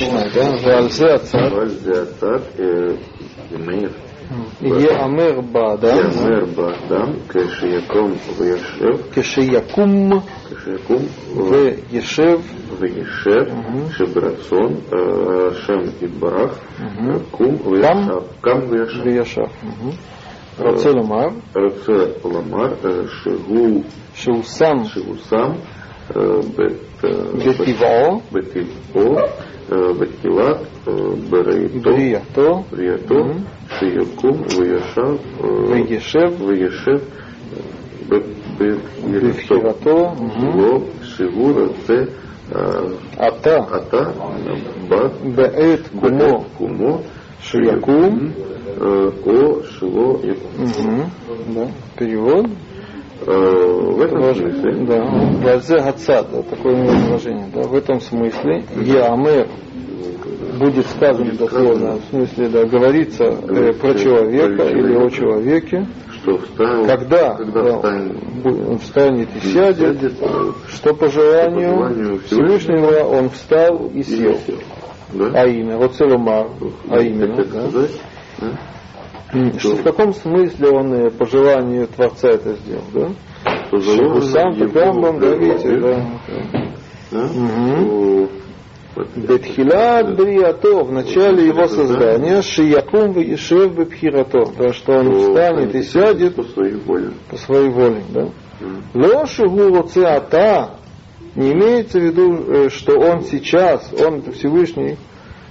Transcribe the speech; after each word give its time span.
точно, 0.00 0.30
да? 0.34 0.50
Вальзе 0.62 1.06
Ацад. 1.06 1.52
Вальзе 1.52 1.92
Ацад 2.02 2.42
имеет 3.50 3.92
Еамер 4.60 5.42
ба, 5.42 5.76
да? 5.76 5.94
Еамер 5.94 6.46
ба, 6.54 6.74
да? 6.88 7.06
Шебрацон. 13.96 14.80
Э, 14.92 15.50
Шем 15.66 15.90
и 16.00 16.06
Кам 18.40 18.68
вешев. 18.70 19.04
Вешев. 19.04 19.50
Рацеломар. 20.58 21.32
Рацеломар. 21.54 22.76
שהוא 26.09 26.21
שם 27.39 27.39
שהוא 27.39 27.53
שם 27.53 27.55
בטבעו, 27.63 28.21
בטבעו, 28.31 29.15
בתחילת 29.69 30.57
בראייתו, 31.29 31.81
בריאתו, 31.81 32.63
בריאתו, 32.71 33.23
שיקום 33.79 34.41
וישב, 34.59 35.15
וישב, 35.69 36.41
וישב 36.41 36.97
בבחירתו, 38.57 40.13
לא 40.57 40.79
שהוא 41.03 41.51
רוצה 41.61 42.03
אתה, 43.15 43.57
אתה 43.77 44.03
באת 44.89 45.11
בעת 45.35 45.89
קומו, 45.99 46.43
קומו 46.57 46.99
שיקום, 47.41 48.31
או 49.27 49.63
שלא 49.63 50.19
יקום. 50.23 50.65
Мгм, 50.65 51.09
Да, 51.53 51.65
перевод. 51.95 52.45
В 53.26 54.00
этом 54.00 54.34
смысле 54.34 54.86
Да, 54.86 55.04
Вальзе 55.44 55.78
Гацат, 55.78 56.26
да, 56.32 56.42
такое 56.42 56.74
у 56.74 56.78
него 56.78 56.92
выражение. 56.92 57.46
Да, 57.54 57.62
в 57.62 57.74
этом 57.74 58.00
смысле 58.00 58.64
Еамер 58.76 59.48
будет 60.58 60.86
сказано 60.86 61.32
дословно, 61.32 61.96
в 61.96 62.10
смысле, 62.10 62.48
да, 62.48 62.64
говорится 62.64 63.24
э, 63.24 63.72
про 63.72 63.94
человека 63.94 64.64
или 64.64 64.94
о 64.94 65.08
человеке, 65.08 65.86
что 66.12 66.38
встал, 66.38 66.86
когда, 66.86 67.34
когда 67.34 67.62
да, 67.62 67.76
встанет, 67.78 68.82
встанет 68.82 69.28
и 69.36 69.46
сядет, 69.46 70.12
что 70.68 70.94
по 70.94 71.08
желанию 71.08 71.74
желанию 71.74 72.20
Всевышнего 72.20 73.04
он 73.04 73.30
встал 73.30 73.90
и 73.94 74.02
сел. 74.02 74.38
Да? 75.12 75.30
А 75.34 75.46
имя, 75.46 75.76
вот 75.76 75.94
Целомар, 75.94 76.48
а 76.88 77.00
именно, 77.00 77.36
да. 77.36 77.44
сказать, 77.44 77.90
да? 78.38 78.46
Что, 79.58 79.76
в 79.76 79.82
каком 79.82 80.12
смысле 80.12 80.70
он 80.70 80.92
э, 80.92 81.10
по 81.10 81.24
желанию 81.24 81.86
Творца 81.86 82.30
это 82.30 82.54
сделал, 82.54 82.82
да? 82.92 83.10
что 83.68 84.20
сам 84.22 84.60
Рамбам, 84.72 85.20
да, 85.20 85.34
видите, 85.36 85.76
да. 85.78 86.06
да? 87.12 87.28
Бетхилат 89.16 90.16
Бриато, 90.16 90.82
в 90.82 90.92
начале 90.92 91.46
его 91.46 91.66
создания, 91.68 92.42
Шиякум 92.42 93.12
Ишев 93.12 93.72
Бепхирато, 93.74 94.46
да, 94.58 94.72
что 94.72 94.92
он 94.94 95.14
встанет 95.14 95.74
и 95.74 95.82
сядет 95.82 96.34
по 96.34 96.42
своей 96.42 96.74
воле. 96.74 97.10
по 97.30 97.36
своей 97.36 97.70
воле, 97.70 98.02
да. 98.10 98.28
М. 98.60 98.82
Ло 98.94 99.26
Шигу 99.26 99.88
Ата, 100.04 100.70
не 101.36 101.52
имеется 101.52 102.00
в 102.00 102.02
виду, 102.02 102.34
э, 102.34 102.68
что 102.68 102.98
он 102.98 103.22
сейчас, 103.22 103.92
он 104.04 104.22
Всевышний, 104.32 104.96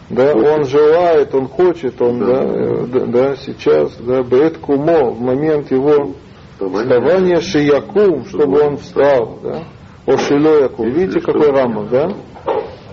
да, 0.10 0.34
он 0.34 0.66
желает, 0.66 1.36
он 1.36 1.48
хочет, 1.48 2.02
он, 2.02 2.20
да, 2.20 2.44
э, 2.44 2.86
да, 2.88 3.06
да, 3.06 3.36
сейчас, 3.36 3.96
да, 3.98 4.24
Бет 4.24 4.58
Кумо, 4.58 5.12
в 5.12 5.22
момент 5.22 5.72
его 5.72 6.14
вставания 6.56 7.40
Шиякум, 7.42 8.26
чтобы 8.26 8.60
он 8.60 8.78
встал, 8.78 9.40
да, 9.44 9.64
о 10.08 10.18
Шилояку. 10.18 10.84
Видите, 10.86 11.22
какой 11.22 11.52
рамок, 11.52 11.90
да? 11.90 12.10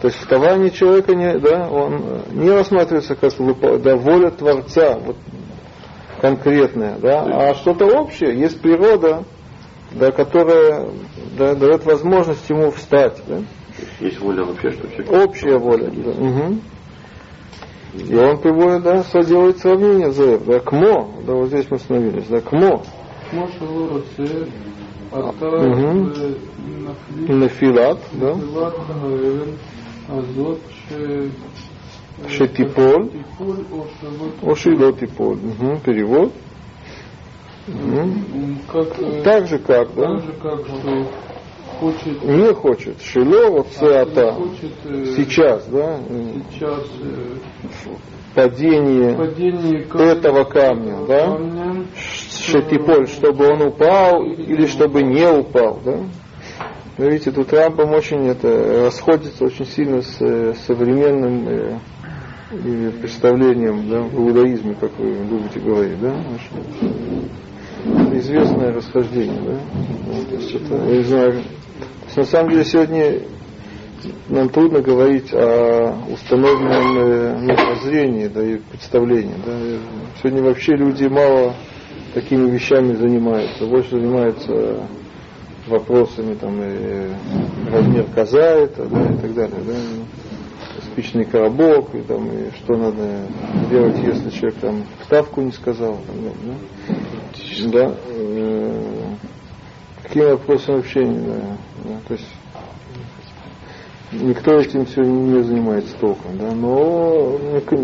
То 0.02 0.08
есть 0.08 0.18
вставание 0.18 0.70
человека 0.70 1.14
не, 1.14 1.38
да, 1.38 1.68
он 1.70 1.94
э, 1.94 2.20
не 2.32 2.50
рассматривается 2.50 3.14
как 3.14 3.32
да, 3.82 3.96
воля 3.96 4.30
Творца, 4.30 4.98
вот, 4.98 5.16
конкретная, 6.20 6.98
да, 6.98 7.22
а 7.22 7.54
что-то 7.54 7.86
общее, 7.86 8.38
есть 8.38 8.60
природа, 8.60 9.24
да, 9.92 10.12
которая 10.12 10.88
да, 11.38 11.54
дает 11.54 11.86
возможность 11.86 12.48
ему 12.50 12.70
встать, 12.72 13.22
да, 13.26 13.38
Есть 14.00 14.20
воля 14.20 14.44
вообще, 14.44 14.70
что 14.72 14.86
человек 14.88 15.12
общая 15.12 15.56
воля. 15.56 15.90
Да. 15.90 16.10
Мгм. 16.10 16.60
И 17.94 18.14
он 18.14 18.38
приводит, 18.38 18.82
да, 18.82 19.02
делает 19.22 19.58
сравнение 19.58 20.10
за 20.12 20.38
да, 20.38 20.60
кмо, 20.60 21.08
да, 21.26 21.32
вот 21.32 21.48
здесь 21.48 21.66
мы 21.70 21.76
остановились, 21.76 22.26
а, 22.28 22.32
да, 22.32 22.40
кмо. 22.40 22.82
Нафилат, 27.28 27.98
да. 28.12 28.36
Шетиполь. 32.28 33.10
Ошило 34.42 34.92
типоль. 34.92 35.38
Перевод. 35.84 36.32
Угу. 37.68 38.12
Как, 38.72 38.98
э, 39.00 39.22
так 39.22 39.48
же 39.48 39.58
как, 39.58 39.92
да? 39.94 40.14
Так 40.14 40.22
же 40.22 40.32
как, 40.40 40.60
что 40.66 41.06
хочет, 41.78 42.24
не 42.24 42.52
хочет, 42.54 43.02
шило, 43.02 43.50
вот 43.50 43.66
а 43.80 43.84
не 43.84 43.92
ата, 43.92 44.32
хочет 44.32 44.72
э, 44.84 45.04
сейчас, 45.16 45.66
да, 45.66 46.00
сейчас 46.52 46.84
э, 47.02 47.36
падение 48.34 49.16
падение 49.16 49.86
этого 50.12 50.44
камня, 50.44 51.06
да, 51.06 51.26
камня, 51.26 51.86
шатиполь, 51.94 53.08
чтобы 53.08 53.46
он 53.48 53.62
упал 53.62 54.22
или 54.24 54.66
чтобы 54.66 55.02
не 55.02 55.26
упал, 55.26 55.80
да. 55.84 56.00
Вы 56.98 57.10
видите, 57.10 57.30
тут 57.30 57.52
Рамбам 57.52 57.92
очень 57.92 58.26
это 58.26 58.84
расходится 58.86 59.44
очень 59.44 59.66
сильно 59.66 60.00
с 60.00 60.16
э, 60.20 60.54
современным 60.66 61.46
э, 61.46 61.78
и 62.52 62.90
представлением 63.00 63.90
да, 63.90 64.00
в 64.00 64.14
иудаизме, 64.14 64.74
как 64.80 64.92
вы 64.98 65.08
любите 65.10 65.60
говорить, 65.60 66.00
да, 66.00 66.14
Очень 67.84 68.18
известное 68.18 68.72
расхождение, 68.72 69.40
да. 69.42 69.58
Вот, 70.06 70.28
то 70.28 70.34
есть 70.36 70.54
это, 70.54 70.74
я 70.74 70.96
не 70.96 71.02
знаю, 71.02 71.42
на 72.16 72.24
самом 72.24 72.50
деле 72.50 72.64
сегодня 72.64 73.20
нам 74.28 74.48
трудно 74.48 74.80
говорить 74.80 75.32
о 75.32 75.94
установленном 76.10 76.98
э, 76.98 77.38
мировоззрении 77.40 78.28
да, 78.28 78.42
и 78.42 78.56
представлении. 78.56 79.34
Да. 79.44 79.52
Сегодня 80.20 80.42
вообще 80.42 80.72
люди 80.76 81.04
мало 81.06 81.54
такими 82.14 82.50
вещами 82.50 82.94
занимаются, 82.94 83.66
больше 83.66 83.90
занимаются 83.90 84.86
вопросами 85.66 86.34
там, 86.34 86.62
и 86.62 87.10
размер 87.70 88.04
коза 88.14 88.40
это, 88.40 88.86
да, 88.86 89.02
и 89.02 89.16
так 89.18 89.34
далее. 89.34 89.60
Да, 89.66 89.74
спичный 90.92 91.24
коробок, 91.24 91.94
и, 91.94 92.00
там, 92.00 92.26
и 92.30 92.50
что 92.56 92.76
надо 92.76 93.26
делать, 93.70 93.98
если 93.98 94.30
человек 94.30 94.58
там 94.60 94.84
вставку 95.02 95.42
не 95.42 95.52
сказал. 95.52 95.98
Там, 96.06 96.16
да, 97.70 97.88
да, 97.88 97.94
э, 98.08 98.82
какими 100.02 100.72
вообще 100.72 101.04
не 101.04 101.18
знаю. 101.18 101.58
То 102.06 102.14
есть 102.14 102.26
никто 104.12 104.52
этим 104.58 104.86
все 104.86 105.02
не 105.02 105.42
занимается 105.42 105.94
толком, 106.00 106.38
да, 106.38 106.52
но 106.52 107.38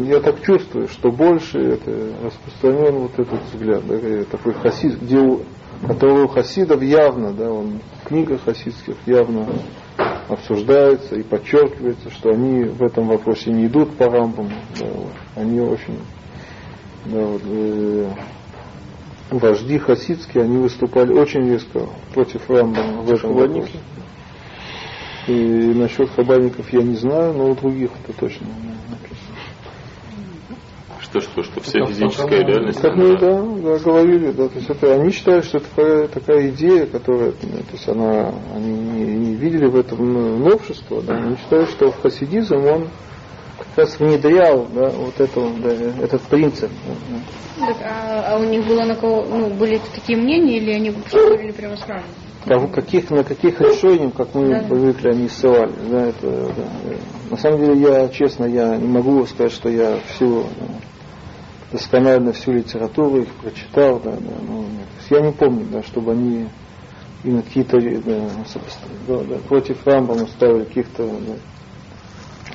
я 0.04 0.20
так 0.20 0.42
чувствую, 0.42 0.88
что 0.88 1.10
больше 1.10 1.58
это 1.58 2.12
распространен 2.24 2.98
вот 2.98 3.18
этот 3.18 3.40
взгляд, 3.52 3.82
да, 3.86 4.24
такой 4.30 4.54
хасид, 4.54 5.00
где 5.00 5.18
у, 5.18 5.42
который 5.86 6.24
у 6.24 6.28
хасидов 6.28 6.82
явно, 6.82 7.32
да, 7.32 7.50
он 7.50 7.80
в 8.02 8.08
книгах 8.08 8.42
хасидских 8.44 8.96
явно 9.06 9.46
обсуждается 10.28 11.16
и 11.16 11.22
подчеркивается, 11.22 12.10
что 12.10 12.30
они 12.30 12.64
в 12.64 12.82
этом 12.82 13.08
вопросе 13.08 13.50
не 13.50 13.66
идут 13.66 13.96
по 13.96 14.06
рампам, 14.06 14.48
да, 14.78 14.86
вот. 14.86 15.12
они 15.36 15.60
очень, 15.60 15.98
да, 17.06 17.20
вот, 17.24 17.42
э, 17.44 18.10
вожди 19.38 19.78
хасидские, 19.78 20.44
они 20.44 20.58
выступали 20.58 21.12
очень 21.12 21.48
резко 21.48 21.86
против 22.14 22.48
Рамбама 22.48 23.02
в 23.02 23.12
этом 23.12 23.34
вопросе. 23.34 23.78
И 25.28 25.32
насчет 25.32 26.10
хабарников 26.10 26.72
я 26.72 26.82
не 26.82 26.96
знаю, 26.96 27.32
но 27.34 27.50
у 27.50 27.54
других 27.54 27.90
это 28.04 28.18
точно 28.18 28.46
написано. 28.88 29.36
Что, 31.00 31.20
что, 31.20 31.42
что 31.42 31.60
вся 31.60 31.84
физическая 31.86 32.44
реальность, 32.44 32.80
Как 32.80 32.96
мы 32.96 33.10
она- 33.10 33.18
да, 33.18 33.42
да, 33.42 33.78
говорили, 33.78 34.30
да, 34.32 34.48
то 34.48 34.56
есть 34.56 34.70
это 34.70 34.94
они 34.94 35.10
считают, 35.10 35.44
что 35.44 35.58
это 35.58 35.66
такая, 35.74 36.08
такая 36.08 36.48
идея, 36.50 36.86
которая, 36.86 37.32
ну, 37.42 37.58
то 37.58 37.72
есть 37.72 37.88
она, 37.88 38.32
они 38.54 38.72
не, 38.72 39.04
не 39.04 39.34
видели 39.34 39.66
в 39.66 39.76
этом 39.76 40.12
ну, 40.12 40.38
новшество, 40.38 41.02
да, 41.02 41.14
они 41.16 41.36
считают, 41.36 41.70
что 41.70 41.90
в 41.90 42.00
хасидизм 42.00 42.56
он 42.64 42.88
как 43.74 43.86
раз 43.86 43.98
внедрял, 43.98 44.66
да, 44.66 44.90
вот 44.90 45.18
это, 45.18 45.50
да, 45.62 45.70
этот 46.02 46.22
принцип. 46.22 46.70
Так, 47.58 47.76
а, 47.82 48.34
а 48.34 48.38
у 48.38 48.44
них 48.44 48.66
было 48.66 48.82
на 48.84 48.94
кого, 48.96 49.24
ну, 49.24 49.54
были 49.54 49.78
такие 49.94 50.18
мнения, 50.18 50.58
или 50.58 50.72
они 50.72 50.90
спорили 51.06 51.52
прямо 51.52 51.76
сразу? 51.76 52.06
да. 52.44 52.54
Кого- 52.54 52.68
каких, 52.68 53.10
на 53.10 53.24
каких 53.24 53.60
решениях, 53.60 54.14
как 54.14 54.34
мы 54.34 54.48
Да. 54.50 54.68
привыкли, 54.68 55.10
они 55.10 55.28
ссылались, 55.28 55.88
да, 55.88 56.08
это, 56.08 56.52
да. 56.54 56.68
На 57.30 57.36
самом 57.36 57.60
деле 57.60 57.80
я, 57.80 58.08
честно, 58.08 58.44
я 58.44 58.76
не 58.76 58.88
могу 58.88 59.24
сказать, 59.26 59.52
что 59.52 59.68
я 59.70 59.98
всю 60.08 60.44
досконально 61.70 62.32
всю 62.32 62.52
литературу 62.52 63.22
их 63.22 63.28
прочитал, 63.36 64.00
да, 64.00 64.12
да, 64.12 64.34
ну, 64.46 64.66
я 65.08 65.20
не 65.20 65.32
помню, 65.32 65.66
да, 65.70 65.82
чтобы 65.82 66.12
они 66.12 66.48
именно 67.24 67.42
какие-то 67.42 67.78
да, 67.80 69.18
да, 69.24 69.36
против 69.48 69.86
Рамбама 69.86 70.26
ставили 70.26 70.64
каких-то 70.64 71.04
да, 71.06 71.34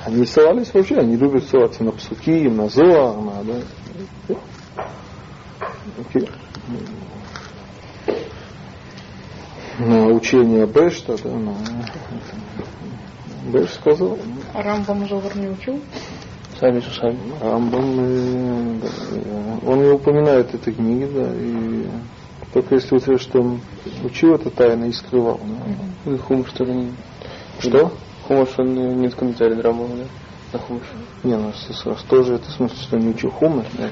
Они 0.04 0.24
ссылались 0.24 0.72
вообще, 0.72 0.96
они 0.96 1.16
любят 1.16 1.44
ссылаться 1.44 1.82
на 1.84 1.92
псуки, 1.92 2.48
на 2.48 2.68
зоа, 2.68 3.20
на, 3.20 3.44
да. 3.44 3.54
На 9.78 10.06
учение 10.08 10.66
Бешта, 10.66 11.16
да, 11.22 11.30
на... 11.30 11.54
Беш 13.52 13.70
сказал. 13.70 14.18
А 14.52 14.62
Рамбам 14.62 15.08
Зогар 15.08 15.36
не 15.36 15.48
учил? 15.48 15.80
Сами 16.58 16.80
с 16.80 16.86
усами. 16.88 17.18
Рамбам, 17.40 18.00
э, 18.00 18.80
да, 18.82 18.88
э, 19.12 19.58
он 19.66 19.82
не 19.84 19.90
упоминает 19.90 20.52
этой 20.54 20.72
книги, 20.72 21.08
да, 21.14 21.30
и 21.34 21.86
только 22.52 22.74
если 22.74 22.96
утверждать, 22.96 23.22
что 23.22 23.40
он 23.40 23.60
учил 24.02 24.34
это 24.34 24.50
тайно 24.50 24.86
и 24.86 24.92
скрывал. 24.92 25.40
Да. 26.04 26.12
И 26.12 26.18
хумаш 26.18 26.50
тоже 26.52 26.72
не... 26.72 26.92
Что? 27.60 27.92
Хумаш, 28.28 28.58
он 28.58 28.78
э, 28.78 28.94
нет 28.94 29.14
комментария 29.14 29.60
Рамбама, 29.62 29.96
да? 29.96 30.04
На 30.52 30.58
хумаш. 30.58 30.84
Не, 31.24 31.36
ну 31.36 31.50
с- 31.52 31.72
с- 31.74 32.02
тоже 32.04 32.34
это 32.34 32.44
в 32.44 32.52
смысле, 32.52 32.76
что 32.76 32.98
не 32.98 33.08
учил 33.08 33.30
хумаш. 33.30 33.66
да. 33.72 33.88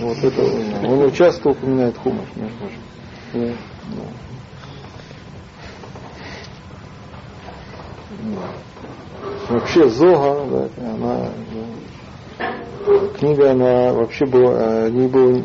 Вот 0.00 0.18
это, 0.24 0.42
он 0.86 1.02
участвовал, 1.04 1.56
упоминает 1.56 1.96
хумаш, 1.98 2.28
между 2.36 2.56
прочим. 2.56 2.78
Да. 3.34 3.50
Вообще 9.48 9.88
Зога, 9.88 10.68
да, 10.76 10.90
она 10.94 11.30
да, 12.38 13.08
книга, 13.18 13.50
она 13.52 13.92
вообще 13.92 14.26
была, 14.26 14.86
э, 14.86 14.90
не 14.90 15.08
была 15.08 15.40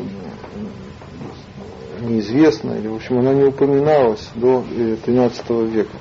неизвестна, 2.00 2.72
или 2.72 2.86
в 2.88 2.94
общем 2.94 3.18
она 3.18 3.32
не 3.34 3.44
упоминалась 3.44 4.30
до 4.34 4.62
э, 4.70 4.96
13 5.04 5.50
века. 5.72 5.96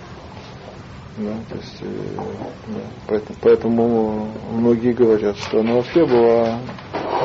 Да, 1.15 1.36
то 1.48 1.56
есть, 1.57 1.77
э, 1.81 1.86
да, 2.68 2.81
поэтому, 3.07 3.38
поэтому 3.39 4.27
многие 4.51 4.94
говорят, 4.94 5.38
что 5.38 5.60
она 5.60 5.75
вообще 5.75 6.06
была 6.07 6.57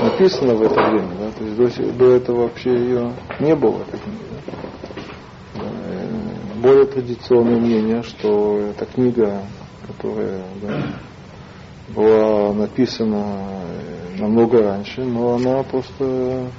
написана 0.02 0.55
в 0.55 0.62
это 0.62 0.75
время, 0.75 1.08
да, 1.19 1.31
то 1.31 1.44
есть 1.44 1.79
до, 1.79 1.93
до 1.93 2.17
этого 2.17 2.43
вообще 2.43 2.70
ее 2.70 3.12
не 3.40 3.55
было. 3.55 3.79
да. 3.90 3.99
Да, 5.55 5.70
э, 5.87 6.61
более 6.61 6.85
традиционное 6.85 7.58
мнение, 7.58 8.02
что 8.02 8.58
эта 8.58 8.85
книга, 8.85 9.43
которая 9.87 10.43
да, 10.61 10.82
была 11.88 12.52
написана 12.52 13.62
э, 14.17 14.20
намного 14.20 14.62
раньше, 14.62 15.02
но 15.02 15.37
она 15.37 15.62
просто 15.62 16.50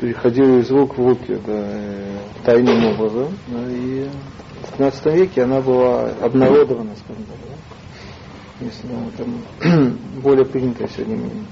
переходила 0.00 0.58
из 0.58 0.70
рук 0.70 0.96
в 0.96 1.06
руки 1.06 1.38
да, 1.46 1.52
э, 1.54 2.18
тайным 2.44 2.92
образом. 2.92 3.34
и 3.68 4.08
в 4.62 4.70
15 4.72 5.06
веке 5.06 5.42
она 5.42 5.60
была 5.60 6.10
обнародована, 6.22 6.94
скажем 6.96 7.24
так. 7.24 7.36
Да, 8.60 8.64
если 8.66 8.86
да, 8.86 8.96
там 9.16 9.98
более 10.22 10.44
принятое 10.44 10.88
сегодня 10.88 11.16
мнение. 11.16 11.44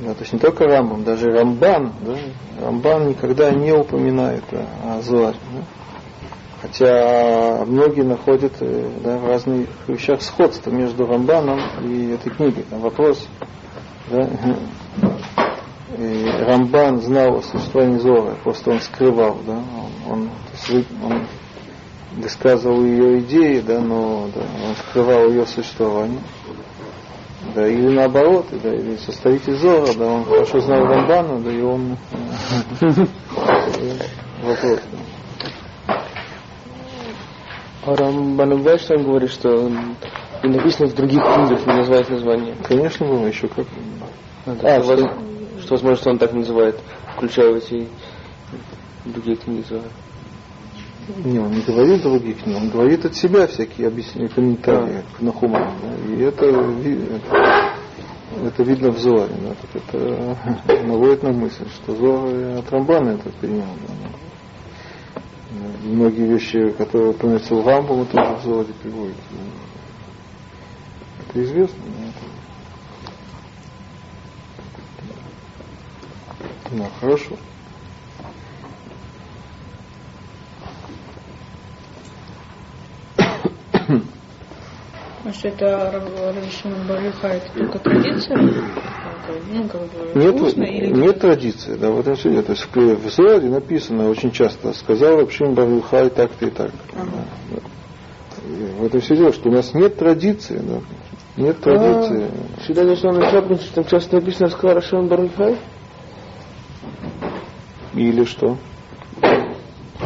Да, 0.00 0.14
то 0.14 0.20
есть 0.20 0.32
не 0.32 0.38
только 0.38 0.64
Рамбам, 0.64 1.02
даже 1.02 1.26
Рамбан, 1.26 1.92
да, 2.02 2.16
Рамбан 2.64 3.08
никогда 3.08 3.50
не 3.50 3.72
упоминает 3.72 4.44
да, 4.50 4.66
о 4.84 5.02
Зоаре. 5.02 5.36
Да. 5.54 5.64
Хотя 6.62 7.64
многие 7.66 8.02
находят 8.02 8.52
э, 8.60 8.90
да, 9.02 9.18
в 9.18 9.26
разных 9.26 9.68
вещах 9.86 10.22
сходство 10.22 10.70
между 10.70 11.06
Рамбаном 11.06 11.60
и 11.84 12.10
этой 12.10 12.30
книгой. 12.30 12.64
Там 12.70 12.80
вопрос, 12.80 13.26
да, 14.10 14.28
и 15.96 16.30
Рамбан 16.44 17.00
знал 17.00 17.38
о 17.38 17.42
существовании 17.42 17.98
Зора, 17.98 18.36
просто 18.44 18.70
он 18.70 18.80
скрывал, 18.80 19.38
да, 19.46 19.58
он, 20.06 20.28
он, 20.70 20.84
он 21.02 21.26
высказывал 22.16 22.84
ее 22.84 23.20
идеи, 23.20 23.60
да, 23.60 23.80
но 23.80 24.28
да, 24.34 24.40
он 24.40 24.74
скрывал 24.76 25.28
ее 25.30 25.46
существование. 25.46 26.20
Да, 27.54 27.66
или 27.66 27.88
наоборот, 27.88 28.46
да, 28.62 28.74
или 28.74 28.96
составитель 28.96 29.56
Зора, 29.56 29.94
да, 29.94 30.06
он 30.06 30.24
хорошо 30.24 30.60
знал 30.60 30.84
Рамбана, 30.84 31.40
да, 31.40 31.50
и 31.50 31.62
он 31.62 31.96
э, 32.80 33.04
вопрос. 34.42 34.80
А 37.86 37.96
Рамбан 37.96 38.52
он 38.52 38.62
говорит, 39.04 39.30
что 39.30 39.70
написано 40.42 40.88
в 40.88 40.94
других 40.94 41.22
книгах, 41.22 41.66
не 41.66 41.72
называет 41.72 42.10
название. 42.10 42.54
Конечно, 42.62 43.06
было 43.06 43.26
еще 43.26 43.48
как. 43.48 43.66
А, 44.46 44.52
А, 44.62 45.27
что, 45.68 45.76
что- 45.76 45.86
воз- 45.86 45.98
что 45.98 45.98
возможно, 45.98 46.00
что 46.00 46.10
он 46.10 46.18
так 46.18 46.32
называет, 46.32 46.80
включая 47.16 47.56
эти 47.56 47.88
другие 49.04 49.36
книги. 49.36 49.64
Не, 51.24 51.38
он 51.38 51.52
не 51.52 51.62
говорит 51.62 52.02
других 52.02 52.42
книг, 52.42 52.56
он 52.58 52.68
говорит 52.68 53.04
от 53.06 53.14
себя 53.14 53.46
всякие 53.46 53.88
объяснения, 53.88 54.28
комментарии 54.28 55.02
к 55.16 55.22
Нахуману. 55.22 55.72
да, 55.82 56.14
и 56.14 56.20
это, 56.20 56.44
это, 56.44 57.72
это 58.44 58.62
видно 58.62 58.90
в 58.90 58.98
Зоре. 58.98 59.32
Да, 59.40 59.54
так 59.54 59.82
это 59.84 60.82
наводит 60.86 61.22
на 61.22 61.32
мысль, 61.32 61.66
что 61.74 61.94
Зор 61.94 62.58
от 62.58 62.70
Рамбана 62.70 63.10
это 63.10 63.30
принял. 63.40 63.62
Да, 63.62 63.94
да. 64.02 65.22
Да, 65.50 65.88
многие 65.88 66.26
вещи, 66.26 66.70
которые 66.76 67.10
упоминаются 67.12 67.54
в 67.54 67.66
Рамбам, 67.66 68.04
тоже 68.06 68.36
в 68.36 68.44
Зоре 68.44 68.72
приводят. 68.82 69.16
да. 69.30 69.38
Это 71.30 71.42
известно. 71.42 71.78
да, 71.86 72.37
Да, 76.72 76.86
хорошо. 77.00 77.36
А 85.24 85.32
что 85.32 85.48
это 85.48 85.90
Равишимон 86.34 86.86
Бариха, 86.86 87.28
это 87.28 87.52
только 87.52 87.78
традиция? 87.80 88.36
Это, 88.38 88.62
Ну, 89.52 89.68
как 89.68 89.80
бы, 89.82 90.12
Нет, 90.14 90.56
или 90.56 90.90
нет 90.90 91.20
традиции, 91.20 91.74
да, 91.74 91.90
вот 91.90 92.06
это 92.06 92.28
нет. 92.28 92.46
То 92.46 92.52
есть 92.52 92.66
в 92.72 92.76
в 92.76 93.10
Зоаре 93.10 93.48
написано 93.48 94.08
очень 94.08 94.30
часто, 94.30 94.72
сказал 94.72 95.18
Рабшим 95.20 95.54
Барухай 95.54 96.08
так-то 96.08 96.46
и 96.46 96.50
так. 96.50 96.70
Да, 96.94 97.04
да. 97.50 97.60
И 98.46 98.80
в 98.80 98.84
этом 98.86 99.00
все 99.00 99.16
дело, 99.16 99.32
что 99.32 99.50
у 99.50 99.52
нас 99.52 99.74
нет 99.74 99.96
традиции, 99.96 100.60
да, 100.62 100.80
нет 101.36 101.60
традиции. 101.60 102.30
Всегда 102.62 102.84
должно 102.84 103.12
начать, 103.12 103.42
потому 103.42 103.56
что 103.60 103.74
там 103.74 103.84
часто 103.84 104.16
написано 104.16 104.48
«Сказал 104.48 104.76
Рашон 104.76 105.08
Барухай». 105.08 105.56
Или 107.98 108.24
что? 108.24 108.56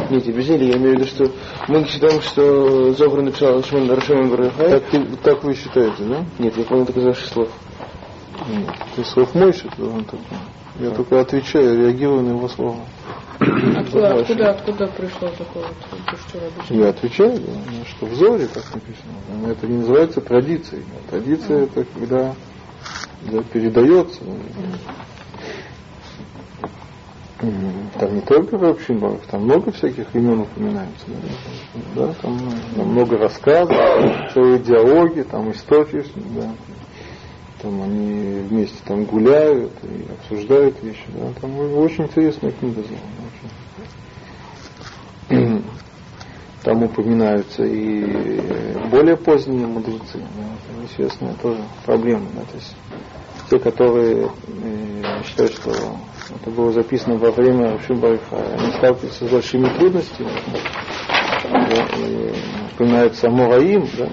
Нет, 0.09 0.25
без 0.25 0.49
или 0.49 0.65
я 0.65 0.77
имею 0.77 0.95
в 0.95 0.99
виду, 0.99 1.05
что 1.05 1.31
мы 1.67 1.85
считаем, 1.85 2.19
что 2.21 2.93
Зохар 2.93 3.21
написал 3.21 3.63
Шмон 3.63 3.91
Рашон 3.91 4.29
Барухай. 4.29 4.69
Так, 4.71 4.83
ты- 4.89 5.05
так 5.23 5.43
вы 5.43 5.53
считаете, 5.53 6.03
да? 6.03 6.25
Нет, 6.39 6.57
я 6.57 6.63
помню 6.63 6.85
только 6.87 7.01
из 7.01 7.05
ваших 7.05 7.27
слов. 7.27 7.49
Нет. 8.49 8.67
Ты 8.95 9.03
слов 9.05 9.35
Мойши, 9.35 9.69
то 9.77 9.85
он 9.85 10.03
такой. 10.05 10.19
Я 10.79 10.89
только 10.89 11.21
отвечаю, 11.21 11.77
реагирую 11.77 12.23
на 12.23 12.29
его 12.29 12.47
слова. 12.47 12.77
Откуда, 13.39 14.19
откуда, 14.19 14.49
откуда 14.51 14.87
пришло 14.87 15.29
такое 15.29 15.63
вот, 15.63 15.99
то, 16.09 16.17
что? 16.17 16.73
Я 16.73 16.89
отвечаю, 16.89 17.39
да, 17.39 17.85
что 17.89 18.07
в 18.07 18.15
Зоре 18.15 18.47
так 18.47 18.63
написано. 18.73 19.13
Но 19.41 19.51
это 19.51 19.67
не 19.67 19.77
называется 19.77 20.21
традицией. 20.21 20.83
Традиция 21.11 21.63
это 21.65 21.85
когда 21.93 22.33
да, 23.31 23.43
передается. 23.43 24.23
М, 24.23 24.39
Там 27.99 28.15
не 28.15 28.21
только 28.21 28.57
Рабшин 28.57 28.99
Барух, 28.99 29.21
там 29.29 29.43
много 29.43 29.71
всяких 29.71 30.15
имен 30.15 30.41
упоминается. 30.41 31.05
Да, 31.95 32.13
там, 32.21 32.39
там 32.75 32.87
много 32.87 33.17
рассказов, 33.17 33.75
целые 34.33 34.59
диалоги, 34.59 35.23
там 35.23 35.51
истории, 35.51 36.05
да. 36.35 36.49
Там 37.61 37.81
они 37.81 38.41
вместе 38.49 38.77
там 38.85 39.03
гуляют 39.05 39.71
и 39.83 40.05
обсуждают 40.11 40.81
вещи. 40.83 41.03
Да. 41.09 41.31
Там 41.41 41.57
очень 41.77 42.05
интересная 42.05 42.51
книга. 42.51 42.81
Там 46.63 46.81
упоминаются 46.81 47.65
и 47.65 48.39
более 48.89 49.17
поздние 49.17 49.67
мудрецы. 49.67 50.17
Да, 50.17 50.85
известная 50.85 51.33
тоже 51.41 51.59
проблема. 51.85 52.25
Да, 52.35 52.41
то 52.41 52.55
есть 52.55 52.73
те, 53.49 53.59
которые 53.59 54.29
э, 54.47 55.23
считают, 55.25 55.51
что 55.51 55.73
это 56.29 56.49
было 56.49 56.71
записано 56.71 57.17
во 57.17 57.31
время 57.31 57.79
Шимбайха, 57.85 58.37
они 58.57 58.71
сталкиваются 58.71 59.27
с 59.27 59.31
большими 59.31 59.67
трудностями. 59.77 60.31
Да, 61.43 61.85
и 61.97 62.33
упоминается 62.73 63.27
Амураим, 63.27 63.87
да, 63.97 64.09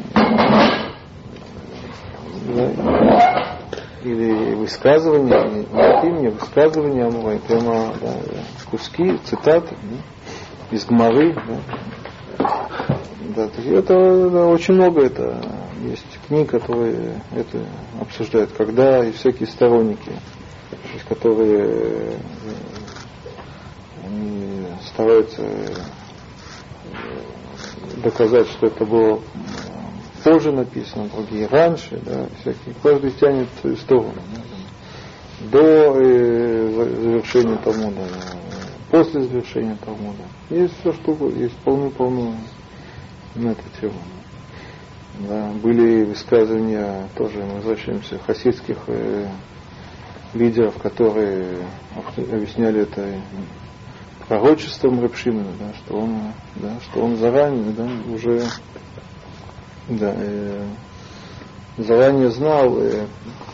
да, 2.54 3.50
или 4.02 4.54
высказывания, 4.54 5.66
не 5.72 5.80
от 5.80 6.04
имени, 6.04 6.28
высказывания 6.28 7.06
Амураим, 7.06 7.40
прямо 7.40 7.92
да, 8.00 8.14
куски, 8.70 9.18
цитаты 9.24 9.76
да, 9.82 10.76
из 10.76 10.84
Гмары. 10.86 11.34
Да. 11.34 11.58
Да, 13.36 13.48
это 13.64 14.30
да, 14.30 14.46
очень 14.46 14.74
много 14.74 15.04
это 15.04 15.40
есть 15.84 16.18
книг, 16.26 16.50
которые 16.50 17.22
это 17.32 17.64
обсуждают, 18.00 18.50
когда 18.52 19.04
и 19.04 19.12
всякие 19.12 19.46
сторонники, 19.46 20.12
которые 21.08 22.16
э, 22.16 22.20
они 24.02 24.66
стараются 24.82 25.42
э, 25.42 25.82
доказать, 28.02 28.48
что 28.48 28.66
это 28.66 28.84
было 28.84 29.22
позже 30.24 30.52
написаны, 30.52 31.08
другие 31.08 31.46
раньше, 31.46 31.98
да, 32.04 32.28
всякие, 32.40 32.74
каждый 32.82 33.10
тянет 33.12 33.48
свою 33.60 33.76
сторону. 33.76 34.22
Да, 34.22 34.40
до 35.40 35.58
э, 35.58 36.70
за- 36.70 37.00
завершения 37.00 37.56
Талмуда, 37.64 38.02
э, 38.02 38.10
после 38.90 39.22
завершения 39.22 39.76
Талмуда. 39.76 40.28
Есть 40.50 40.78
все 40.80 40.92
что 40.92 41.12
есть 41.30 41.58
полно-полно 41.60 42.36
на 43.34 43.50
эту 43.52 43.68
тему. 43.80 44.02
Да, 45.14 45.52
были 45.54 46.04
высказывания, 46.04 47.10
тоже 47.16 47.44
мы 47.44 47.56
возвращаемся, 47.56 48.18
хасидских 48.18 48.88
э, 48.88 49.30
лидеров, 50.34 50.78
которые 50.78 51.66
объясняли 52.16 52.82
это 52.82 53.20
пророчеством 54.28 55.00
Рапшимина, 55.02 55.50
да, 55.58 55.74
что 55.74 55.96
он, 55.96 56.32
да, 56.54 56.78
что 56.80 57.00
он 57.00 57.16
заранее 57.16 57.72
да, 57.72 57.88
уже 58.12 58.44
да, 59.88 60.14
э, 60.16 60.68
заранее 61.76 62.30
знал 62.30 62.78
э, 62.78 63.06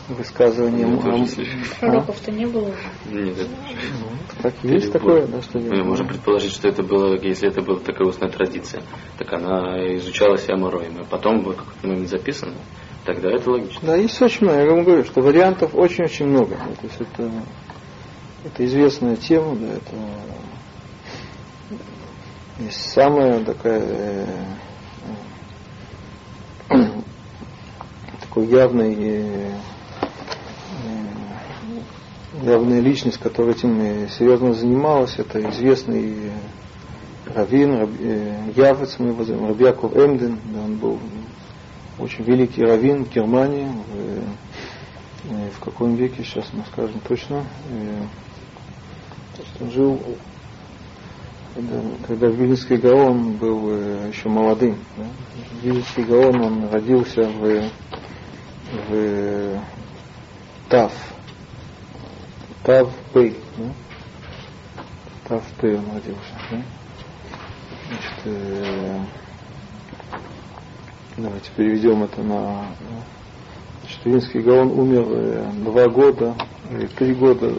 высказывание 0.08 0.86
Ну, 0.86 1.26
слишком. 1.26 1.62
Пророков-то 1.80 2.30
не 2.30 2.44
было 2.44 2.68
уже. 2.68 3.24
Нет, 3.24 3.38
это- 3.38 4.42
Так, 4.42 4.54
есть 4.64 4.92
такое, 4.92 5.26
да, 5.26 5.40
что 5.40 5.58
Мы 5.58 5.82
можем 5.82 6.08
предположить, 6.08 6.52
что 6.52 6.68
это 6.68 6.82
было, 6.82 7.16
если 7.22 7.48
это 7.48 7.62
была 7.62 7.78
такая 7.78 8.06
устная 8.06 8.28
традиция, 8.30 8.82
так 9.18 9.32
она 9.32 9.78
изучалась 9.96 10.46
Амароем, 10.50 10.98
а 11.00 11.04
потом 11.04 11.40
в 11.40 11.54
какой-то 11.54 11.86
момент 11.86 12.08
записано, 12.08 12.52
тогда 13.06 13.30
это 13.30 13.50
логично. 13.50 13.80
Да, 13.82 13.96
есть 13.96 14.20
очень 14.20 14.42
много. 14.46 14.60
Я 14.60 14.70
вам 14.70 14.84
говорю, 14.84 15.04
что 15.04 15.22
вариантов 15.22 15.74
очень-очень 15.74 16.26
много. 16.26 16.56
Да, 16.56 16.74
То 16.74 16.86
есть 16.86 17.00
это, 17.00 17.30
это 18.44 18.64
известная 18.66 19.16
тема, 19.16 19.56
да, 19.56 19.68
это 19.68 19.96
есть 22.58 22.90
самая 22.92 23.44
такая 23.44 23.82
э, 23.82 24.26
э, 26.70 26.76
такой 28.20 28.46
явный 28.46 28.94
э, 28.94 29.52
э, 32.42 32.44
явная 32.44 32.80
личность, 32.80 33.18
которая 33.18 33.54
этим 33.54 33.78
э, 33.80 34.08
серьезно 34.08 34.54
занималась, 34.54 35.18
это 35.18 35.38
известный 35.50 36.14
э, 36.14 36.30
раввин, 37.34 37.74
Раб- 37.76 38.00
э, 38.00 38.52
Явец, 38.56 38.98
мы 38.98 39.08
его 39.08 39.22
зовем, 39.22 39.48
Рабьяков 39.48 39.94
Эмден, 39.94 40.40
да, 40.46 40.60
он 40.62 40.76
был 40.76 40.98
очень 41.98 42.24
великий 42.24 42.62
раввин 42.62 43.04
в 43.04 43.10
Германии, 43.12 43.66
в, 43.66 45.32
э, 45.32 45.50
в 45.56 45.60
каком 45.60 45.94
веке, 45.94 46.22
сейчас 46.22 46.46
мы 46.52 46.64
скажем 46.72 47.00
точно, 47.00 47.44
э, 47.70 48.02
он 49.60 49.70
жил, 49.70 50.00
когда, 51.54 51.80
когда 52.06 52.28
Гаон 52.76 53.32
был 53.36 53.70
э, 53.70 54.10
еще 54.12 54.28
молодым. 54.28 54.78
Да? 54.96 56.04
Гаон, 56.04 56.40
он 56.40 56.70
родился 56.70 57.22
в, 57.22 57.70
в 58.88 59.60
Тав, 60.68 60.92
Тав 62.62 62.90
Пэй? 63.12 63.36
Тав 65.28 65.42
Пэй 65.60 65.76
он 65.76 65.86
родился. 65.94 66.64
Значит, 67.88 68.20
э, 68.24 69.00
Давайте 71.16 71.50
переведем 71.56 72.02
это 72.04 72.22
на... 72.22 72.74
Значит, 73.80 74.04
Винский 74.04 74.40
Гаон 74.42 74.70
умер 74.70 75.06
э, 75.08 75.52
два 75.64 75.88
года, 75.88 76.36
или 76.70 76.86
три 76.88 77.14
года 77.14 77.54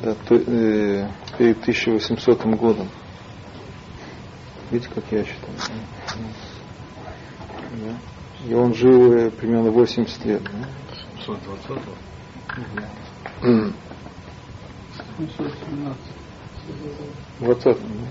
да, 0.00 0.14
то- 0.14 0.36
э, 0.36 1.08
перед 1.38 1.58
1800 1.62 2.44
годом. 2.56 2.88
Видите, 4.70 4.90
как 4.94 5.04
я 5.10 5.24
считаю? 5.24 5.54
Да? 7.82 7.98
И 8.46 8.54
он 8.54 8.74
жил 8.74 9.12
э, 9.12 9.30
примерно 9.30 9.70
80 9.72 10.24
лет. 10.26 10.42
Да? 10.44 10.68
717. 15.16 15.98
20 17.40 17.64
ну, 17.88 18.06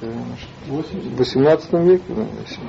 так, 0.00 0.12
значит, 0.12 0.48
80. 0.66 1.12
в 1.12 1.16
18 1.16 1.72
веке, 1.84 2.04
да, 2.08 2.26
если- 2.40 2.60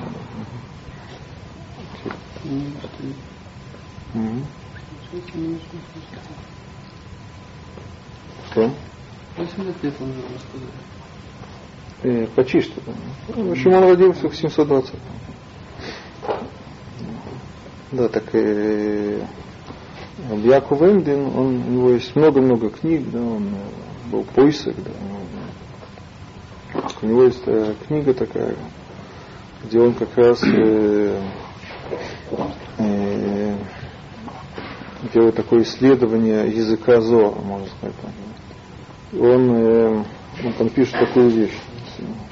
Мгм. 4.14 4.44
Что? 8.50 8.70
80 9.36 9.84
лет 9.84 9.94
он 10.00 10.06
жил, 10.12 10.22
вы 10.22 10.38
сказали. 10.38 10.70
Э, 12.02 12.26
почти 12.34 12.60
что. 12.60 12.80
да. 12.86 12.92
Ну, 13.36 13.48
В 13.48 13.52
общем, 13.52 13.72
он 13.74 13.84
родился 13.84 14.28
в 14.28 14.34
720 14.36 14.94
Да, 17.92 18.08
так 18.08 18.24
э, 18.34 19.22
Яков 20.44 20.82
Эмдин, 20.82 21.26
он, 21.26 21.46
у 21.62 21.70
него 21.70 21.90
есть 21.90 22.14
много-много 22.16 22.70
книг, 22.70 23.10
да, 23.10 23.20
он 23.20 23.48
э, 23.48 24.10
был 24.10 24.24
поисок, 24.24 24.76
да, 24.82 24.90
у 27.02 27.06
него 27.06 27.24
есть 27.24 27.42
э, 27.46 27.74
книга 27.86 28.14
такая, 28.14 28.56
где 29.64 29.80
он 29.80 29.94
как 29.94 30.16
раз 30.16 30.42
э, 30.42 31.20
э, 32.78 33.56
делает 35.12 35.34
такое 35.36 35.62
исследование 35.62 36.48
языка 36.48 37.00
Зора, 37.00 37.40
можно 37.40 37.66
сказать. 37.66 37.94
И 39.12 39.18
Он, 39.18 39.54
э, 39.54 40.04
он 40.44 40.52
там 40.54 40.68
пишет 40.68 40.98
такую 40.98 41.30
вещь, 41.30 41.58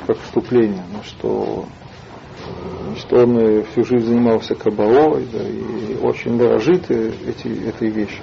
как 0.07 0.19
вступление, 0.21 0.85
ну, 0.93 1.03
что 1.03 1.67
Значит, 2.89 3.13
он 3.13 3.39
э, 3.39 3.65
всю 3.71 3.85
жизнь 3.85 4.07
занимался 4.07 4.55
кабалой, 4.55 5.27
да, 5.33 5.47
и 5.47 5.97
очень 6.03 6.39
дорожит 6.39 6.91
э, 6.91 7.13
эти, 7.27 7.69
этой 7.69 7.91
вещью. 7.91 8.23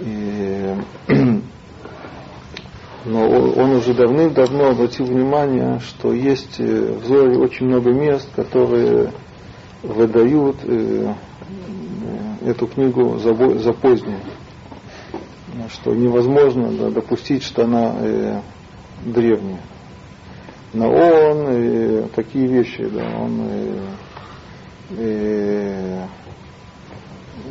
И, 0.00 0.74
но 3.08 3.26
он 3.26 3.70
уже 3.72 3.94
давным-давно 3.94 4.70
обратил 4.70 5.06
внимание, 5.06 5.80
что 5.80 6.12
есть 6.12 6.60
э, 6.60 6.92
в 6.92 7.06
Зоре 7.06 7.38
очень 7.38 7.66
много 7.66 7.90
мест, 7.90 8.28
которые 8.36 9.12
выдают 9.82 10.56
э, 10.64 11.14
э, 12.42 12.50
эту 12.50 12.66
книгу 12.66 13.18
за, 13.18 13.72
позднюю. 13.72 14.20
Что 15.72 15.94
невозможно 15.94 16.90
допустить, 16.90 17.42
что 17.42 17.64
она 17.64 17.96
древняя. 19.04 19.60
Но 20.74 20.90
он 20.90 21.46
э, 21.48 22.08
такие 22.14 22.46
вещи, 22.46 22.86
да, 22.86 23.08
он 23.18 23.40
э, 23.48 23.80
э, 24.98 26.06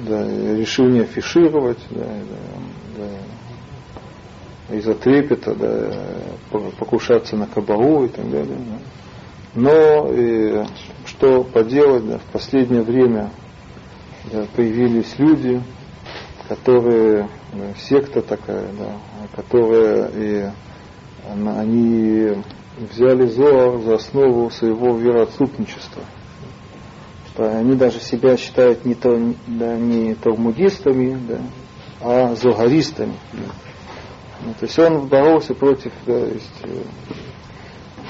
да, 0.08 0.24
решил 0.56 0.86
не 0.86 1.00
афишировать, 1.00 1.80
да, 1.90 2.06
да, 2.06 3.04
да, 3.04 3.10
из-за 4.70 4.94
трепета, 4.94 5.56
да, 5.56 5.92
по- 6.52 6.72
покушаться 6.72 7.36
на 7.36 7.48
кабалу 7.48 8.06
и 8.06 8.10
так 8.10 8.30
далее. 8.30 8.58
да. 8.58 8.78
Но 9.56 10.12
э, 10.12 10.66
что 11.06 11.44
поделать, 11.44 12.06
да, 12.08 12.18
в 12.20 12.26
последнее 12.26 12.82
время 12.84 13.32
да, 14.32 14.46
появились 14.56 15.18
люди, 15.18 15.62
которые, 16.48 17.30
да, 17.54 17.74
секта 17.78 18.22
такая, 18.22 18.70
да, 18.74 18.98
которая 19.36 20.10
и 20.16 20.46
она- 21.32 21.60
они 21.60 22.44
взяли 22.78 23.26
Зоар 23.28 23.80
за 23.82 23.96
основу 23.96 24.50
своего 24.50 24.98
вероотступничества. 24.98 26.04
Что 27.30 27.50
они 27.58 27.76
даже 27.76 28.00
себя 28.00 28.38
считают 28.38 28.86
не, 28.86 28.96
то, 28.96 29.18
да, 29.48 29.76
не 29.78 30.14
талмудистами, 30.16 31.18
да, 31.28 31.42
а 32.02 32.36
зогаристами. 32.36 33.16
да. 33.34 33.67
Ну, 34.44 34.54
то 34.54 34.66
есть 34.66 34.78
он 34.78 35.08
боролся 35.08 35.54
против, 35.56 35.92
да, 36.06 36.20
то 36.20 36.34
есть, 36.34 36.62
э, 36.64 36.84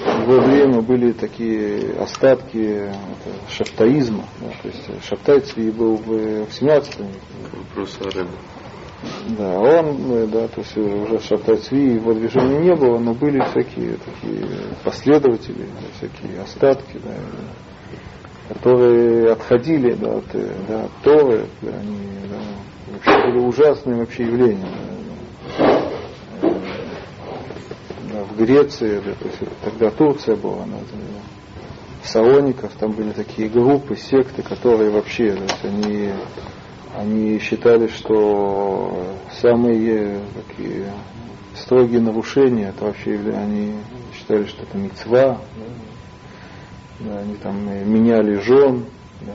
в 0.05 0.29
его 0.29 0.41
время 0.41 0.81
были 0.81 1.11
такие 1.11 1.93
остатки 1.99 2.57
это, 2.57 2.93
шаптаизма. 3.49 4.25
Да, 4.41 4.47
то 4.61 4.67
есть 4.67 4.83
э, 4.89 4.93
Шаптай 5.01 5.39
Цви 5.39 5.71
был 5.71 5.95
в, 5.95 6.45
в 6.45 6.53
17 6.53 6.99
веке. 6.99 7.09
Вопрос 7.53 7.97
о 8.01 8.03
Рэбе. 8.05 8.29
Да, 9.37 9.59
он, 9.59 10.11
э, 10.11 10.27
да, 10.27 10.47
то 10.49 10.61
есть 10.61 10.77
уже 10.77 11.19
Шабтай 11.19 11.57
Цви 11.57 11.93
его 11.93 12.13
движения 12.13 12.59
не 12.59 12.75
было, 12.75 12.99
но 12.99 13.13
были 13.13 13.39
всякие 13.39 13.97
такие 13.97 14.45
последователи, 14.83 15.63
да, 15.63 15.87
всякие 15.97 16.41
остатки, 16.41 16.99
да, 17.03 18.53
которые 18.53 19.31
отходили 19.31 19.93
да, 19.93 20.17
от, 20.17 20.25
да, 20.67 20.83
от 20.85 20.91
Торы, 21.03 21.45
да, 21.61 21.71
они 21.71 21.97
да, 22.29 22.93
вообще 22.93 23.31
были 23.31 23.45
ужасные 23.45 23.95
вообще 23.97 24.23
явления. 24.23 24.67
Да, 24.67 24.97
Э, 25.59 25.69
да, 26.41 26.55
в 28.07 28.37
Греции, 28.37 29.01
тогда 29.63 29.91
Турция 29.91 30.35
была, 30.35 30.65
да, 30.65 30.77
Салоников, 32.03 32.71
там 32.79 32.91
были 32.91 33.11
такие 33.11 33.49
группы, 33.49 33.95
секты, 33.95 34.41
которые 34.41 34.89
вообще, 34.91 35.37
они 35.63 36.11
они 36.97 37.39
считали, 37.39 37.87
что 37.87 39.15
самые 39.41 40.19
такие 40.33 40.91
строгие 41.55 42.01
нарушения, 42.01 42.69
это 42.69 42.85
вообще 42.85 43.19
они 43.35 43.75
считали, 44.13 44.45
что 44.45 44.63
это 44.63 44.77
мецва, 44.77 45.37
да, 46.99 47.19
они 47.19 47.35
там 47.35 47.69
э, 47.69 47.83
меняли 47.83 48.39
жен, 48.39 48.85
да, 49.21 49.33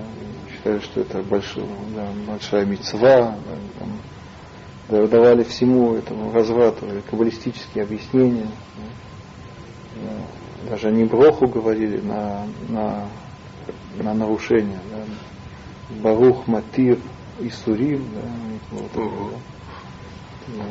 считали, 0.53 0.81
что 0.81 1.01
это 1.03 1.23
большой, 1.23 1.65
да, 1.95 2.09
большая 2.27 2.65
мецва, 2.65 3.37
да, 3.79 3.87
давали 4.89 5.43
всему 5.45 5.95
этому 5.95 6.33
разврату 6.33 6.87
каббалистические 7.11 7.85
объяснения. 7.85 8.49
Да, 9.97 10.71
даже 10.71 10.89
они 10.89 11.05
броху 11.05 11.47
говорили 11.47 12.01
на, 12.01 12.47
на, 12.69 13.09
на 13.97 14.15
нарушение. 14.15 14.79
Да, 14.91 15.05
Барух, 16.03 16.47
Матир 16.47 16.99
и 17.41 17.51
Сурим, 17.51 18.07
да, 18.15 18.79
такое, 18.89 19.35
да, 20.49 20.65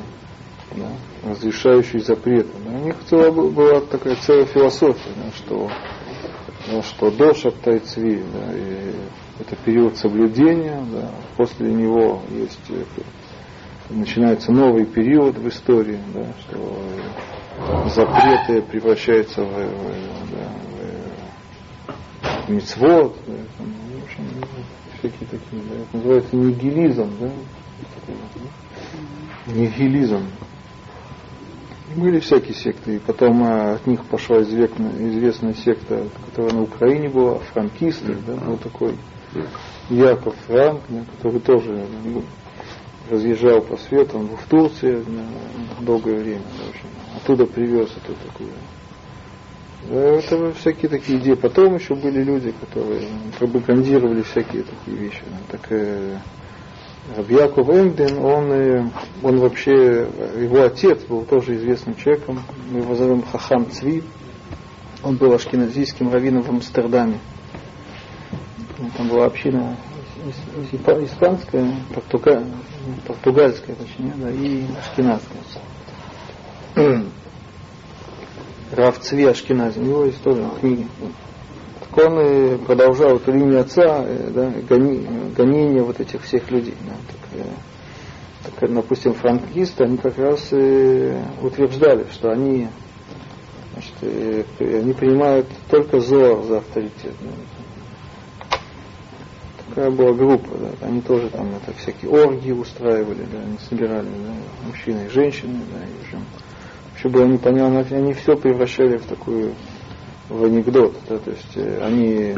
да, 0.75 1.29
разрешающий 1.29 1.99
запреты. 1.99 2.49
Да. 2.65 2.71
У 2.71 2.83
них 2.83 2.95
целая 3.07 3.31
была 3.31 3.81
такая 3.81 4.15
целая 4.15 4.45
философия, 4.45 5.11
да, 5.15 5.31
что, 5.35 5.69
да, 6.71 6.81
что 6.83 7.11
до 7.11 7.33
Шаптайцви, 7.33 8.23
да, 8.33 8.57
и 8.57 8.93
это 9.39 9.55
период 9.63 9.97
соблюдения, 9.97 10.83
да, 10.91 11.11
после 11.37 11.71
него 11.71 12.21
есть 12.29 12.59
э, 12.69 12.83
начинается 13.93 14.51
новый 14.51 14.85
период 14.85 15.37
в 15.37 15.47
истории, 15.47 15.99
да, 16.13 16.25
что 16.41 16.83
запреты 17.93 18.61
превращаются 18.61 19.43
в, 19.43 19.47
в, 19.47 20.31
да, 20.31 21.93
в, 22.45 22.49
мицвод, 22.49 23.15
да, 23.27 23.33
там, 23.57 23.67
в 23.67 24.03
общем, 24.03 24.23
всякие 24.99 25.27
такие, 25.29 25.61
да, 25.69 25.75
это 25.75 25.97
называется 25.97 26.35
нигилизм, 26.35 27.11
да, 27.19 27.31
нигилизм. 29.47 30.27
Были 31.95 32.19
всякие 32.19 32.53
секты, 32.53 32.95
и 32.95 32.99
потом 32.99 33.43
а, 33.43 33.73
от 33.73 33.85
них 33.85 34.05
пошла 34.05 34.41
известная, 34.43 34.91
известная 35.09 35.53
секта, 35.53 36.07
которая 36.25 36.53
на 36.53 36.61
Украине 36.61 37.09
была, 37.09 37.39
франкисты, 37.39 38.15
да, 38.25 38.35
был 38.35 38.55
такой 38.57 38.95
Яков 39.89 40.35
Франк, 40.47 40.81
да, 40.87 41.03
который 41.17 41.41
тоже 41.41 41.85
ну, 42.05 42.23
разъезжал 43.11 43.61
по 43.61 43.77
свету, 43.77 44.17
он 44.17 44.27
был 44.27 44.37
в 44.37 44.45
Турции 44.45 45.03
на 45.05 45.83
долгое 45.83 46.15
время, 46.15 46.41
общем, 46.69 46.87
оттуда 47.15 47.45
привез 47.45 47.89
эту 47.91 48.15
такую. 48.25 48.49
Это 49.89 50.53
всякие 50.53 50.89
такие 50.89 51.19
идеи. 51.19 51.33
Потом 51.33 51.75
еще 51.75 51.95
были 51.95 52.23
люди, 52.23 52.51
которые 52.51 53.07
пропагандировали 53.39 54.21
всякие 54.21 54.63
такие 54.63 54.95
вещи. 54.95 55.23
Так 55.49 55.61
э, 55.71 56.17
Рабьяков 57.17 57.67
Эмдин, 57.67 58.19
он, 58.19 58.51
э, 58.51 58.89
он 59.23 59.39
вообще, 59.39 60.07
его 60.39 60.63
отец 60.63 61.03
был 61.05 61.25
тоже 61.25 61.55
известным 61.55 61.95
человеком, 61.95 62.43
мы 62.69 62.79
его 62.79 62.93
зовем 62.95 63.23
Хахам 63.23 63.71
Цви, 63.71 64.03
он 65.03 65.15
был 65.17 65.33
ашкеназийским 65.33 66.11
раввином 66.11 66.43
в 66.43 66.49
Амстердаме. 66.49 67.17
Там 68.97 69.09
была 69.09 69.25
община 69.25 69.75
испанская, 71.03 71.75
португа, 71.93 72.43
португальская, 73.05 73.75
точнее, 73.75 74.13
да, 74.17 74.29
и 74.31 74.65
ашкенадская. 74.77 75.41
Рав 78.71 78.99
Цви 78.99 79.25
Ашкенази, 79.25 79.79
у 79.79 79.83
него 79.83 80.05
есть 80.05 80.23
тоже 80.23 80.45
книги. 80.59 80.87
Так 81.79 82.05
он 82.05 82.59
продолжал 82.59 83.17
эту 83.17 83.33
линию 83.33 83.59
отца, 83.59 84.05
э, 84.05 84.29
да, 84.33 84.49
гони, 85.35 85.79
вот 85.81 85.99
этих 85.99 86.23
всех 86.23 86.49
людей. 86.49 86.75
Да, 86.85 86.93
так, 87.07 87.45
э, 87.45 87.49
так, 88.59 88.73
допустим, 88.73 89.13
франкисты, 89.13 89.83
они 89.83 89.97
как 89.97 90.17
раз 90.17 90.47
э, 90.51 91.21
утверждали, 91.41 92.05
что 92.13 92.31
они, 92.31 92.69
значит, 93.73 93.93
э, 94.01 94.43
они 94.59 94.93
принимают 94.93 95.47
только 95.69 95.99
Зоар 95.99 96.41
за 96.43 96.59
авторитет. 96.59 97.13
Да, 97.19 97.60
такая 99.71 99.89
была 99.89 100.13
группа, 100.13 100.49
да, 100.57 100.87
они 100.87 101.01
тоже 101.01 101.29
там 101.29 101.47
это 101.55 101.75
всякие 101.77 102.11
оргии 102.11 102.51
устраивали, 102.51 103.25
да, 103.31 103.39
они 103.39 103.57
собирали, 103.69 104.07
да, 104.07 104.67
мужчины 104.67 105.05
и 105.07 105.09
женщины, 105.09 105.59
да, 105.71 105.79
и 105.79 106.07
уже, 106.07 106.23
вообще 106.91 107.09
было 107.09 107.25
непонятно, 107.25 107.97
они 107.97 108.13
все 108.13 108.35
превращали 108.35 108.97
в 108.97 109.05
такую, 109.05 109.53
в 110.29 110.43
анекдот, 110.43 110.93
да, 111.07 111.17
то 111.17 111.31
есть 111.31 111.55
э, 111.55 111.83
они 111.83 112.35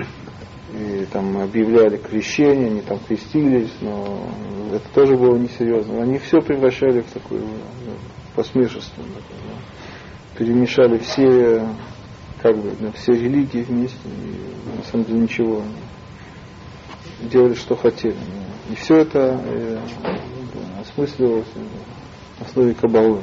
и 0.74 1.06
там 1.12 1.38
объявляли 1.38 1.98
крещение, 1.98 2.67
они 2.67 2.82
там 2.82 3.00
крестились, 3.00 3.74
но 3.82 4.28
это 4.74 4.86
тоже 4.96 5.15
было 5.15 5.38
несерьезно. 5.38 6.02
Они 6.02 6.17
все 6.17 6.41
превращали 6.41 7.02
в 7.02 7.12
такое 7.12 7.41
да, 7.41 7.93
посмешество, 8.36 9.04
да, 9.04 10.36
перемешали 10.38 10.98
все, 10.98 11.67
как 12.41 12.58
бы, 12.58 12.72
да, 12.80 12.91
все 12.93 13.13
религии 13.13 13.62
вместе, 13.62 13.98
и 14.06 14.78
на 14.78 14.84
самом 14.86 15.06
деле 15.06 15.19
ничего 15.19 15.62
делали, 17.29 17.53
что 17.53 17.75
хотели. 17.75 18.15
И 18.69 18.75
все 18.75 18.97
это 18.97 19.39
э, 19.43 19.79
осмысливалось 20.81 21.47
на 22.39 22.45
основе 22.45 22.73
кабалы. 22.73 23.21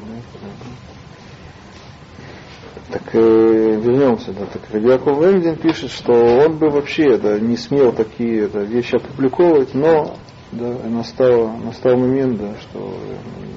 Так 2.90 3.02
э, 3.12 3.18
вернемся, 3.18 4.32
да, 4.32 4.46
так 4.46 4.62
Яков 4.82 5.22
Эмдин 5.22 5.56
пишет, 5.56 5.92
что 5.92 6.12
он 6.12 6.58
бы 6.58 6.70
вообще 6.70 7.16
да, 7.18 7.38
не 7.38 7.56
смел 7.56 7.92
такие 7.92 8.48
да, 8.48 8.62
вещи 8.62 8.96
опубликовывать, 8.96 9.74
но 9.74 10.16
да, 10.50 10.74
настал, 10.88 11.56
настал 11.58 11.96
момент, 11.96 12.40
да, 12.40 12.54
что 12.60 12.96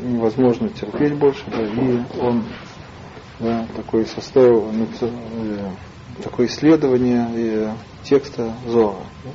невозможно 0.03 0.69
терпеть 0.69 1.15
больше, 1.15 1.43
да, 1.47 1.63
и 1.63 1.99
он 2.21 2.43
да, 3.39 3.65
такой 3.75 4.05
составил 4.05 4.71
написал, 4.71 5.09
э, 5.09 5.69
такое 6.23 6.45
исследование 6.45 7.27
э, 7.35 7.71
текста 8.03 8.53
Зора. 8.67 8.97
Да. 9.23 9.31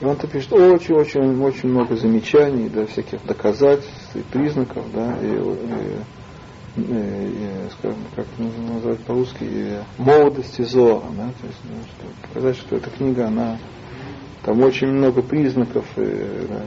И 0.00 0.04
он-то 0.04 0.28
пишет 0.28 0.52
очень-очень 0.52 1.42
очень 1.42 1.68
много 1.70 1.96
замечаний, 1.96 2.68
да, 2.68 2.86
всяких 2.86 3.24
доказательств 3.26 4.14
и 4.14 4.20
признаков, 4.20 4.84
да, 4.94 5.16
и, 5.20 5.26
и, 5.26 6.80
и, 6.80 6.82
и 6.82 7.70
скажем, 7.72 7.98
как 8.14 8.26
назвать 8.38 9.00
по-русски, 9.00 9.78
молодости 9.98 10.62
Зора, 10.62 11.02
да, 11.16 11.32
то 11.40 11.46
есть, 11.46 11.58
да, 11.64 11.76
чтобы 11.96 12.12
показать, 12.22 12.56
что 12.56 12.76
эта 12.76 12.90
книга, 12.90 13.26
она 13.26 13.58
там 14.44 14.62
очень 14.62 14.88
много 14.88 15.20
признаков, 15.20 15.84
и, 15.96 16.46
да, 16.48 16.62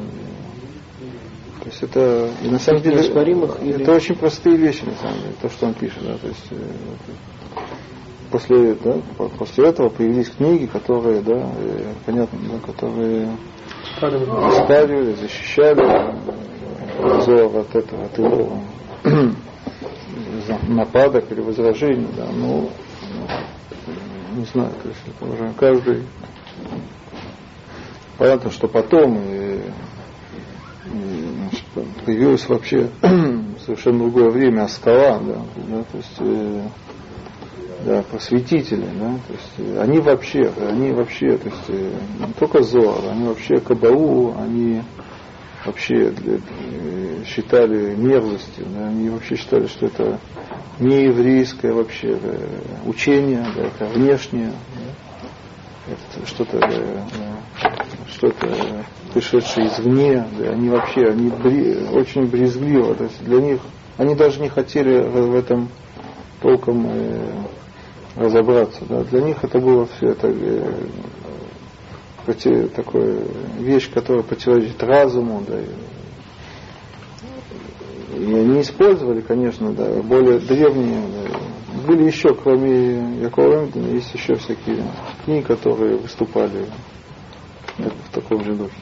то 1.61 1.69
есть 1.69 1.83
это 1.83 2.29
и 2.43 2.49
на 2.49 2.59
самом 2.59 2.81
деле 2.81 3.01
это 3.01 3.21
или... 3.21 3.89
очень 3.89 4.15
простые 4.15 4.57
вещи, 4.57 4.83
на 4.83 4.95
самом 4.95 5.21
деле, 5.21 5.35
то, 5.41 5.49
что 5.49 5.67
он 5.67 5.73
пишет, 5.75 6.03
да, 6.03 6.17
то 6.17 6.27
есть 6.27 6.49
после, 8.31 8.75
да, 8.75 8.97
после 9.37 9.67
этого 9.67 9.89
появились 9.89 10.29
книги, 10.29 10.65
которые, 10.65 11.21
да, 11.21 11.49
понятно, 12.05 12.39
да, 12.51 12.59
которые 12.65 13.35
ставили, 13.97 15.13
защищали 15.13 16.15
Зор 17.21 17.57
от 17.57 17.75
этого, 17.75 18.05
от 18.05 18.17
его 18.17 18.59
нападок 20.67 21.31
или 21.31 21.41
возражений, 21.41 22.07
да, 22.15 22.27
ну, 22.33 22.69
не 24.35 24.45
знаю, 24.45 24.71
то 24.81 24.87
есть 24.89 25.01
это 25.07 25.31
уже 25.31 25.53
каждый 25.59 26.03
понятно, 28.17 28.51
что 28.51 28.67
потом 28.67 29.17
и, 29.17 29.61
и, 30.85 31.27
значит, 31.35 31.65
появилось 32.05 32.47
вообще 32.47 32.89
совершенно 33.65 33.99
другое 33.99 34.29
время 34.29 34.63
Аскала, 34.63 35.19
да, 35.19 35.41
да, 35.55 35.83
то 35.91 35.97
есть 35.97 36.15
э, 36.19 36.67
да, 37.85 38.03
просветители, 38.03 38.85
да, 38.99 39.15
то 39.27 39.33
есть 39.33 39.79
они 39.79 39.99
вообще, 39.99 40.51
они 40.69 40.91
вообще, 40.91 41.37
то 41.37 41.49
есть 41.49 41.69
не 41.69 42.33
только 42.39 42.61
Зоар, 42.61 43.11
они 43.11 43.27
вообще 43.27 43.59
Кабалу, 43.59 44.35
они 44.37 44.81
вообще 45.65 46.13
считали 47.25 47.95
мерзостью, 47.95 48.65
да, 48.75 48.87
они 48.87 49.09
вообще 49.09 49.35
считали, 49.35 49.67
что 49.67 49.87
это 49.87 50.19
не 50.79 51.05
еврейское 51.05 51.73
вообще 51.73 52.15
да, 52.15 52.35
учение, 52.85 53.45
да, 53.55 53.63
это 53.63 53.85
внешнее, 53.93 54.51
да, 54.75 55.93
это 55.93 56.27
что-то, 56.27 56.59
да, 56.59 57.69
что-то 58.07 58.85
пришедшее 59.13 59.67
извне, 59.67 60.25
да, 60.37 60.49
они 60.51 60.69
вообще, 60.69 61.07
они 61.07 61.29
бри, 61.29 61.77
очень 61.91 62.25
брезгливо, 62.27 62.95
то 62.95 63.05
есть 63.05 63.23
для 63.23 63.39
них, 63.41 63.59
они 63.97 64.15
даже 64.15 64.39
не 64.39 64.49
хотели 64.49 65.01
в 65.01 65.35
этом 65.35 65.69
толком 66.41 66.87
э, 66.87 67.33
разобраться. 68.15 68.81
Да. 68.87 69.03
Для 69.03 69.21
них 69.21 69.43
это 69.43 69.59
было 69.59 69.87
все 69.97 70.09
это 70.09 70.27
э, 70.27 70.87
такое 72.75 73.23
вещь, 73.57 73.91
которая 73.91 74.21
противоречит 74.23 74.83
разуму, 74.83 75.43
да, 75.47 75.59
и, 75.59 75.65
и 78.17 78.35
они 78.35 78.61
использовали, 78.61 79.21
конечно, 79.21 79.73
да, 79.73 80.03
более 80.03 80.37
древние. 80.39 81.01
Да, 81.01 81.39
были 81.87 82.03
еще, 82.03 82.35
кроме 82.35 83.21
Якова 83.21 83.65
Эмдена, 83.65 83.87
есть 83.87 84.13
еще 84.13 84.35
всякие 84.35 84.83
книги, 85.25 85.43
которые 85.43 85.97
выступали 85.97 86.67
в 87.77 88.11
таком 88.13 88.43
же 88.43 88.53
духе. 88.53 88.75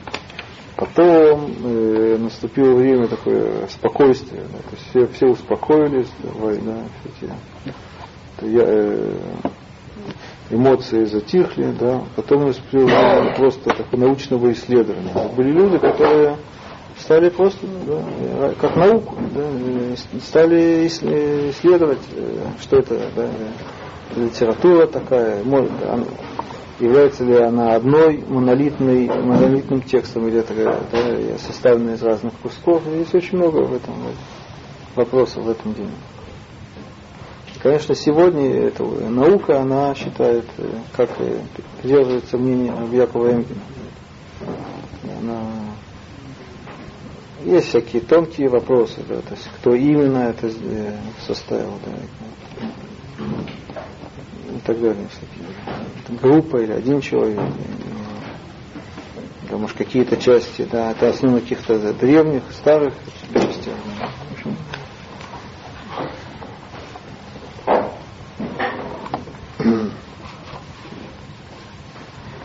Потом 0.76 1.50
э, 1.64 2.18
наступило 2.20 2.74
время 2.74 3.08
такое 3.08 3.68
спокойствие, 3.68 4.44
да, 4.44 4.58
то 4.60 4.76
есть 4.76 4.90
все, 4.90 5.08
все 5.08 5.28
успокоились, 5.28 6.10
да, 6.22 6.84
все 7.18 7.28
э, 7.66 7.72
эмоции 10.50 11.06
затихли, 11.06 11.74
да, 11.80 12.04
потом 12.16 12.48
наступило 12.48 13.34
просто 13.38 13.70
такое 13.70 14.00
научного 14.00 14.52
исследования. 14.52 15.14
Были 15.36 15.52
люди, 15.52 15.78
которые 15.78 16.38
стали 16.98 17.30
просто, 17.30 17.66
да, 17.88 18.54
как 18.60 18.76
науку, 18.76 19.16
да, 19.34 19.42
стали 20.26 20.88
исследовать, 20.88 22.00
э, 22.14 22.48
что 22.62 22.78
это 22.78 23.00
да, 23.16 23.28
литература 24.16 24.88
такая, 24.88 25.44
может, 25.44 25.72
она, 25.88 26.04
является 26.80 27.24
ли 27.24 27.36
она 27.36 27.76
одной 27.76 28.24
монолитной, 28.28 29.08
монолитным 29.08 29.82
текстом, 29.82 30.28
или 30.28 30.40
это 30.40 30.54
да, 30.92 31.38
составлена 31.38 31.94
из 31.94 32.02
разных 32.02 32.34
кусков. 32.42 32.82
Есть 32.98 33.14
очень 33.14 33.38
много 33.38 33.58
в 33.60 33.74
этом 33.74 33.94
вопросов 34.96 35.44
в 35.44 35.50
этом 35.50 35.74
деле. 35.74 35.90
Конечно, 37.62 37.94
сегодня 37.94 38.68
эта 38.68 38.84
наука, 38.84 39.60
она 39.60 39.94
считает, 39.94 40.46
э, 40.58 40.70
как 40.96 41.10
придерживается 41.82 42.38
мнение 42.38 42.74
Якова 42.94 43.32
Энгена. 43.32 43.62
Она... 45.20 45.42
Есть 47.44 47.68
всякие 47.70 48.02
тонкие 48.02 48.48
вопросы, 48.48 49.02
да, 49.08 49.16
то 49.22 49.32
есть 49.34 49.50
кто 49.58 49.74
именно 49.74 50.30
это 50.30 50.48
э, 50.48 50.98
составил, 51.26 51.74
да, 51.86 53.26
и 54.56 54.60
так 54.66 54.80
далее. 54.80 55.08
Всякие. 55.10 56.20
Группа 56.22 56.58
или 56.58 56.72
один 56.72 57.02
человек, 57.02 57.42
да, 59.50 59.58
может 59.58 59.78
какие-то 59.78 60.16
части, 60.16 60.66
да, 60.72 60.92
это 60.92 61.10
основы 61.10 61.42
каких-то 61.42 61.94
древних, 61.94 62.44
старых 62.52 62.94
частей. 63.34 63.74
В 63.74 64.34
общем, 64.34 64.56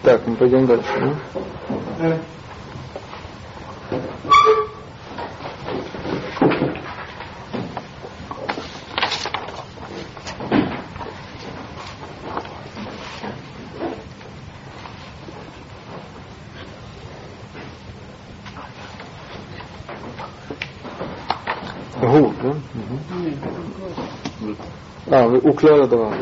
Так, 0.05 0.24
мы 0.35 0.37
пойдем 0.37 0.67
дальше. 0.67 1.17
Да? 1.99 2.19
Гу, 22.01 22.35
да? 22.43 22.51
Угу. 22.51 24.57
А, 25.11 25.29
вы 25.29 25.39
уклара 25.39 25.87
давар. 25.87 26.15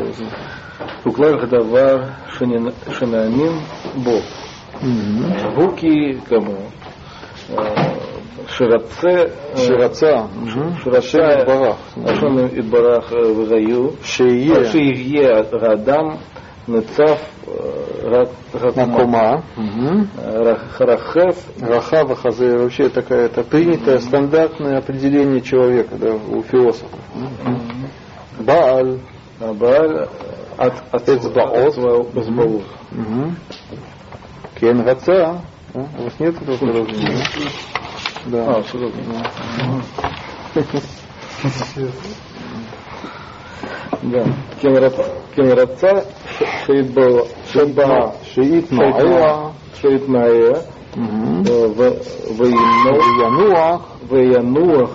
Уклара 1.05 1.47
давар 1.47 2.17
шинамим 2.39 3.63
Бог. 3.95 4.23
Mm-hmm. 4.83 5.55
Буки 5.55 6.21
кому? 6.29 6.57
Э, 7.49 7.93
Шираце, 8.49 9.33
Шираца, 9.57 10.29
э, 10.29 10.83
Шираца, 10.83 11.43
Идбарах, 11.43 11.77
Ашон 12.05 12.47
Идбарах 12.47 13.13
э, 13.13 13.33
Вагаю, 13.33 13.95
Шиевье 14.05 15.29
а 15.29 15.59
Радам, 15.59 16.19
Нецав 16.67 17.21
Ракума, 18.63 19.45
Рахав. 20.79 21.37
Рахав, 21.61 22.21
Хазе, 22.21 22.57
вообще 22.57 22.89
такая, 22.89 23.27
это 23.27 23.43
принятое 23.43 23.99
стандартное 23.99 24.79
определение 24.79 25.41
человека 25.41 25.97
да, 25.97 26.15
у 26.15 26.43
философов. 26.43 26.99
Бааль. 28.39 28.99
А 29.41 29.53
Бааль 29.53 30.09
от 30.57 31.09
Эцбаот. 31.09 31.77
כן 34.62 34.78
רצה, 34.86 35.38
у 35.76 36.04
вас 36.04 36.20
нет 36.20 36.42
этого 36.42 36.58
выражения? 36.58 37.24
Да. 38.26 38.58
А, 38.58 38.64
что 38.64 38.80
Да. 44.04 44.24
כן 45.32 45.44
רצה 45.44 45.92
שיתמעע, 47.46 48.10
שיתמעע, 49.74 50.54
וינוח, 52.38 53.82
וינוח 54.10 54.90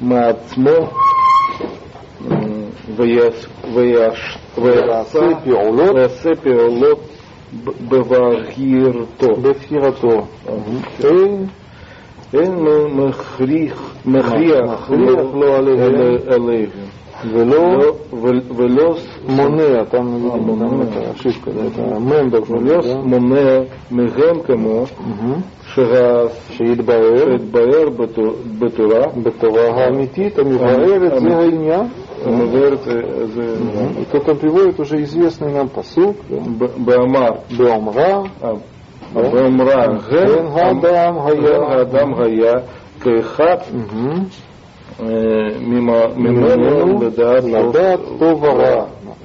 מעצמו 0.00 0.90
ויעשה 5.84 6.28
פעולות 6.42 6.98
בבחירתו. 7.88 9.36
בבחירתו. 9.42 10.26
אין 12.34 12.52
מכריח 14.04 14.90
לו 15.34 15.54
עליהם. 16.28 16.68
ולא, 17.30 17.92
ולא 18.56 18.96
מונע, 19.28 19.84
там, 19.90 20.30
там 20.58 20.80
это 20.82 21.10
ошибка, 21.14 21.50
да, 21.52 21.64
это 21.64 22.00
мем 22.00 22.30
должен 22.30 22.64
быть, 22.64 22.84
ולא 22.84 23.02
מונע 23.04 23.60
מהם 23.90 24.40
כמו 24.46 24.84
שיתברר 26.50 27.88
בתורה, 28.58 29.06
בתורה 29.22 29.66
האמיתית 29.68 30.38
המבארת 30.38 31.20
זה 31.20 31.36
העניין, 31.36 31.86
המבארת 32.24 32.82
זה, 32.82 33.00
и 34.00 34.04
тут 34.12 34.28
он 34.28 34.36
приводит 34.36 34.80
уже 34.80 35.02
известный 35.02 35.52
нам 35.52 35.68
посук, 35.68 36.16
באמר, 36.76 37.30
באומרה, 37.56 38.22
באמרה, 39.14 39.86
כן 40.10 40.46
האדם 40.52 41.14
היה, 41.26 41.56
האדם 41.56 42.14
היה 42.22 42.52
כאחד 43.00 43.56
ממנו 46.17 46.99
לדעת 47.47 47.99
טוב 48.19 48.43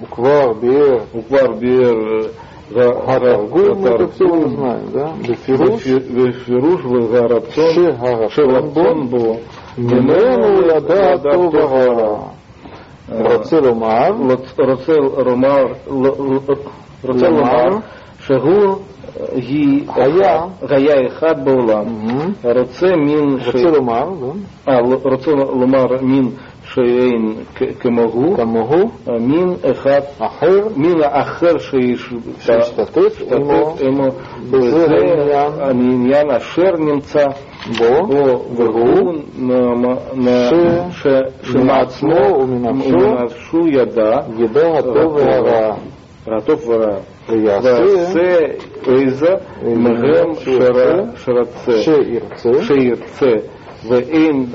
וכבר 0.02 0.52
ביאר 0.60 0.96
וכבר 1.14 1.52
ביאר 1.58 1.92
התרגום 3.06 3.84
בתקצוב 3.84 4.44
הזמן, 4.44 4.76
בפירוש 5.28 6.86
והרצון 7.10 9.06
בו 9.10 9.36
ממנו 9.78 10.60
לדעת 10.60 11.22
טוב 11.22 11.54
ורע 11.54 12.18
רוצה 13.08 13.60
לומר 13.60 14.10
רוצה 17.04 17.28
לומר 17.28 17.76
רוצה 18.31 18.33
לומר 18.33 18.75
שהוא 19.39 19.79
היה, 19.95 20.41
היה 20.69 21.07
אחד 21.07 21.45
בעולם, 21.45 21.85
רוצה 22.43 22.87
מין, 22.95 23.37
רוצה 23.45 23.69
לומר, 23.71 24.09
רוצה 25.03 25.31
לומר 25.31 25.85
מין 26.01 26.29
שאין 26.63 27.35
כמוהו, 27.79 28.37
כמוהו, 28.37 28.89
מין 29.19 29.53
אחד 29.71 29.99
אחר, 30.19 30.67
מין 30.75 30.95
אחר 31.03 31.57
שהשתתף 31.57 33.21
עמו, 33.31 33.75
עמו 33.81 34.07
בזה 34.51 34.85
העניין 35.59 36.31
אשר 36.31 36.71
נמצא 36.79 37.25
בו, 37.77 38.07
והוא 38.55 39.13
שמעצמו 41.43 42.39
ומנפשו 42.39 43.67
ידע, 43.67 44.17
ידע 44.37 44.77
הטוב 44.77 45.15
והרע, 45.15 45.75
הטוב 46.27 46.69
והרע, 46.69 46.97
ויעשה 47.29 47.77
איזה 48.87 49.27
מהם 49.63 50.35
שרצה, 51.15 51.81
שירצה 52.61 53.31
ואין 53.87 54.45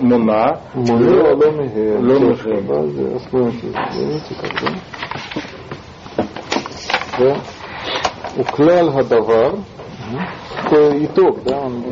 מונע, 0.00 0.44
מונע 0.74 1.10
לא 1.10 1.36
מהם, 1.36 2.04
לא 2.04 2.20
מהם. 2.20 2.90
זה 2.90 3.16
остановимся, 3.16 3.66
видите 3.66 4.34
как, 4.40 4.52
да? 4.62 4.70
Да? 7.18 7.34
וכלל 8.38 8.88
הדבר, 8.88 9.54
такой 10.62 11.04
итог, 11.04 11.42
да, 11.44 11.58
он, 11.60 11.82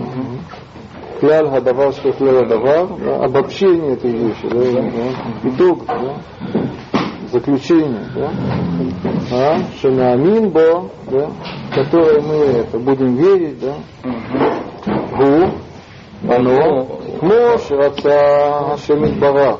кляль 1.20 1.48
гадавар, 1.48 1.92
что 1.92 2.12
кляль 2.12 2.44
гадавар, 2.44 2.86
да, 2.98 3.24
обобщение 3.24 3.94
этой 3.94 4.10
вещи, 4.10 4.48
да, 4.48 4.58
да, 4.58 5.50
итог, 5.50 5.84
да, 5.86 6.16
заключение, 7.33 8.05
да, 8.15 8.31
а, 9.31 9.57
шенаамин 9.81 10.51
бо, 10.51 10.89
да, 11.09 11.31
которое 11.73 12.21
мы 12.21 12.35
это 12.35 12.77
будем 12.77 13.15
верить, 13.15 13.59
да, 13.59 13.73
гу, 15.17 15.49
оно, 16.31 16.85
кмо 17.19 17.57
шраца 17.57 18.69
Хашемит 18.69 19.19
Барах. 19.19 19.59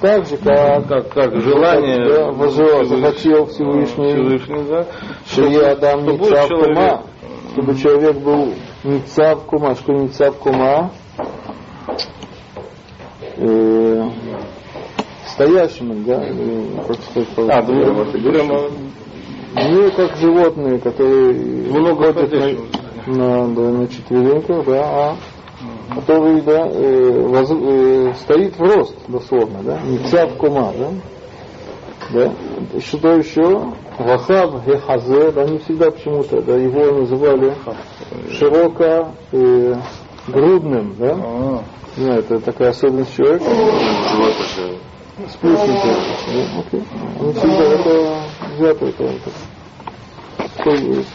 Так 0.00 0.26
же, 0.26 0.36
как, 0.36 0.86
как, 0.86 1.08
как 1.12 1.40
желание 1.40 2.08
да, 2.08 2.30
возжелал, 2.30 2.84
захотел 2.84 3.46
Всевышний, 3.46 4.12
Всевышний 4.12 4.64
да, 4.68 4.86
чтобы 5.26 5.64
Адам 5.64 6.04
не 6.06 6.18
человек- 6.18 6.74
кума, 6.74 7.02
чтобы 7.52 7.74
человек 7.76 8.16
был 8.18 8.54
не 8.84 9.00
цав 9.00 9.44
кума, 9.44 9.74
что 9.74 9.92
не 9.92 10.08
цав 10.08 10.36
кума, 10.36 10.90
э, 13.36 13.77
стоящим, 15.38 16.04
да, 16.04 16.24
или, 16.26 16.66
как 16.86 16.96
сказать, 17.10 17.28
А, 17.54 17.62
прямо, 17.62 18.04
прямо 18.06 18.70
Не 19.54 19.90
как 19.92 20.16
животные, 20.16 20.78
которые 20.78 21.32
Много 21.70 22.12
ходят 22.12 22.30
на, 23.06 23.14
на, 23.14 23.54
да, 23.54 23.62
на 23.62 23.88
четвереньках, 23.88 24.64
да, 24.66 24.82
а 24.84 25.16
который 25.94 26.40
да, 26.42 26.68
э, 26.70 27.20
воз- 27.26 27.50
э, 27.50 28.12
стоит 28.20 28.58
в 28.58 28.60
рост, 28.62 28.94
дословно, 29.08 29.62
да, 29.62 29.80
не 29.80 29.98
цап 29.98 30.36
кума, 30.36 30.72
да. 30.78 30.90
Да? 32.10 32.32
Что 32.80 33.14
еще? 33.16 33.72
Вахаб 33.98 34.64
Гехазе, 34.66 35.30
да, 35.32 35.44
не 35.44 35.58
всегда 35.58 35.90
почему-то, 35.90 36.40
да, 36.42 36.56
его 36.56 37.00
называли 37.00 37.54
широко 38.30 39.08
э, 39.32 39.74
грудным, 40.28 40.94
да. 40.98 41.16
А, 41.20 41.62
Не 41.96 42.04
знаю, 42.04 42.20
это 42.20 42.38
такая 42.40 42.70
особенность 42.70 43.14
человека. 43.16 43.44
Окей. 45.18 46.82
Не 47.20 47.32
всегда 47.32 47.64
это 47.64 48.18
взято, 48.56 48.86
это, 48.86 49.04
это 49.04 49.30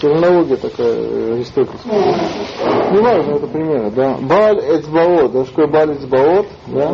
терминология 0.01 0.55
такая 0.57 1.33
аристотельская. 1.33 2.91
Не 2.91 2.97
важно, 2.99 3.31
это 3.35 3.47
примеры, 3.47 3.91
да. 3.91 4.17
Баль 4.19 4.59
эцбаот, 4.59 5.31
да, 5.31 5.45
что 5.45 5.67
баль 5.67 5.93
эцбаот, 5.93 6.47
да, 6.67 6.89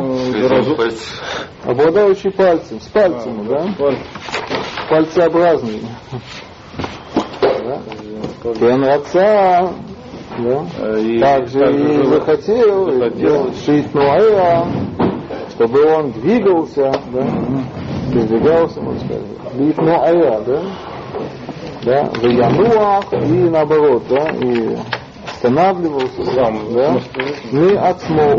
обладающий 1.65 2.31
пальцем, 2.31 2.79
с 2.81 2.87
пальцем, 2.87 3.47
да, 3.47 3.67
пальцеобразный. 4.89 5.81
Да. 7.41 7.81
Кен 8.53 8.83
отца, 8.85 9.73
да. 10.39 10.65
э, 10.79 11.19
Также 11.19 11.59
и 11.59 12.03
захотел, 12.07 12.91
захотел. 12.91 13.53
шить 13.65 13.93
Ноэа, 13.93 14.65
чтобы 15.59 15.83
он 15.93 16.11
двигался, 16.11 16.89
да, 17.11 17.27
передвигался, 18.13 18.79
можно 18.79 18.99
сказать, 19.01 19.23
лит 19.55 19.77
Ноэа, 19.77 20.41
да, 20.45 20.61
да, 21.83 22.09
в 22.13 22.23
Януах 22.23 23.11
и 23.11 23.49
наоборот, 23.49 24.03
да, 24.09 24.29
и 24.39 24.77
останавливался 25.25 26.23
сам, 26.33 26.59
да, 26.73 27.01
не 27.51 27.73
от 27.73 27.97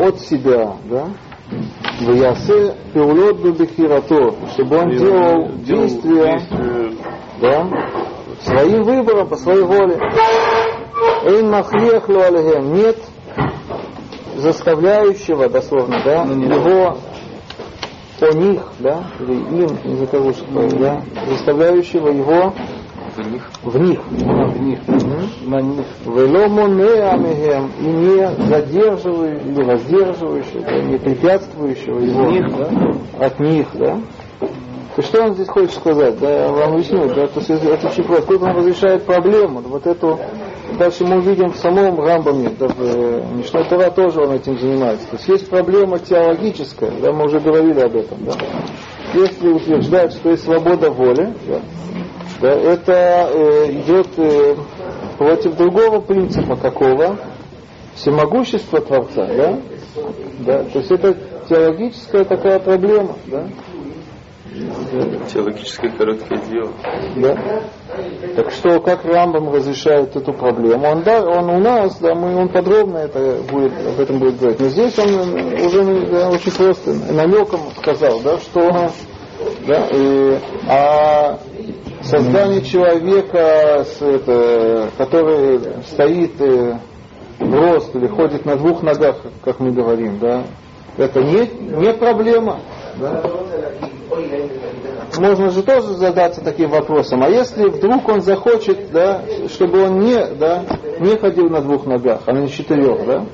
от 0.08 0.20
себя, 0.20 0.72
да, 0.84 1.08
в 2.00 2.14
Ясе 2.14 2.74
Пеулот 2.94 3.36
Бехирато, 3.36 4.34
чтобы 4.54 4.78
он 4.78 4.90
делал 4.96 5.48
действия, 5.58 6.40
да, 7.42 7.68
своим 8.40 8.82
выбором, 8.84 9.28
по 9.28 9.36
своей 9.36 9.64
воле. 9.64 10.00
Эйн 11.26 11.50
махлех. 11.50 12.08
Нет 12.08 12.96
заставляющего, 14.36 15.50
дословно, 15.50 16.00
да, 16.02 16.22
его 16.22 16.96
о 18.22 18.32
них, 18.32 18.62
да, 18.78 19.04
или 19.20 19.34
им, 19.34 19.78
не 19.84 19.96
закажу, 19.96 20.32
что 20.32 20.78
да, 20.78 21.02
заставляющего 21.28 22.08
его 22.08 22.52
в 23.62 23.78
них, 23.78 24.00
в 24.08 24.60
них, 24.60 24.80
на 25.42 25.60
них. 25.60 25.86
Веломонеамехем 26.06 27.70
и 27.80 27.84
не 27.84 28.46
задерживающего 28.46 29.48
или 29.48 29.62
воздерживающего, 29.62 30.60
да, 30.62 30.80
не 30.82 30.98
препятствующего 30.98 31.98
его 31.98 32.30
них, 32.30 32.56
да? 32.56 33.26
от 33.26 33.40
них, 33.40 33.66
да. 33.74 33.98
То 34.96 35.02
что 35.02 35.22
он 35.22 35.34
здесь 35.34 35.48
хочет 35.48 35.74
сказать? 35.74 36.18
Да, 36.18 36.46
я 36.46 36.48
вам 36.50 36.74
объясню, 36.74 37.08
да, 37.08 37.26
то 37.28 37.40
есть 37.40 37.50
это 37.50 37.88
очень 37.88 38.04
просто. 38.04 38.26
Тут 38.26 38.42
он 38.42 38.56
разрешает 38.56 39.04
проблему, 39.04 39.60
вот 39.60 39.86
эту, 39.86 40.18
дальше 40.78 41.04
мы 41.04 41.18
увидим 41.18 41.52
в 41.52 41.56
самом 41.56 42.00
Рамбаме, 42.00 42.50
да, 42.58 42.68
в 42.68 43.36
Мишной 43.36 43.64
Тора 43.64 43.90
тоже 43.90 44.20
он 44.20 44.32
этим 44.32 44.58
занимается. 44.58 45.06
То 45.08 45.16
есть 45.16 45.28
есть 45.28 45.50
проблема 45.50 45.98
теологическая, 45.98 46.90
да, 47.02 47.12
мы 47.12 47.26
уже 47.26 47.40
говорили 47.40 47.80
об 47.80 47.96
этом, 47.96 48.18
да. 48.24 48.32
Если 49.14 49.48
утверждать, 49.48 50.12
что 50.12 50.30
есть 50.30 50.44
свобода 50.44 50.90
воли, 50.90 51.34
да, 51.46 51.60
да, 52.40 52.52
это 52.52 53.30
э, 53.32 53.72
идет 53.72 54.08
э, 54.16 54.54
против 55.18 55.56
другого 55.56 56.00
принципа 56.00 56.56
какого? 56.56 57.18
Всемогущество 57.94 58.80
Творца, 58.80 59.26
да? 59.26 59.58
да? 60.38 60.64
То 60.64 60.78
есть 60.78 60.90
это 60.90 61.14
теологическая 61.48 62.24
такая 62.24 62.58
проблема, 62.60 63.16
да? 63.26 63.48
Теологическое 65.32 65.90
короткое 65.92 66.38
дело. 66.50 66.72
Да. 67.16 67.36
Так 68.36 68.50
что, 68.50 68.80
как 68.80 69.04
Рамбам 69.04 69.52
разрешает 69.52 70.16
эту 70.16 70.32
проблему? 70.32 70.86
Он, 70.88 71.02
да, 71.02 71.22
он 71.22 71.50
у 71.50 71.58
нас, 71.58 71.98
да, 71.98 72.14
мы, 72.14 72.36
он 72.36 72.48
подробно 72.48 72.98
это 72.98 73.38
будет, 73.50 73.72
об 73.86 74.00
этом 74.00 74.18
будет 74.18 74.38
говорить. 74.38 74.60
Но 74.60 74.68
здесь 74.68 74.98
он 74.98 75.34
уже 75.64 76.10
да, 76.10 76.30
очень 76.30 76.52
просто 76.52 76.94
намеком 77.12 77.60
сказал, 77.78 78.20
да, 78.20 78.38
что 78.38 78.90
да, 79.66 79.88
и, 79.90 80.38
а 80.68 81.38
создание 82.02 82.62
человека, 82.62 83.84
с, 83.84 84.02
это, 84.02 84.90
который 84.98 85.60
стоит 85.84 86.40
э, 86.40 86.78
в 87.38 87.54
рост 87.54 87.94
или 87.94 88.06
ходит 88.06 88.44
на 88.44 88.56
двух 88.56 88.82
ногах, 88.82 89.16
как 89.44 89.60
мы 89.60 89.70
говорим, 89.70 90.18
да, 90.18 90.44
это 90.96 91.22
не, 91.22 91.46
не 91.76 91.92
проблема. 91.94 92.60
Можно 95.18 95.50
же 95.50 95.62
тоже 95.62 95.94
задаться 95.94 96.40
таким 96.42 96.70
вопросом. 96.70 97.22
А 97.22 97.28
если 97.28 97.64
вдруг 97.64 98.08
он 98.08 98.22
захочет, 98.22 98.90
да, 98.92 99.22
чтобы 99.48 99.82
он 99.82 100.00
не, 100.00 100.26
да, 100.34 100.64
не 100.98 101.16
ходил 101.18 101.48
на 101.48 101.60
двух 101.60 101.86
ногах, 101.86 102.22
а 102.26 102.32
на 102.32 102.48
четырех, 102.48 103.06
да? 103.06 103.26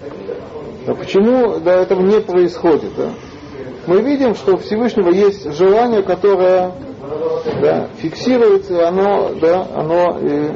А 0.87 0.95
почему 0.95 1.59
да, 1.61 1.83
этого 1.83 2.01
не 2.01 2.21
происходит? 2.21 2.93
Да? 2.97 3.11
Мы 3.87 4.01
видим, 4.03 4.35
что 4.35 4.55
у 4.55 4.57
Всевышнего 4.57 5.11
есть 5.11 5.53
желание, 5.53 6.03
которое 6.03 6.73
да, 7.61 7.89
фиксируется, 7.99 8.89
оно, 8.89 9.31
да, 9.41 9.67
оно 9.75 10.19
э, 10.21 10.51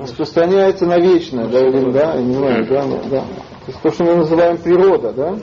распространяется 0.00 0.86
на 0.86 0.98
вечное, 0.98 1.46
да, 1.46 1.60
или, 1.66 1.90
да, 1.90 2.14
не 2.16 2.34
знаю, 2.34 2.66
да, 2.66 2.84
да. 3.10 3.24
То, 3.82 3.90
что 3.90 4.04
мы 4.04 4.14
называем 4.14 4.58
природа, 4.58 5.12
да, 5.12 5.36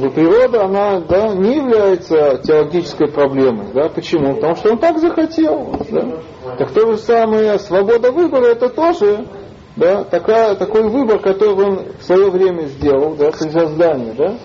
как 0.00 0.14
природа, 0.14 0.64
она 0.64 1.00
да, 1.00 1.34
не 1.34 1.56
является 1.56 2.40
теологической 2.42 3.08
проблемой. 3.08 3.66
Да? 3.74 3.90
Почему? 3.90 4.34
Потому 4.36 4.56
что 4.56 4.72
он 4.72 4.78
так 4.78 4.98
захотел. 4.98 5.70
Да? 5.90 6.56
Так 6.58 6.70
то 6.72 6.92
же 6.92 6.98
самое, 6.98 7.58
свобода 7.58 8.10
выбора, 8.10 8.46
это 8.46 8.70
тоже 8.70 9.26
да, 9.76 10.04
такая, 10.04 10.54
такой 10.54 10.88
выбор, 10.88 11.18
который 11.18 11.66
он 11.66 11.80
в 12.00 12.04
свое 12.04 12.30
время 12.30 12.64
сделал 12.66 13.14
да, 13.16 13.32
при 13.32 13.50
создании. 13.50 14.12
Да? 14.12 14.36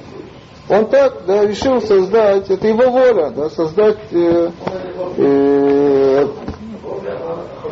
Он 0.69 0.85
так 0.87 1.21
да, 1.25 1.45
решил 1.45 1.81
создать, 1.81 2.49
это 2.49 2.67
его 2.67 2.89
воля, 2.91 3.31
да, 3.31 3.49
создать 3.49 3.99
э, 4.11 4.51
э, 5.15 5.96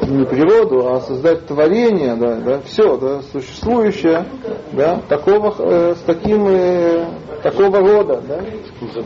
не 0.07 0.25
природу, 0.25 0.87
а 0.87 0.99
создать 1.01 1.45
творение, 1.47 2.15
да, 2.15 2.35
да, 2.35 2.59
все, 2.61 2.97
да, 2.97 3.21
существующее, 3.21 4.25
да, 4.71 5.01
такого, 5.07 5.53
э, 5.57 5.95
с 5.95 6.01
таким, 6.01 6.47
э, 6.47 7.05
такого 7.43 7.79
рода, 7.79 8.21
да, 8.27 8.41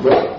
да, 0.03 0.38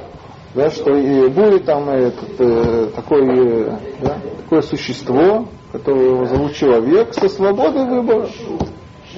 да, 0.54 0.70
что 0.70 0.94
и 0.96 1.28
будет 1.28 1.64
там 1.64 1.88
этот, 1.88 2.40
э, 2.40 2.86
такой, 2.94 3.22
э, 3.22 3.70
да, 4.02 4.16
такое 4.42 4.62
существо, 4.62 5.46
которое 5.72 6.06
его 6.06 6.24
зовут 6.24 6.54
человек, 6.54 7.14
со 7.14 7.28
свободой 7.28 7.86
выбора. 7.86 8.28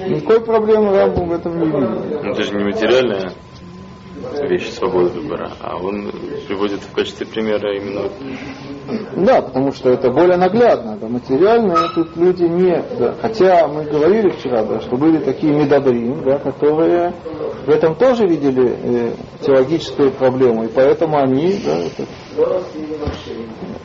Никакой 0.07 0.41
проблемы 0.41 0.95
Рамбу 0.95 1.25
в 1.25 1.31
этом 1.33 1.59
не 1.59 1.65
видит. 1.65 2.23
Ну, 2.23 2.31
это 2.31 2.43
же 2.43 2.55
не 2.55 2.63
материальная 2.63 3.31
вещь 4.47 4.71
свободы 4.71 5.19
выбора, 5.19 5.51
а 5.61 5.77
он 5.77 6.11
приводит 6.47 6.81
в 6.81 6.91
качестве 6.93 7.25
примера 7.25 7.75
именно 7.75 8.09
Да, 9.15 9.41
потому 9.41 9.71
что 9.71 9.89
это 9.89 10.11
более 10.11 10.37
наглядно, 10.37 10.97
да, 10.99 11.07
материально 11.07 11.75
тут 11.95 12.15
люди 12.15 12.43
не, 12.43 12.83
да, 12.97 13.15
хотя 13.21 13.67
мы 13.67 13.83
говорили 13.85 14.29
вчера, 14.29 14.63
да, 14.63 14.81
что 14.81 14.95
были 14.97 15.17
такие 15.19 15.53
медобрим, 15.53 16.23
да, 16.23 16.37
которые 16.39 17.13
в 17.65 17.69
этом 17.69 17.95
тоже 17.95 18.27
видели 18.27 18.75
э, 18.83 19.11
теологическую 19.41 20.11
проблему, 20.11 20.65
и 20.65 20.67
поэтому 20.67 21.17
они, 21.17 21.59
да, 21.65 21.77
это, 21.79 22.05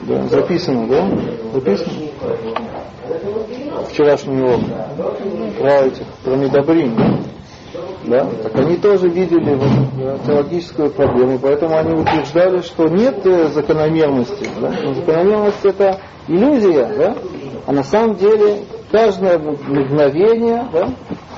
да, 0.02 0.22
записано, 0.28 0.86
да, 0.88 1.08
записано, 1.52 1.90
вчерашний 3.90 4.42
урок, 4.42 4.60
про 5.58 5.86
этих, 5.86 6.06
про 6.24 6.36
медобрим, 6.36 6.96
да, 8.04 8.26
так 8.42 8.54
они 8.56 8.76
тоже 8.76 9.08
видели 9.08 9.54
вот, 9.54 9.68
да, 9.98 10.18
теологическую 10.26 10.90
проблему, 10.90 11.38
поэтому 11.40 11.76
они 11.76 11.94
утверждали, 11.94 12.62
что 12.62 12.88
нет 12.88 13.24
э, 13.26 13.48
закономерности. 13.48 14.48
Да? 14.60 14.72
Но 14.82 14.94
закономерность 14.94 15.64
это 15.64 16.00
иллюзия, 16.26 16.86
да? 16.96 17.16
а 17.66 17.72
на 17.72 17.82
самом 17.82 18.16
деле 18.16 18.60
каждое 18.90 19.38
мгновение 19.38 20.68
да, 20.72 20.90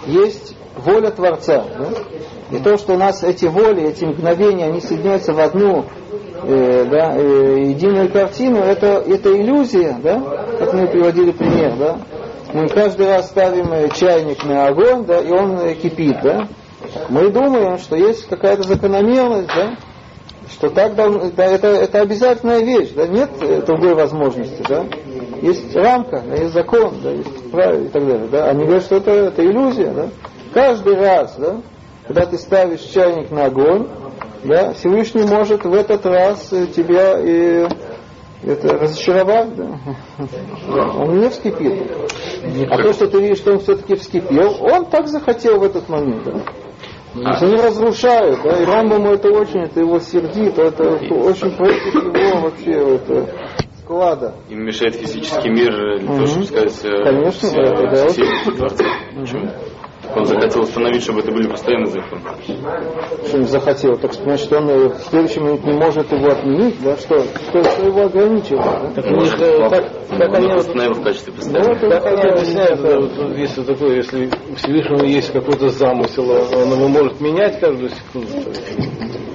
есть 0.06 0.56
воля 0.76 1.10
Творца. 1.10 1.64
Да? 1.78 2.56
И 2.56 2.60
то, 2.60 2.76
что 2.76 2.94
у 2.94 2.96
нас 2.96 3.22
эти 3.22 3.46
воли, 3.46 3.82
эти 3.82 4.04
мгновения, 4.04 4.66
они 4.66 4.80
соединяются 4.80 5.32
в 5.32 5.40
одну 5.40 5.84
э, 6.42 6.86
да, 6.90 7.16
э, 7.16 7.64
единую 7.68 8.10
картину, 8.10 8.58
это, 8.58 9.02
это 9.06 9.36
иллюзия, 9.40 9.96
да? 10.02 10.20
как 10.58 10.74
мы 10.74 10.86
приводили 10.86 11.32
пример. 11.32 11.76
Да? 11.76 11.98
Мы 12.52 12.68
каждый 12.68 13.06
раз 13.06 13.28
ставим 13.28 13.72
э, 13.72 13.88
чайник 13.90 14.44
на 14.44 14.66
огонь, 14.68 15.04
да, 15.04 15.20
и 15.20 15.30
он 15.30 15.58
э, 15.58 15.74
кипит, 15.74 16.16
да? 16.22 16.48
Мы 17.08 17.30
думаем, 17.30 17.78
что 17.78 17.96
есть 17.96 18.28
какая-то 18.28 18.64
закономерность, 18.64 19.48
да? 19.48 19.76
Что 20.50 20.70
так 20.70 20.94
должно, 20.94 21.30
да, 21.30 21.44
это, 21.44 21.68
это 21.68 22.00
обязательная 22.00 22.60
вещь, 22.60 22.90
да? 22.94 23.06
Нет 23.06 23.30
э, 23.40 23.62
другой 23.62 23.94
возможности, 23.94 24.62
да? 24.68 24.86
есть 25.42 25.74
рамка, 25.74 26.22
да, 26.26 26.34
есть 26.36 26.52
закон, 26.52 26.94
да, 27.02 27.10
есть 27.10 27.50
правила 27.50 27.84
и 27.84 27.88
так 27.88 28.06
далее. 28.06 28.28
Да. 28.30 28.50
Они 28.50 28.64
говорят, 28.64 28.84
что 28.84 28.96
это, 28.96 29.10
это 29.10 29.44
иллюзия. 29.44 29.90
Да. 29.90 30.08
Каждый 30.52 30.96
раз, 30.96 31.36
да, 31.38 31.60
когда 32.06 32.26
ты 32.26 32.38
ставишь 32.38 32.80
чайник 32.80 33.30
на 33.30 33.46
огонь, 33.46 33.88
да, 34.44 34.72
Всевышний 34.74 35.22
может 35.22 35.64
в 35.64 35.72
этот 35.72 36.04
раз 36.06 36.48
тебя 36.74 37.18
и 37.18 37.66
это 38.42 38.78
разочаровать, 38.78 39.54
да. 39.54 39.78
да. 40.68 40.92
Он 40.96 41.20
не 41.20 41.28
вскипит. 41.28 41.82
А 42.70 42.82
то, 42.82 42.92
что 42.92 43.06
ты 43.08 43.20
видишь, 43.20 43.38
что 43.38 43.52
он 43.52 43.58
все-таки 43.60 43.96
вскипел, 43.96 44.56
он 44.60 44.86
так 44.86 45.08
захотел 45.08 45.58
в 45.58 45.62
этот 45.62 45.88
момент. 45.88 46.24
Да. 46.24 46.42
То 47.12 47.28
есть 47.28 47.42
они 47.42 47.56
разрушают, 47.56 48.38
да, 48.44 48.62
и 48.62 48.64
Рамбаму 48.64 49.10
это 49.10 49.30
очень, 49.30 49.62
это 49.62 49.80
его 49.80 49.98
сердит, 49.98 50.56
это 50.56 50.90
очень 50.90 51.56
против 51.56 51.94
его 51.94 52.40
вообще 52.40 52.70
это, 52.70 53.26
склада. 53.90 54.34
Им 54.48 54.64
мешает 54.64 54.94
физический 54.94 55.50
мир 55.50 55.98
для 55.98 56.06
того, 56.06 56.26
чтобы 56.26 56.44
сказать 56.44 56.84
э, 56.84 57.04
Конечно, 57.04 57.48
все, 57.48 57.62
да, 57.62 57.90
да, 57.90 58.08
все. 58.08 58.52
Творца. 58.56 58.84
Почему? 59.16 59.50
Он 60.16 60.24
захотел 60.26 60.62
установить, 60.62 61.02
чтобы 61.02 61.20
это 61.20 61.30
были 61.32 61.48
постоянные 61.48 61.90
законы. 61.92 62.22
что 63.26 63.36
он 63.36 63.44
захотел. 63.44 63.96
Так 63.98 64.12
что, 64.12 64.22
значит, 64.24 64.52
он 64.52 64.68
э, 64.70 64.88
в 64.88 64.98
следующий 65.08 65.40
момент 65.40 65.64
не 65.64 65.72
может 65.72 66.10
его 66.12 66.28
отменить, 66.28 66.82
да, 66.82 66.96
что, 66.96 67.20
что, 67.20 67.62
что 67.64 67.86
его 67.86 68.02
ограничивает. 68.06 68.64
Да? 68.64 69.02
Так, 69.02 69.04
у 69.06 69.14
них, 69.16 69.40
э, 69.40 69.68
так, 69.70 69.84
так 70.18 70.34
они 70.34 70.46
Он 70.46 70.52
вот 70.54 70.60
установил 70.60 70.94
в 70.94 71.02
качестве 71.02 71.32
Ну, 71.32 71.36
постоянного. 71.36 71.74
это 71.76 71.90
Так 71.90 72.06
они 72.06 72.30
объясняют, 72.30 72.80
да, 72.82 73.38
если 73.38 73.62
такое, 73.62 73.96
если 73.96 74.26
у 74.50 74.54
Всевышнего 74.56 75.04
есть 75.04 75.32
какой-то 75.32 75.68
замысел, 75.68 76.28
он 76.30 76.72
его 76.72 76.88
может 76.88 77.20
менять 77.20 77.60
каждую 77.60 77.90
секунду. 77.90 78.28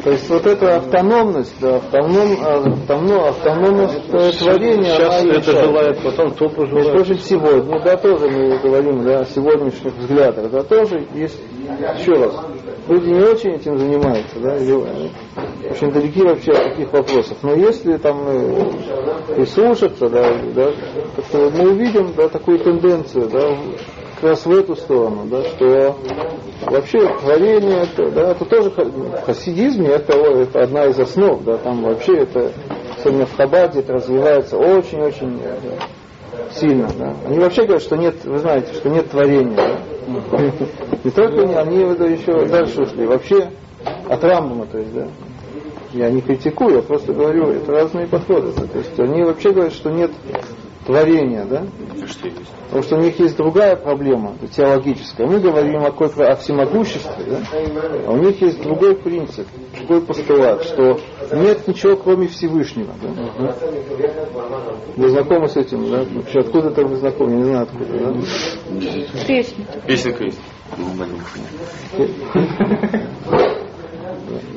То 0.03 0.11
есть 0.11 0.29
вот 0.29 0.45
эта 0.45 0.75
автономность, 0.75 1.55
да, 1.59 1.77
автоном, 1.77 2.37
автоном, 2.43 3.23
автономность 3.27 4.01
э, 4.13 4.31
творения, 4.37 4.93
Сейчас 4.93 5.21
она 5.23 5.33
это 5.33 5.51
желает, 5.63 5.99
потом 6.03 6.31
то 6.35 6.45
Между 6.45 6.55
пожелает. 6.61 6.91
прочим, 6.91 7.17
сегодня, 7.17 7.79
да, 7.83 7.97
тоже 7.97 8.29
мы 8.29 8.59
говорим 8.59 9.03
да, 9.03 9.21
о 9.21 9.25
сегодняшних 9.25 9.95
взглядах, 9.97 10.51
да, 10.51 10.61
тоже 10.67 11.05
есть, 11.13 11.39
еще 11.97 12.13
раз, 12.13 12.33
люди 12.87 13.09
не 13.09 13.21
очень 13.21 13.51
этим 13.51 13.77
занимаются, 13.77 14.39
да, 14.39 14.57
или 14.57 14.73
очень 15.69 15.91
далеки 15.91 16.21
вообще 16.21 16.51
от 16.51 16.63
таких 16.71 16.91
вопросов. 16.93 17.37
Но 17.41 17.53
если 17.55 17.97
там 17.97 18.21
э, 18.27 19.35
прислушаться, 19.35 20.09
да, 20.09 20.33
да, 20.53 20.71
то 21.31 21.51
мы 21.51 21.71
увидим 21.71 22.13
да, 22.15 22.29
такую 22.29 22.59
тенденцию, 22.59 23.29
да, 23.29 23.57
как 24.15 24.29
раз 24.29 24.45
в 24.45 24.51
эту 24.51 24.75
сторону, 24.75 25.25
да, 25.25 25.43
что 25.43 25.95
вообще 26.67 26.99
творение, 27.19 27.83
это, 27.83 28.11
да, 28.11 28.31
это 28.31 28.45
тоже 28.45 28.71
ха- 28.71 28.85
в 28.85 29.25
хасидизме 29.25 29.89
это, 29.89 30.13
это 30.13 30.61
одна 30.61 30.85
из 30.85 30.99
основ, 30.99 31.43
да, 31.43 31.57
там 31.57 31.83
вообще 31.83 32.19
это, 32.19 32.51
особенно 32.97 33.25
в 33.25 33.35
Хабаде, 33.35 33.79
это 33.79 33.93
развивается 33.93 34.57
очень-очень 34.57 35.39
э, 35.43 35.79
сильно. 36.51 36.87
Да. 36.97 37.13
Они 37.27 37.39
вообще 37.39 37.63
говорят, 37.63 37.83
что 37.83 37.97
нет, 37.97 38.15
вы 38.23 38.39
знаете, 38.39 38.73
что 38.73 38.89
нет 38.89 39.09
творения. 39.09 39.55
Да. 39.55 39.94
Не 40.07 41.11
только 41.11 41.41
они, 41.41 41.53
они 41.53 41.77
это 41.83 42.05
еще 42.05 42.45
дальше 42.45 42.83
ушли. 42.83 43.05
Вообще 43.05 43.49
от 44.07 44.23
Рамбама, 44.23 44.65
то 44.65 44.77
есть, 44.77 44.93
да. 44.93 45.07
Я 45.93 46.09
не 46.09 46.21
критикую, 46.21 46.75
я 46.75 46.81
просто 46.81 47.13
говорю, 47.13 47.47
это 47.47 47.71
разные 47.71 48.07
подходы. 48.07 48.51
То 48.51 48.77
есть 48.77 48.99
они 48.99 49.23
вообще 49.23 49.51
говорят, 49.51 49.73
что 49.73 49.89
нет 49.89 50.11
творения, 50.85 51.45
да. 51.45 51.65
Потому 52.65 52.83
что 52.83 52.95
у 52.97 52.99
них 52.99 53.19
есть 53.19 53.37
другая 53.37 53.75
проблема, 53.75 54.35
теологическая. 54.55 55.27
Мы 55.27 55.39
говорим 55.39 55.77
о, 55.83 55.91
какой-то- 55.91 56.31
о 56.31 56.35
всемогуществе, 56.35 57.25
да? 57.27 57.39
а 58.07 58.11
у 58.11 58.17
них 58.17 58.41
есть 58.41 58.61
другой 58.61 58.95
принцип, 58.95 59.47
другой 59.77 60.01
постулат, 60.01 60.63
что 60.63 60.99
нет 61.33 61.67
ничего, 61.67 61.95
кроме 61.95 62.27
Всевышнего. 62.27 62.93
Да? 63.01 63.55
Вы 64.95 65.09
знакомы 65.09 65.47
с 65.47 65.57
этим? 65.57 65.89
Да? 65.89 66.05
Вообще, 66.13 66.39
откуда 66.39 66.69
это 66.69 66.85
вы 66.85 66.95
знакомы? 66.97 67.31
Я 67.31 67.37
не 67.37 67.43
знаю 67.45 67.63
откуда. 67.63 67.85
Да? 67.99 69.25
Песня. 69.27 69.65
Песенка 69.87 70.23
есть. 70.23 70.39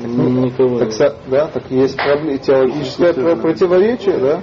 Никого. 0.03 0.79
Так, 0.79 1.15
да, 1.27 1.47
так 1.47 1.63
есть 1.69 1.95
проблема, 1.95 2.37
теологическое 2.37 3.13
про- 3.13 3.35
противоречие, 3.35 4.17
да? 4.17 4.41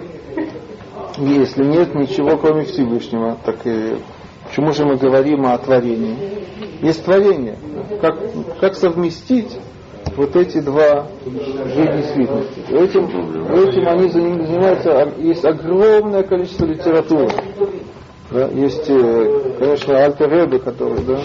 Если 1.19 1.65
нет 1.65 1.95
ничего, 1.95 2.37
кроме 2.37 2.65
Всевышнего, 2.65 3.37
так 3.45 3.57
и 3.65 3.97
почему 4.47 4.73
же 4.73 4.85
мы 4.85 4.97
говорим 4.97 5.47
о 5.47 5.57
творении? 5.59 6.17
Есть 6.83 7.05
творение. 7.05 7.57
Как, 8.01 8.19
как 8.61 8.75
совместить 8.75 9.57
вот 10.17 10.37
эти 10.37 10.61
два 10.61 11.07
вида 11.25 11.97
действительности? 11.97 12.61
Этим, 12.71 13.05
этим 13.51 13.89
они 13.89 14.09
заним- 14.09 14.47
занимаются, 14.47 15.03
а, 15.03 15.13
есть 15.19 15.45
огромное 15.45 16.23
количество 16.23 16.67
литературы. 16.67 17.31
Да? 18.31 18.49
Есть, 18.49 18.85
э, 18.89 19.55
конечно, 19.59 20.05
Альтер 20.05 20.31
Ребе, 20.31 20.59
который, 20.59 21.03
да, 21.07 21.21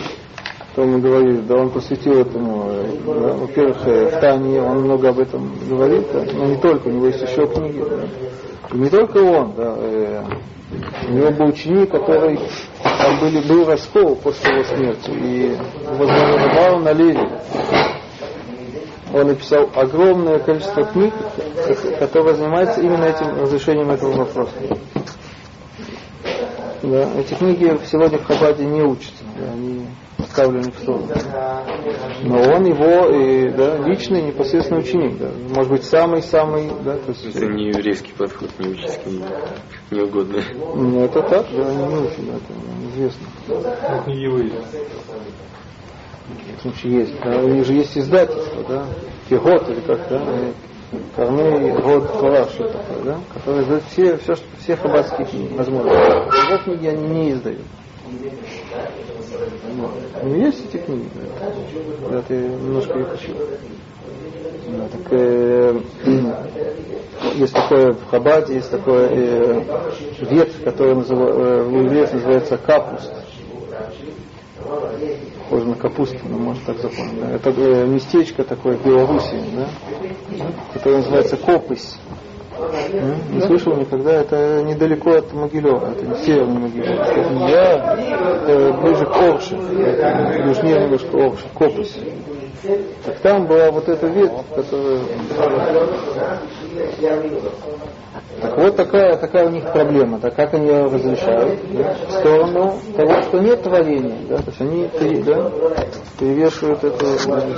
то 0.76 0.84
мы 0.84 1.00
говорили, 1.00 1.42
да, 1.42 1.56
он 1.56 1.70
посвятил 1.72 2.14
этому, 2.20 2.68
э, 2.70 2.84
да, 3.06 3.34
во-первых, 3.34 3.78
э, 3.88 4.06
в 4.16 4.20
Тане 4.22 4.62
он 4.62 4.82
много 4.84 5.10
об 5.10 5.20
этом 5.20 5.52
говорит, 5.68 6.06
да, 6.14 6.24
но 6.34 6.46
не 6.46 6.58
только, 6.58 6.88
у 6.88 6.92
него 6.92 7.08
есть 7.08 7.22
еще 7.22 7.46
книги, 7.48 7.80
да. 7.90 8.08
И 8.74 8.78
не 8.78 8.90
только 8.90 9.18
он, 9.18 9.54
да, 9.56 9.76
э, 9.78 10.24
у 11.10 11.12
него 11.12 11.32
был 11.32 11.48
ученик, 11.48 11.92
который 11.92 12.40
там 12.82 13.20
были, 13.20 13.46
был 13.48 13.66
раскол 13.66 14.16
после 14.16 14.54
его 14.54 14.64
смерти, 14.64 15.10
и 15.12 15.58
возглавлял 15.86 16.80
на 16.80 16.94
Леве. 16.94 17.42
Он 19.14 19.28
написал 19.28 19.70
огромное 19.76 20.40
количество 20.40 20.84
книг, 20.86 21.14
ко- 21.68 22.08
которые 22.08 22.36
занимаются 22.36 22.80
именно 22.80 23.04
этим 23.04 23.42
разрешением 23.42 23.92
этого 23.92 24.14
вопроса. 24.14 24.54
Да, 26.82 27.10
эти 27.20 27.34
книги 27.34 27.78
сегодня 27.92 28.18
в 28.18 28.24
Хабаде 28.26 28.66
не 28.66 28.82
учатся, 28.82 29.24
да, 29.38 29.52
они 29.52 29.86
оставлены 30.32 30.72
в 30.72 30.76
сторону. 30.78 31.08
Но 32.24 32.42
он 32.42 32.66
его 32.66 33.10
и, 33.10 33.50
да, 33.52 33.78
личный 33.78 34.22
непосредственный 34.22 34.82
ученик, 34.82 35.18
да, 35.18 35.30
может 35.50 35.72
быть 35.72 35.84
самый-самый, 35.84 36.72
да, 36.84 36.98
то 36.98 37.10
есть, 37.10 37.26
Это 37.36 37.46
не 37.48 37.68
еврейский 37.68 38.14
подход, 38.18 38.50
не 38.60 38.70
учительский, 38.70 39.24
не 39.92 40.02
угодно. 40.02 40.42
ну, 40.76 41.04
это 41.04 41.22
так, 41.24 41.46
да, 41.52 41.74
не 41.74 41.96
учат, 41.98 42.26
да, 42.26 42.34
это 42.38 42.54
известно. 42.94 43.28
В 46.58 46.62
случае 46.62 47.00
есть, 47.00 47.20
да, 47.22 47.38
у 47.40 47.48
них 47.50 47.66
же 47.66 47.74
есть 47.74 47.98
издательство, 47.98 48.64
да, 48.68 48.86
Кигот 49.28 49.70
или 49.70 49.82
как, 49.82 50.08
да, 50.10 50.22
Корней 51.16 51.72
Год 51.72 52.12
Тора, 52.20 52.46
что 52.46 52.68
такое, 52.70 53.04
да, 53.04 53.20
которые 53.34 53.64
издают 53.64 53.84
все, 53.86 54.18
все, 54.18 54.36
что, 54.36 54.46
все 54.60 54.76
хаббатские 54.76 55.26
книги, 55.26 55.54
возможно. 55.56 55.90
Его 55.90 56.64
книги 56.64 56.88
они 56.88 57.08
не 57.08 57.32
издают. 57.32 57.62
Вот. 59.76 59.92
Ну, 60.24 60.36
есть 60.36 60.66
эти 60.66 60.78
книги, 60.82 61.10
да, 62.10 62.22
ты 62.22 62.34
немножко 62.36 63.00
их 63.00 63.14
учил. 63.14 63.36
Да, 64.70 64.88
так, 64.88 65.02
э, 65.12 65.80
есть 67.36 67.54
такое 67.54 67.94
в 67.94 68.06
Хабаде, 68.10 68.56
есть 68.56 68.72
такое 68.72 69.10
э, 69.10 69.64
ветвь, 70.22 70.64
которая 70.64 70.96
называ- 70.96 71.32
э, 71.32 71.64
в 71.64 71.84
евреев 71.84 72.14
называется 72.14 72.58
капуст. 72.58 73.12
Похоже 75.40 75.66
на 75.68 75.76
капусту, 75.76 76.18
но 76.30 76.38
может 76.38 76.64
так 76.64 76.78
запомнить. 76.80 77.20
Да? 77.20 77.32
Это 77.32 77.50
э, 77.50 77.86
местечко 77.86 78.44
такое 78.44 78.78
в 78.78 78.86
Беларуси, 78.86 79.36
да? 79.54 79.68
которое 80.74 80.98
называется 80.98 81.36
Копысь. 81.38 81.96
Не 83.32 83.42
слышал 83.42 83.76
никогда, 83.76 84.14
это 84.14 84.64
недалеко 84.64 85.12
от 85.12 85.34
Могилева, 85.34 85.92
это 85.92 86.06
не 86.06 86.16
северный 86.18 86.60
Могилев. 86.60 86.90
Это 86.90 87.30
не 87.30 87.50
я, 87.50 87.96
это 87.96 88.74
ближе 88.82 89.06
к 89.06 89.16
Орше, 89.16 89.56
южнее 90.46 90.84
немножко 90.84 91.18
Орше, 91.18 91.46
Копысь. 91.58 91.98
Так 93.06 93.18
там 93.20 93.48
была 93.48 93.72
вот 93.72 93.90
эта 93.90 94.08
ветвь, 94.08 94.46
которая... 94.56 95.00
Так 98.42 98.58
вот 98.58 98.76
такая, 98.76 99.18
такая 99.18 99.48
у 99.48 99.50
них 99.50 99.64
проблема, 99.72 100.18
да, 100.20 100.32
как 100.32 100.54
они 100.54 100.68
ее 100.68 100.86
разрешают, 100.86 101.60
да, 101.74 101.96
в 102.08 102.12
сторону 102.12 102.74
того, 102.96 103.22
что 103.24 103.40
нет 103.40 103.62
творения, 103.62 104.18
да, 104.30 104.38
то 104.38 104.44
есть 104.48 104.62
они 104.62 104.90
да, 105.24 105.52
перевешивают 106.20 106.84
эту 106.84 107.06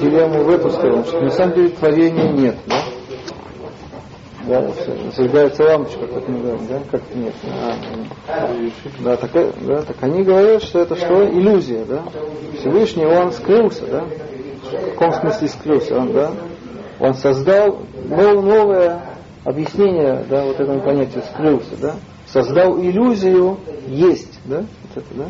дилемму 0.02 0.44
в 0.44 0.50
эту 0.50 0.70
сторону, 0.72 1.06
что 1.06 1.22
на 1.22 1.32
самом 1.32 1.56
деле 1.56 1.70
творения 1.70 2.32
нет, 2.32 2.56
да. 2.68 2.76
Да, 4.46 4.70
зажигается 5.16 5.64
лампочка, 5.64 6.06
как 6.06 6.28
мы 6.28 6.40
говорим, 6.42 6.68
да, 6.68 6.80
как 6.92 7.02
нет. 7.16 7.34
А, 8.28 8.50
да, 9.00 9.16
так, 9.16 9.32
да, 9.62 9.82
так 9.84 9.96
они 10.02 10.24
говорят, 10.24 10.64
что 10.64 10.80
это 10.80 10.96
что? 10.98 11.26
Иллюзия, 11.30 11.86
да. 11.86 12.04
Всевышний, 12.60 13.06
он 13.06 13.32
скрылся, 13.32 13.86
да. 13.88 14.04
В 14.04 14.92
каком 14.98 15.14
смысле 15.14 15.48
скрылся 15.48 15.98
он, 15.98 16.12
да? 16.12 16.32
Он 17.00 17.14
создал 17.14 17.80
нов- 18.06 18.44
новое 18.44 19.02
объяснение, 19.46 20.26
да, 20.30 20.44
вот 20.44 20.60
этому 20.60 20.82
понятию 20.82 21.24
скрылся, 21.32 21.76
да. 21.80 21.96
Создал 22.28 22.78
иллюзию 22.80 23.60
есть, 23.88 24.40
да, 24.46 24.58
вот 24.60 25.04
это, 25.04 25.14
да. 25.16 25.26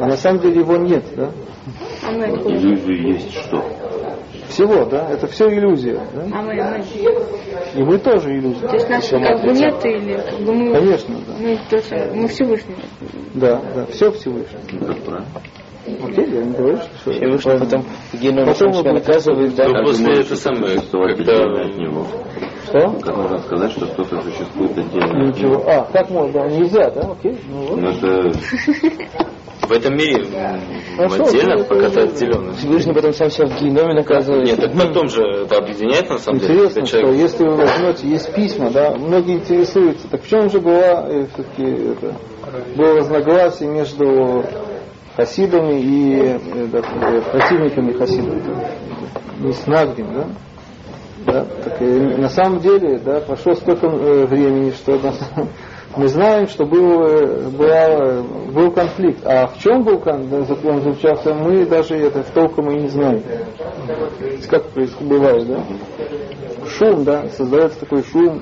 А 0.00 0.06
на 0.08 0.16
самом 0.16 0.40
деле 0.40 0.60
его 0.60 0.76
нет, 0.76 1.04
да. 1.16 1.30
Иллюзию 2.10 3.14
есть 3.14 3.32
что? 3.34 3.64
Всего, 4.54 4.84
да, 4.86 5.08
это 5.10 5.26
все 5.26 5.48
иллюзия, 5.48 6.00
да? 6.14 6.22
А 6.32 6.42
мы, 6.42 6.54
мы. 6.54 6.84
И 7.74 7.82
мы 7.82 7.98
тоже 7.98 8.30
иллюзия. 8.38 8.66
То 8.68 8.74
есть 8.74 8.88
нас 8.88 9.08
как 9.08 9.42
бы 9.42 9.52
нет 9.52 9.84
или 9.84 10.14
как 10.16 10.40
бы 10.40 10.54
мы, 10.54 10.72
Конечно, 10.72 11.14
да. 11.26 11.34
мы, 11.38 11.58
то 11.68 11.76
есть, 11.76 11.92
мы 12.14 12.28
Всевышний. 12.28 12.76
Да, 13.34 13.60
да, 13.74 13.86
все 13.86 14.10
Всевышний. 14.12 14.58
Правильно. 15.04 15.26
Окей, 16.02 16.26
я 16.32 16.44
не 16.44 16.52
говорю, 16.52 16.76
что 16.78 17.10
Всевышний 17.12 17.38
правильно. 17.42 17.64
потом 17.66 17.84
в 18.12 18.20
геноме 18.22 18.46
Потом 18.46 18.72
себя 18.72 18.92
наказывает, 18.94 19.54
да. 19.54 19.68
Ну, 19.68 19.84
после 19.84 20.20
это 20.20 20.36
самое, 20.36 20.80
когда- 20.90 21.62
от 21.62 21.76
него? 21.76 22.06
Что? 22.68 22.90
Как 23.02 23.16
можно 23.16 23.38
сказать, 23.40 23.72
что 23.72 23.86
что-то 23.86 24.22
существует 24.22 24.78
отдельно 24.78 25.04
от 25.06 25.12
него? 25.14 25.26
Ничего. 25.26 25.64
А, 25.70 25.84
как 25.92 26.08
можно? 26.10 26.32
Да, 26.32 26.48
нельзя, 26.48 26.90
да? 26.90 27.02
Окей. 27.12 27.38
Ну, 27.50 27.66
вот. 27.66 27.80
Ну, 27.80 27.88
это 27.88 28.32
В 29.62 29.72
этом 29.72 29.96
мире 29.96 30.26
м, 30.26 30.60
Хорошо, 30.96 31.24
отдельно, 31.24 31.56
ну, 31.58 31.64
пока 31.64 31.88
ты 31.88 32.00
отделенно. 32.00 32.52
Всевышний 32.54 32.92
потом 32.92 33.12
сам 33.12 33.30
себя 33.30 33.46
в 33.46 33.62
геноме 33.62 33.94
наказывает. 33.94 34.46
Нет, 34.46 34.60
так 34.60 34.72
потом 34.72 35.08
же 35.08 35.22
это 35.22 35.56
объединяет 35.58 36.08
на 36.10 36.18
самом 36.18 36.40
деле. 36.40 36.54
Интересно, 36.54 36.86
что 36.86 36.98
если 37.12 37.44
вы 37.44 37.56
возьмете, 37.56 38.08
есть 38.08 38.34
письма, 38.34 38.70
да, 38.70 38.94
многие 38.96 39.36
интересуются, 39.36 40.08
так 40.08 40.22
в 40.22 40.28
чем 40.28 40.50
же 40.50 40.60
была 40.60 41.06
э, 41.08 41.26
все-таки 41.32 41.62
это, 41.62 42.14
было 42.76 42.96
разногласие 42.96 43.70
между 43.70 44.44
хасидами 45.16 45.80
и 45.80 46.20
э, 46.20 46.38
да, 46.72 46.80
э, 46.80 47.20
противниками 47.30 47.92
хасидов, 47.92 48.34
не 49.40 49.52
с 49.52 49.66
Нагдим, 49.66 50.12
да? 50.12 50.26
Да, 51.26 51.44
так, 51.64 51.80
э, 51.80 52.16
на 52.18 52.28
самом 52.28 52.60
деле, 52.60 52.98
да, 52.98 53.20
прошло 53.20 53.54
столько 53.54 53.86
э, 53.86 54.26
времени, 54.26 54.70
что 54.72 54.98
на 54.98 55.12
мы 55.96 56.08
знаем, 56.08 56.48
что 56.48 56.66
был, 56.66 57.02
э, 57.02 57.48
была, 57.50 57.86
э, 57.88 58.22
был 58.52 58.70
конфликт. 58.72 59.24
А 59.24 59.46
в 59.46 59.58
чем 59.58 59.84
был 59.84 59.98
кон- 59.98 60.28
да, 60.28 60.38
он 60.38 60.82
заключался, 60.82 61.34
мы 61.34 61.64
даже 61.66 61.96
это 61.96 62.24
толком 62.34 62.70
и 62.70 62.82
не 62.82 62.88
знаем. 62.88 63.22
Как 64.50 64.64
бывает, 65.00 65.46
да? 65.46 65.64
Шум, 66.66 67.04
да, 67.04 67.28
создается 67.28 67.80
такой 67.80 68.02
шум, 68.02 68.40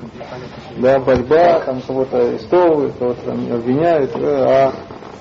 да, 0.77 0.99
борьба, 0.99 1.59
там 1.59 1.81
кого-то 1.81 2.17
арестовывают, 2.17 2.93
кого-то 2.97 3.21
там 3.25 3.53
обвиняют, 3.53 4.11
да, 4.19 4.67
а, 4.69 4.73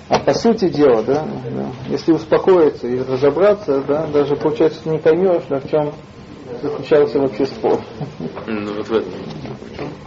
а 0.08 0.18
по 0.20 0.32
сути 0.32 0.68
дела, 0.68 1.02
да, 1.02 1.24
да, 1.24 1.66
если 1.88 2.12
успокоиться 2.12 2.86
и 2.86 3.00
разобраться, 3.02 3.82
да, 3.86 4.06
даже 4.06 4.36
получается 4.36 4.88
не 4.88 4.98
поймешь, 4.98 5.42
да, 5.50 5.58
в 5.60 5.68
чем 5.68 5.92
заключался 6.62 7.18
вообще 7.18 7.46
спор. 7.46 7.80
Ну, 8.46 8.74
вот 8.74 8.88
в 8.88 8.92
этом. 8.94 9.12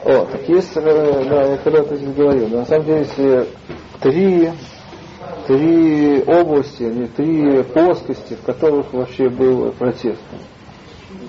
О, 0.06 0.26
так 0.26 0.48
есть, 0.48 0.72
э, 0.76 1.26
да, 1.30 1.44
я 1.52 1.58
когда-то 1.58 1.96
здесь 1.96 2.14
говорил, 2.14 2.48
на 2.50 2.66
самом 2.66 2.86
деле, 2.86 3.00
если 3.00 3.48
три, 4.02 4.52
три 5.48 6.24
области 6.24 6.84
или 6.84 7.08
три 7.08 7.64
плоскости, 7.64 8.36
в 8.36 8.46
которых 8.46 8.94
вообще 8.94 9.30
был 9.30 9.72
протест. 9.72 10.22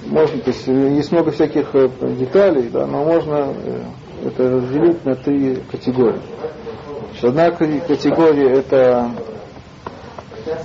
Можно, 0.06 0.40
то 0.40 0.50
есть 0.50 0.68
э, 0.68 0.72
есть 0.94 1.10
много 1.10 1.30
всяких 1.32 1.74
э, 1.74 1.88
деталей, 2.18 2.68
да, 2.68 2.86
но 2.86 3.04
можно 3.04 3.52
это 4.24 4.50
разделить 4.50 5.04
на 5.04 5.14
три 5.16 5.56
категории. 5.70 6.20
Значит, 7.10 7.24
одна 7.24 7.50
ка- 7.50 7.80
категория 7.86 8.50
это 8.52 9.10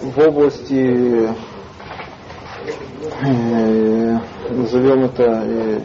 в 0.01 0.19
области 0.19 1.29
э, 3.23 4.17
назовем 4.51 5.03
это 5.05 5.23
э, 5.23 5.79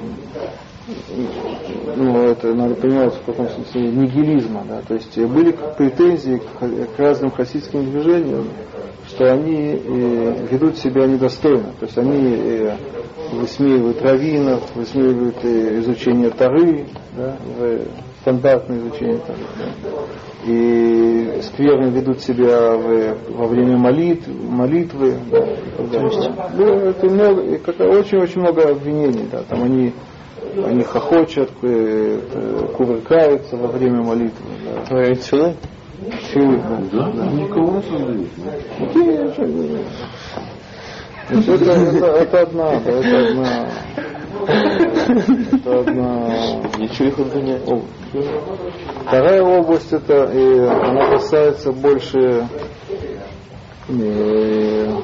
ну, 1.97 2.23
это 2.29 2.55
надо 2.55 2.75
понимать 2.77 3.15
в 3.15 3.25
каком 3.25 3.49
смысле 3.49 3.91
нигилизма, 3.91 4.65
да, 4.69 4.83
то 4.83 4.95
есть 4.95 5.17
э, 5.19 5.27
были 5.27 5.57
претензии 5.77 6.37
к, 6.39 6.97
к 6.97 6.99
разным 6.99 7.31
хасидским 7.33 7.91
движениям, 7.91 8.49
что 9.07 9.33
они 9.33 9.81
э, 9.85 10.47
ведут 10.51 10.77
себя 10.77 11.07
недостойно, 11.07 11.73
то 11.79 11.87
есть 11.87 11.99
они 11.99 12.35
э, 12.37 12.77
высмеивают 13.33 14.01
раввинов, 14.03 14.63
высмеивают 14.77 15.37
э, 15.45 15.81
изучение 15.81 16.31
Тары, 16.31 16.87
да, 17.17 17.37
в- 17.59 17.81
стандартное 18.23 18.79
изучение 18.79 19.19
Тары, 19.19 19.39
да, 19.59 19.91
и 20.45 21.41
скверно 21.43 21.87
ведут 21.87 22.21
себя 22.21 22.77
в- 22.77 23.17
во 23.33 23.47
время 23.47 23.77
молитв, 23.77 24.27
молитвы, 24.29 25.17
да, 25.31 25.39
и 25.39 25.57
так 25.77 25.91
далее. 25.91 26.11
Ну, 26.57 26.65
это 26.67 27.07
много, 27.09 27.41
очень-очень 27.99 28.41
много 28.41 28.69
обвинений, 28.71 29.27
да, 29.31 29.43
там 29.49 29.63
они 29.63 29.93
они 30.65 30.85
хохочут, 30.85 31.51
э, 31.63 32.19
кувыркаются 32.77 33.57
во 33.57 33.67
время 33.69 34.03
молитвы. 34.03 34.47
Да. 34.89 35.01
Отсюда? 35.13 35.55
Филы, 36.33 36.61
да. 36.93 37.11
Да, 37.13 37.27
никого 37.27 37.77
не 37.77 37.83
создают. 37.83 38.29
Это, 41.29 41.53
это, 41.53 42.07
это 42.07 42.41
одна, 42.43 42.81
да, 42.85 42.91
это 42.93 43.29
одна, 43.29 43.69
это 44.45 45.81
одна 45.81 46.61
область. 47.67 47.87
Вторая 49.07 49.43
область 49.43 49.93
это, 49.93 50.15
э, 50.33 50.69
она 50.69 51.11
касается 51.11 51.73
больше 51.73 52.47
э, 53.89 55.01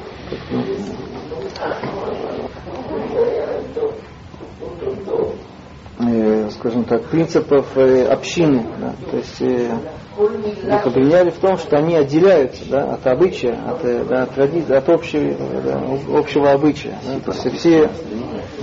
э, 5.99 6.49
скажем 6.51 6.83
так, 6.85 7.03
принципов 7.05 7.77
э, 7.77 8.05
общины. 8.05 8.65
Да? 8.79 8.93
То 9.09 9.17
есть 9.17 9.41
э, 9.41 9.69
их 10.67 10.85
обвиняли 10.85 11.29
в 11.29 11.37
том, 11.39 11.57
что 11.57 11.77
они 11.77 11.95
отделяются 11.95 12.63
да, 12.69 12.93
от 12.93 13.07
обычая, 13.07 13.57
от, 13.67 13.83
э, 13.85 14.03
да, 14.05 14.23
от, 14.23 14.37
тради- 14.37 14.71
от 14.71 14.89
общего, 14.89 15.35
да, 15.63 15.81
общего 16.17 16.51
обычая. 16.51 16.99
Да? 17.05 17.19
То 17.19 17.31
есть 17.31 17.57
все, 17.59 17.89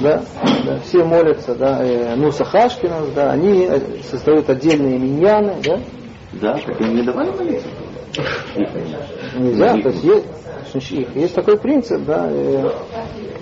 да, 0.01 0.22
да, 0.64 0.78
все 0.84 1.05
молятся, 1.05 1.55
да, 1.55 1.82
э, 1.84 2.14
Нуса 2.16 2.44
Хашкина, 2.44 3.03
да, 3.14 3.32
они 3.32 3.66
э, 3.66 3.80
создают 4.11 4.48
отдельные 4.51 4.98
миньяны, 4.98 5.57
да, 5.64 5.78
Да, 6.32 6.59
так 6.64 6.80
им 6.80 6.94
не 6.96 7.03
давали 7.03 7.30
молиться? 7.30 7.68
Нельзя, 9.38 9.72
то 9.82 9.88
есть 9.88 10.05
есть, 10.74 10.92
их- 10.92 11.16
есть 11.16 11.34
такой 11.34 11.59
принцип, 11.59 12.05
да, 12.05 12.28
э, 12.30 12.70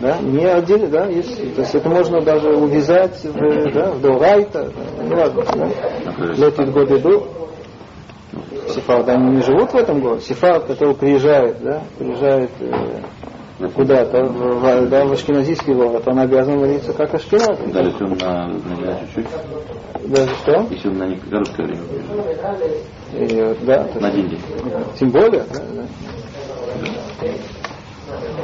да, 0.00 0.18
не 0.18 0.44
отдельно, 0.46 0.88
да, 0.88 1.06
есть, 1.06 1.54
то 1.54 1.60
есть 1.62 1.74
это 1.74 1.88
можно 1.88 2.20
даже 2.22 2.50
увязать 2.50 3.22
в, 3.24 3.72
да, 3.72 3.90
в 3.92 4.00
Дорайта, 4.00 4.64
да, 4.64 5.02
ну 5.04 5.16
ладно, 5.16 5.44
да, 5.54 6.24
летит 6.34 6.72
годы 6.72 6.98
до. 6.98 7.28
Сефарды, 8.68 9.12
они 9.12 9.36
не 9.36 9.42
живут 9.42 9.72
в 9.72 9.76
этом 9.76 10.00
городе. 10.00 10.22
Сефард, 10.22 10.66
который 10.66 10.94
приезжает, 10.94 11.62
да, 11.62 11.82
приезжает 11.98 12.50
э, 12.60 13.00
куда-то, 13.74 14.24
в, 14.24 14.60
в- 14.60 14.88
да, 14.88 15.04
в 15.04 15.12
Ашкеназийский 15.12 15.74
город, 15.74 16.04
он 16.06 16.18
обязан 16.20 16.58
молиться 16.58 16.92
как 16.92 17.12
Ашкеназ. 17.14 17.58
Да, 17.72 17.80
если 17.80 18.04
он 18.04 18.16
на, 18.18 18.46
на 18.48 19.00
чуть-чуть, 19.00 19.26
Даже 20.06 20.34
что? 20.36 20.66
если 20.70 20.88
он 20.88 20.98
на 20.98 21.16
короткое 21.18 21.66
время, 21.66 21.82
И, 23.14 23.64
да, 23.64 23.88
на 24.00 24.08
один 24.08 24.28
день. 24.28 24.40
Тем 24.98 25.10
более, 25.10 25.44
да, 25.52 25.60
да. 25.74 25.84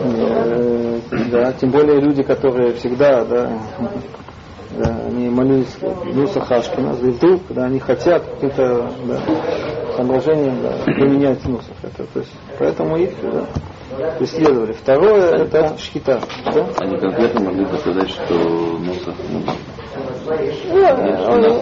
Э, 0.00 1.00
да, 1.30 1.52
тем 1.52 1.70
более 1.70 2.00
люди, 2.00 2.22
которые 2.22 2.74
всегда, 2.74 3.24
да, 3.24 3.50
да, 4.76 4.96
они 5.06 5.28
молились 5.28 5.76
Нуса 6.12 6.40
Хашкина, 6.40 6.96
и 7.00 7.10
вдруг, 7.10 7.46
когда 7.46 7.64
они 7.66 7.78
хотят 7.78 8.24
каким-то 8.24 8.90
да, 9.06 9.20
соображением 9.96 10.60
да, 10.62 10.72
поменять 10.84 11.44
Нусах. 11.46 11.76
Это, 11.82 12.04
то 12.12 12.18
есть, 12.18 12.32
поэтому 12.58 12.96
их 12.96 13.10
да, 13.22 13.46
преследовали. 14.18 14.72
Второе 14.72 15.30
это 15.32 15.76
шхита. 15.78 16.20
Да? 16.52 16.68
Они 16.78 16.98
конкретно 16.98 17.40
могли 17.40 17.64
доказать, 17.64 18.10
что 18.10 18.34
Нусах, 18.34 19.14
ну, 19.30 19.42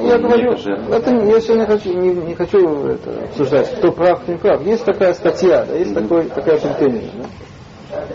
Я, 0.06 0.18
говорю, 0.18 0.52
это, 0.52 1.10
я 1.10 1.40
сегодня 1.40 1.60
не 1.62 1.66
хочу, 1.66 1.92
не, 1.92 2.14
не 2.14 2.34
хочу 2.34 2.86
это 2.86 3.24
обсуждать, 3.24 3.76
кто 3.76 3.92
прав, 3.92 4.22
кто 4.22 4.32
не 4.32 4.38
прав. 4.38 4.64
Есть 4.64 4.84
такая 4.84 5.14
статья, 5.14 5.64
да, 5.64 5.74
есть 5.74 5.94
такой, 5.94 6.24
такая 6.24 6.58
претензия. 6.58 7.10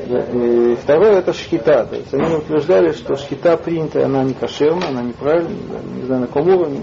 Да? 0.08 0.20
И 0.34 0.76
второе 0.76 1.20
это 1.20 1.34
шхита. 1.34 1.86
То 1.86 1.96
есть 1.96 2.14
они 2.14 2.36
утверждали, 2.36 2.94
что 2.94 3.16
шхита 3.16 3.58
принятая, 3.58 4.06
она 4.06 4.24
не 4.24 4.34
кошерная, 4.34 4.90
она 4.90 5.02
неправильная, 5.02 5.56
да, 5.70 6.00
не 6.00 6.06
знаю 6.06 6.22
на 6.22 6.28
каком 6.28 6.48
уровне. 6.48 6.82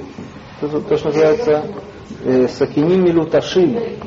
То, 0.61 0.81
то, 0.81 0.97
что 0.97 1.09
называется 1.09 1.65
э, 2.25 2.49
сакиними 2.49 3.09
люташими. 3.11 3.99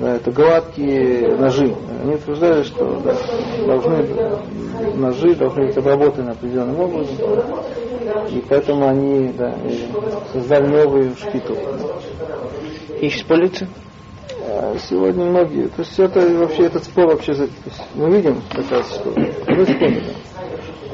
Да, 0.00 0.16
это 0.16 0.30
гладкие 0.32 1.36
ножи. 1.36 1.72
Они 2.02 2.14
утверждали, 2.16 2.62
что 2.64 3.00
да, 3.00 3.14
должны, 3.64 4.06
ножи 4.96 5.34
должны 5.36 5.66
быть 5.66 5.76
обработаны 5.76 6.30
определенным 6.30 6.80
образом. 6.80 7.16
И 8.30 8.42
поэтому 8.48 8.88
они 8.88 9.28
да, 9.38 9.54
создали 10.32 10.66
новую 10.66 11.14
шкиту. 11.16 11.56
И 13.00 13.08
сейчас 13.08 13.22
пользуются? 13.22 13.68
А 14.46 14.76
Сегодня 14.78 15.24
многие, 15.26 15.68
то 15.68 15.82
есть 15.82 15.98
это 15.98 16.20
вообще 16.38 16.64
этот 16.64 16.84
спор 16.84 17.06
вообще, 17.06 17.32
за- 17.34 17.46
то 17.46 17.52
есть 17.66 17.82
мы 17.94 18.10
видим 18.10 18.42
как 18.52 18.70
раз, 18.70 18.94
что 18.94 19.12
мы 19.16 19.64
вспомнили. 19.64 20.12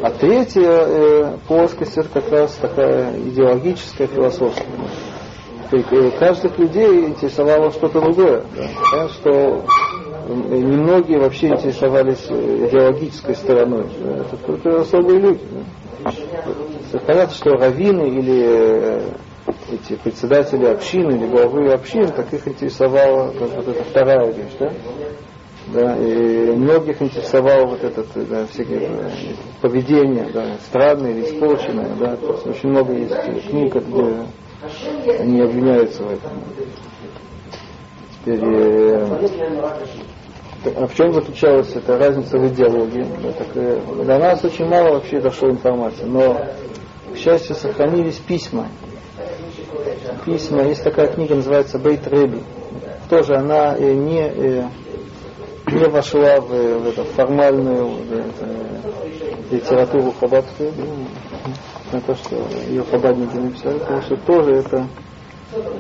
А 0.03 0.11
третья 0.11 0.63
э, 0.71 1.37
плоскость 1.49 1.97
это 1.99 2.09
как 2.09 2.31
раз 2.31 2.53
такая 2.61 3.17
идеологическая, 3.19 4.07
философская. 4.07 4.67
Э, 5.73 6.11
каждых 6.19 6.59
людей 6.59 7.07
интересовало 7.07 7.71
что-то 7.71 8.01
другое. 8.01 8.43
Да? 8.93 9.09
Что 9.09 9.65
э, 10.29 10.57
немногие 10.57 11.21
вообще 11.21 11.49
интересовались 11.49 12.27
э, 12.29 12.67
идеологической 12.69 13.37
стороной. 13.37 13.87
Да, 14.01 14.17
это 14.17 14.37
только 14.39 14.81
особые 14.81 15.21
люди. 15.21 15.41
Да. 16.03 16.11
Понятно, 17.07 17.35
что 17.35 17.51
раввины 17.51 18.09
или 18.09 18.45
э, 18.45 19.01
эти 19.73 19.95
председатели 19.97 20.65
общины 20.67 21.13
или 21.13 21.27
главы 21.27 21.73
общин, 21.73 22.09
так 22.09 22.33
их 22.33 22.49
интересовала 22.49 23.31
вот, 23.31 23.51
вот 23.55 23.69
эта 23.69 23.85
вторая 23.85 24.33
вещь, 24.33 24.57
да? 24.59 24.73
Да, 25.73 25.97
и 25.99 26.51
многих 26.51 27.01
интересовало 27.01 27.67
вот 27.67 27.85
это 27.85 28.05
да, 28.29 28.45
всякие 28.47 28.89
да, 28.89 29.11
поведение, 29.61 30.29
да, 30.35 30.57
странное 30.69 31.13
или 31.13 31.27
испорченное, 31.27 31.91
да, 31.97 32.17
то 32.17 32.33
есть 32.33 32.47
очень 32.47 32.71
много 32.71 32.93
есть 32.93 33.15
книг, 33.49 33.77
где 33.77 34.27
они 35.19 35.41
обвиняются 35.41 36.03
в 36.03 36.11
этом. 36.11 36.31
Теперь, 38.21 38.41
э, 38.43 39.29
а 40.77 40.87
в 40.87 40.95
чем 40.95 41.13
заключалась 41.15 41.75
эта 41.75 41.97
разница 41.97 42.39
в 42.39 42.47
идеологии? 42.49 43.07
Да, 43.23 43.33
так, 43.33 43.49
э, 43.55 43.81
до 44.05 44.19
нас 44.19 44.45
очень 44.45 44.67
мало 44.67 44.95
вообще 44.95 45.21
дошло 45.21 45.51
информации, 45.51 46.05
но, 46.05 46.37
к 47.15 47.17
счастью, 47.17 47.57
сохранились 47.57 48.19
письма. 48.19 48.69
Письма, 50.27 50.65
есть 50.65 50.85
такая 50.85 51.09
книга, 51.09 51.35
называется 51.35 51.79
Бейт 51.79 52.07
Реби. 52.09 52.43
Тоже 53.09 53.37
она 53.37 53.75
э, 53.77 53.95
не, 53.95 54.21
э, 54.21 54.65
не 55.69 55.89
вошла 55.89 56.41
в, 56.41 56.49
в 56.49 56.89
эту 56.89 57.05
формальную 57.05 57.87
в, 57.87 58.13
это, 58.13 58.71
литературу 59.51 60.13
хаббатскую, 60.21 60.73
ну, 60.77 61.07
на 61.93 62.01
то, 62.01 62.15
что 62.15 62.37
ее 62.69 62.85
хаббатники 62.85 63.37
написали, 63.37 63.79
потому 63.79 64.03
что 64.03 64.17
тоже 64.17 64.55
это 64.57 64.87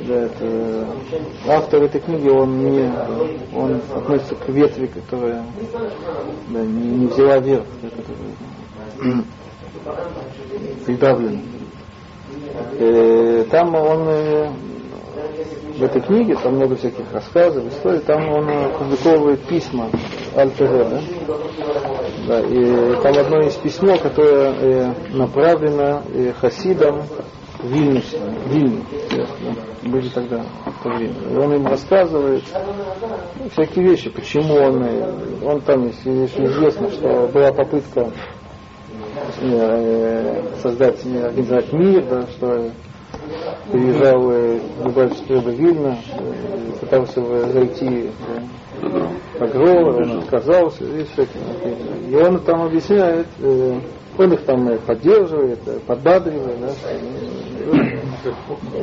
да, 0.09 0.15
это, 0.15 0.87
автор 1.47 1.85
этой 1.85 2.01
книги, 2.01 2.29
он 2.29 2.59
не, 2.59 2.93
он 3.55 3.81
относится 3.95 4.35
к 4.35 4.49
ветви, 4.49 4.87
которая 4.87 5.45
да, 6.49 6.61
не, 6.61 6.89
не 6.89 7.07
взяла 7.07 7.39
верх, 7.39 7.67
которая 7.83 9.25
придавлена. 10.85 11.41
Э, 12.81 13.45
там 13.49 13.75
он 13.77 14.09
э, 14.09 14.51
в 15.81 15.85
этой 15.85 16.03
книге, 16.03 16.37
там 16.37 16.57
много 16.57 16.77
всяких 16.77 17.13
рассказов, 17.13 17.67
историй, 17.67 18.01
там 18.01 18.29
он 18.31 18.49
опубликовывает 18.49 19.41
письма 19.43 19.89
аль 20.37 20.51
да? 20.59 21.01
да? 22.29 22.41
И 22.41 23.03
там 23.03 23.19
одно 23.19 23.41
из 23.41 23.55
письмо, 23.55 23.97
которое 23.97 24.53
э, 24.53 24.95
направлено 25.13 26.03
э, 26.13 26.33
хасидам 26.39 27.03
Вильнюсе, 27.63 28.19
Вильню, 28.47 28.85
были 29.83 30.09
тогда 30.09 30.45
в 30.67 30.83
то 30.83 30.91
время. 30.91 31.15
И 31.31 31.37
он 31.37 31.55
им 31.55 31.67
рассказывает 31.67 32.43
ну, 33.39 33.49
всякие 33.51 33.89
вещи, 33.89 34.11
почему 34.11 34.55
он, 34.55 34.83
э, 34.85 35.13
он 35.45 35.61
там, 35.63 35.87
если, 35.87 36.11
если 36.11 36.45
известно, 36.45 36.91
что 36.91 37.29
была 37.33 37.53
попытка 37.53 38.11
э, 39.41 40.43
создать, 40.63 41.05
э, 41.05 41.27
организовать 41.27 41.73
мир, 41.73 42.05
да, 42.09 42.27
что 42.29 42.71
приезжал 43.71 44.31
Любавичский 44.85 45.35
Рэба 45.35 45.51
Вильна, 45.51 45.99
пытался 46.81 47.21
зайти 47.53 48.11
в 48.81 49.39
погром, 49.39 49.97
он 49.97 50.19
отказался, 50.19 50.85
и, 50.85 51.07
и 52.11 52.17
он 52.17 52.41
там 52.41 52.63
объясняет, 52.63 53.27
он 54.19 54.33
их 54.33 54.45
там 54.45 54.79
поддерживает, 54.87 55.61
подбадривает, 55.87 56.59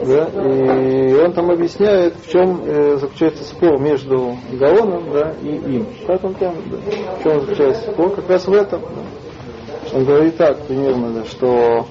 да, 0.05 0.29
да, 0.33 0.81
и 0.81 1.13
он 1.13 1.33
там 1.33 1.51
объясняет, 1.51 2.15
в 2.15 2.31
чем 2.31 2.61
э, 2.65 2.97
заключается 2.97 3.43
спор 3.43 3.79
между 3.79 4.35
Гаоном 4.53 5.11
да, 5.11 5.33
и 5.41 5.49
им. 5.49 5.87
Как 6.07 6.23
он 6.23 6.33
там, 6.35 6.55
да, 6.71 6.77
в 7.19 7.23
чем 7.23 7.41
заключается 7.41 7.91
спор? 7.91 8.15
Как 8.15 8.29
раз 8.29 8.47
в 8.47 8.53
этом. 8.53 8.81
Да. 8.81 9.97
Он 9.97 10.05
говорит 10.05 10.37
так 10.37 10.59
примерно, 10.65 11.11
да, 11.11 11.25
что 11.25 11.85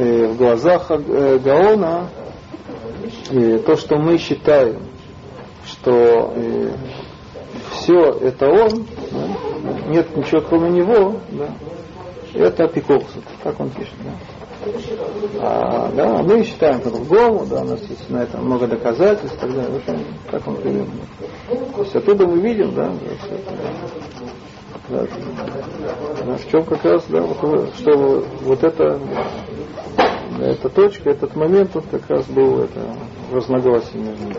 э, 0.00 0.26
в 0.28 0.36
глазах 0.36 0.90
э, 0.90 1.38
Гаона 1.38 2.08
э, 3.30 3.58
то, 3.58 3.76
что 3.76 3.96
мы 3.96 4.18
считаем, 4.18 4.82
что 5.64 6.32
э, 6.34 6.72
все 7.70 8.10
это 8.20 8.48
он, 8.48 8.86
нет 9.88 10.16
ничего 10.16 10.40
кроме 10.40 10.70
него, 10.70 11.16
да, 11.30 11.50
это 12.34 12.64
апикорсус, 12.64 13.22
как 13.42 13.58
он 13.60 13.70
пишет. 13.70 13.94
Да. 14.04 14.10
А, 15.40 15.90
да, 15.92 16.22
мы 16.22 16.44
считаем 16.44 16.80
по-другому, 16.80 17.46
да, 17.46 17.62
у 17.62 17.64
нас 17.64 17.80
есть 17.88 18.10
на 18.10 18.22
это 18.22 18.38
много 18.38 18.66
доказательств 18.66 19.38
так 19.40 19.50
далее. 19.54 19.70
В 19.70 19.76
общем, 19.76 20.04
как 20.30 20.46
он 20.46 20.56
привел. 20.56 20.86
То 21.76 21.82
есть 21.82 21.96
оттуда 21.96 22.26
мы 22.26 22.40
видим, 22.40 22.74
да, 22.74 22.92
да, 24.90 25.06
да, 26.26 26.36
в 26.36 26.50
чем 26.50 26.64
как 26.64 26.84
раз, 26.84 27.04
да, 27.08 27.22
вот, 27.22 27.74
что 27.76 28.24
вот 28.42 28.62
это, 28.62 29.00
эта 30.40 30.68
точка, 30.68 31.10
этот 31.10 31.36
момент, 31.36 31.70
вот 31.74 31.84
как 31.90 32.08
раз 32.08 32.26
был 32.26 32.64
это 32.64 32.80
разногласие 33.32 34.02
между 34.02 34.24
ними. 34.24 34.36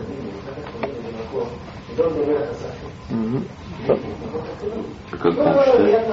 Угу. 3.10 3.42
Как 3.86 5.34
считает? 5.34 6.06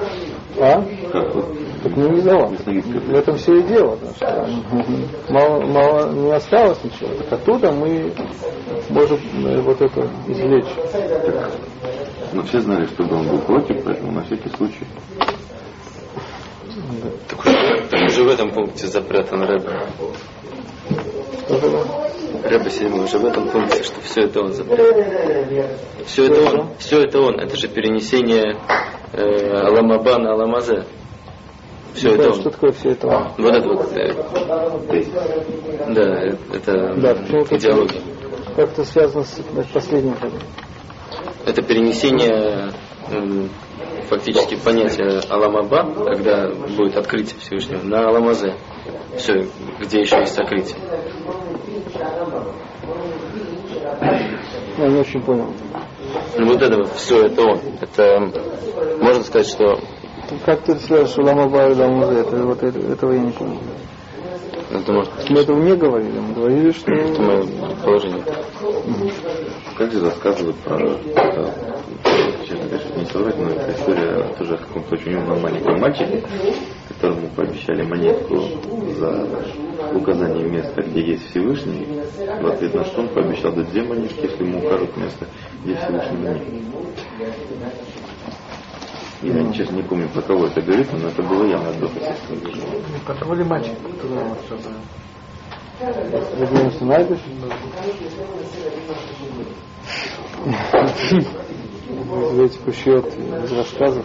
А? 0.58 0.84
Как 1.12 1.34
вот? 1.34 1.46
Так 1.82 1.96
не 1.96 2.02
виноват. 2.10 2.50
В 2.60 3.14
этом 3.14 3.36
все 3.36 3.60
и 3.60 3.62
дело. 3.62 3.96
Да, 4.02 4.46
что 4.46 5.32
мало, 5.32 5.60
мало 5.62 6.12
не 6.12 6.32
осталось 6.32 6.82
ничего. 6.84 7.14
Так 7.14 7.32
оттуда 7.32 7.72
мы 7.72 8.12
можем 8.90 9.18
э, 9.46 9.60
вот 9.62 9.80
это 9.80 10.08
извлечь. 10.26 10.68
Так, 10.92 11.50
ну, 12.32 12.42
все 12.42 12.60
знали, 12.60 12.86
что 12.86 13.04
он 13.04 13.28
был 13.28 13.38
против, 13.38 13.82
поэтому 13.84 14.12
на 14.12 14.22
всякий 14.24 14.50
случай. 14.50 14.86
Так, 17.28 17.42
так 17.90 18.02
уже 18.08 18.22
в 18.24 18.28
этом 18.28 18.52
пункте 18.52 18.86
запрятан 18.86 19.42
Рэб. 19.42 19.68
Рэба 22.44 22.70
седьмой 22.70 23.04
уже 23.04 23.18
в 23.18 23.24
этом 23.24 23.48
пункте, 23.48 23.82
что 23.82 24.00
все 24.02 24.22
это 24.22 24.40
он 24.40 24.52
запрятан. 24.52 25.66
Все 26.06 26.26
это 26.26 26.42
он, 26.42 26.68
все 26.78 27.02
это 27.02 27.20
он. 27.20 27.40
Это 27.40 27.56
же 27.56 27.68
перенесение 27.68 28.56
э, 29.12 29.50
Аламаба 29.66 30.18
на 30.18 30.32
Аламазе. 30.32 30.84
Все 31.94 32.14
это 32.14 32.28
он. 32.28 32.34
что 32.40 32.50
такое 32.50 32.70
все 32.72 32.90
это? 32.90 33.08
он? 33.08 33.32
Вот 33.36 33.54
это 33.54 33.68
вот. 33.68 33.96
э, 33.96 34.14
да, 35.88 36.22
это 36.54 36.94
Да, 36.96 37.12
идеология. 37.50 38.00
Как 38.54 38.70
это 38.70 38.84
связано 38.84 39.24
с 39.24 39.40
последним? 39.72 40.16
Это 41.46 41.62
перенесение 41.62 42.72
фактически 44.08 44.56
понятия 44.56 45.20
Аламаба, 45.28 46.04
когда 46.04 46.48
будет 46.48 46.96
открытие 46.96 47.38
Всевышнего, 47.38 47.82
на 47.82 48.08
Аламазе. 48.08 48.54
Все, 49.16 49.46
где 49.80 50.00
еще 50.00 50.18
есть 50.18 50.34
сокрытие. 50.34 50.78
Я 54.78 54.88
не 54.88 55.00
очень 55.00 55.20
понял. 55.22 55.52
Ну, 56.36 56.46
вот 56.46 56.62
это 56.62 56.76
вот, 56.76 56.92
все 56.94 57.26
это 57.26 57.42
он. 57.42 57.60
Это 57.80 58.20
можно 59.00 59.22
сказать, 59.22 59.48
что 59.48 59.78
Как 60.44 60.62
ты 60.62 60.76
связываешь 60.76 61.18
Уламаба 61.18 61.70
и 61.70 61.74
Ламузе? 61.74 62.20
Это, 62.20 62.36
вот 62.44 62.62
это, 62.62 62.78
этого 62.78 63.12
я 63.12 63.20
не 63.20 63.32
понял. 63.32 63.58
это 64.70 64.92
может 64.92 65.12
Мы 65.28 65.40
этого 65.40 65.58
не 65.58 65.76
говорили. 65.76 66.18
Мы 66.18 66.34
говорили, 66.34 66.70
что... 66.72 66.92
это 66.92 67.22
мое 67.22 67.46
положение. 67.82 68.24
Как 69.76 69.92
же 69.92 70.04
рассказывают 70.04 70.56
про, 70.58 70.98
соврать, 73.12 73.36
но 73.38 73.50
это 73.50 73.72
история 73.72 74.34
тоже 74.38 74.54
о 74.54 74.58
каком-то 74.58 74.94
очень 74.94 75.14
умном 75.14 75.40
маленьком 75.40 75.80
мальчике, 75.80 76.22
которому 76.88 77.28
пообещали 77.36 77.82
монетку 77.82 78.40
за 78.98 79.28
указание 79.94 80.48
места, 80.48 80.82
где 80.82 81.00
есть 81.00 81.30
Всевышний, 81.30 81.86
в 82.40 82.46
ответ 82.46 82.74
на 82.74 82.84
что 82.84 83.02
он 83.02 83.08
пообещал 83.08 83.52
дать 83.52 83.70
две 83.70 83.82
монетки, 83.82 84.20
если 84.22 84.44
ему 84.44 84.58
укажут 84.58 84.96
место, 84.96 85.26
где 85.64 85.76
Всевышний 85.76 86.18
нет. 86.18 86.42
Я, 89.22 89.52
честно, 89.52 89.76
не 89.76 89.82
помню, 89.82 90.08
про 90.08 90.22
кого 90.22 90.46
это 90.46 90.62
говорит, 90.62 90.88
но 90.92 91.08
это 91.08 91.22
было 91.22 91.44
явно 91.44 91.72
до 91.74 91.90
Какого 93.06 93.34
ли 93.34 93.44
мальчик. 93.44 93.74
Я 95.80 96.46
думаю, 96.46 96.70
что 96.70 96.84
найдешь. 96.84 97.18
Извлеките 102.32 102.58
кусчет 102.64 103.06
из 103.44 103.52
рассказов. 103.52 104.04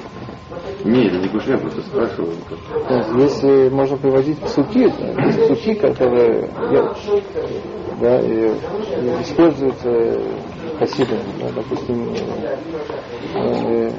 Не, 0.83 1.07
это 1.07 1.17
не 1.17 1.29
кушай, 1.29 1.51
я 1.53 1.57
просто 1.57 1.81
спрашиваю. 1.81 2.33
Здесь 3.13 3.43
э, 3.43 3.69
можно 3.69 3.97
приводить 3.97 4.39
псуки, 4.39 4.83
есть 4.83 5.43
псуки, 5.43 5.73
которые 5.73 6.49
да, 7.99 8.19
и, 8.19 8.51
используются 9.21 10.21
хасидами, 10.77 11.23
да, 11.39 11.49
допустим, 11.55 12.13
э, 13.33 13.89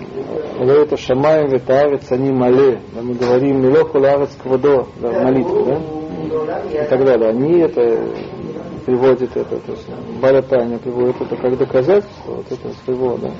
э, 0.61 0.83
это 0.83 0.97
шамаем 0.97 1.49
ветарец 1.49 2.11
они 2.13 2.31
мале, 2.31 2.81
да, 2.95 3.03
мы 3.03 3.15
говорим 3.15 3.63
милоху 3.63 3.99
ларец 3.99 4.37
квадо, 4.41 4.87
да, 5.01 5.09
в 5.09 5.25
молитве, 5.25 5.81
да, 6.47 6.61
и 6.85 6.89
так 6.89 7.05
далее. 7.05 7.31
Они 7.31 7.59
это 7.61 8.09
приводят 8.85 9.37
это, 9.37 9.59
то 9.59 9.73
есть 9.73 9.89
Балятаня 10.21 10.79
приводит 10.79 11.21
это 11.21 11.37
как 11.37 11.59
доказательство 11.59 12.35
вот 12.35 12.53
этого 12.53 12.73
своего, 12.85 13.17
да, 13.17 13.31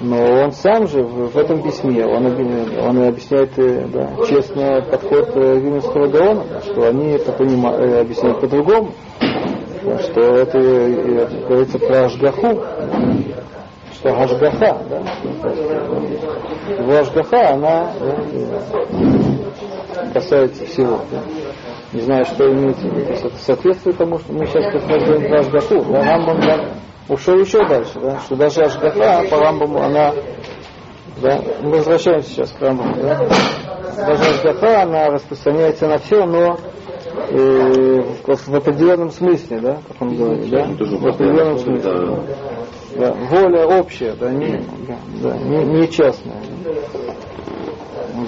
Но 0.00 0.42
он 0.42 0.52
сам 0.52 0.86
же 0.88 1.02
в, 1.02 1.30
в 1.32 1.38
этом 1.38 1.62
письме, 1.62 2.04
он, 2.04 2.26
он 2.26 3.08
объясняет 3.08 3.58
э, 3.58 3.86
да, 3.88 4.10
честно 4.26 4.82
подход 4.82 5.30
э, 5.34 5.58
Вильнюсского 5.58 6.06
Гаона, 6.08 6.44
что 6.64 6.88
они 6.88 7.12
это 7.12 7.32
понима- 7.32 7.78
э, 7.78 8.00
объясняют 8.02 8.40
по-другому, 8.40 8.92
что 10.00 10.20
это 10.20 10.58
говорится 11.48 11.78
про 11.78 12.04
Ашгаху, 12.04 12.62
что 13.94 14.10
Ашгаха, 14.20 14.76
да, 14.90 14.98
его 16.78 16.98
Ашгаха, 16.98 17.54
она 17.54 17.90
да, 17.98 18.16
касается 20.12 20.66
всего. 20.66 21.00
Да. 21.10 21.22
Не 21.94 22.00
знаю, 22.00 22.26
что 22.26 22.52
имеется 22.52 22.86
в 22.86 22.98
виду. 22.98 23.14
Соответствует 23.38 23.96
тому, 23.96 24.18
что 24.18 24.32
мы 24.34 24.44
сейчас 24.44 24.64
как 24.72 24.90
раз 24.90 25.04
говорим 25.04 25.28
про 25.30 25.38
Ашгаху. 25.38 25.84
Да, 25.90 26.02
Рамбам 26.02 26.40
да, 26.40 26.60
ушел 27.08 27.38
еще 27.38 27.66
дальше, 27.66 27.98
да, 28.00 28.20
что 28.20 28.36
даже 28.36 28.62
Ашгаха 28.62 29.24
по 29.30 29.38
Рамбаму, 29.38 29.80
она 29.82 30.12
да, 31.22 31.40
мы 31.62 31.76
возвращаемся 31.76 32.28
сейчас 32.30 32.52
к 32.52 32.60
Рамбаму, 32.60 32.94
да. 32.96 33.26
Даже 33.96 34.24
Ашгаха, 34.24 34.82
она 34.82 35.06
распространяется 35.08 35.86
на 35.86 35.98
все, 35.98 36.26
но 36.26 36.58
э, 37.30 38.02
в, 38.02 38.48
в 38.48 38.54
определенном 38.54 39.10
смысле, 39.10 39.60
да, 39.60 39.80
как 39.88 40.02
он 40.02 40.16
говорит, 40.16 40.50
да, 40.50 40.66
в 40.66 41.06
определенном 41.06 41.58
смысле. 41.58 42.36
Да, 42.96 43.12
воля 43.12 43.66
общая, 43.66 44.14
да, 44.14 44.30
не, 44.30 44.62
да, 45.22 45.36
не, 45.36 45.64
не 45.64 45.88
частная. 45.88 46.42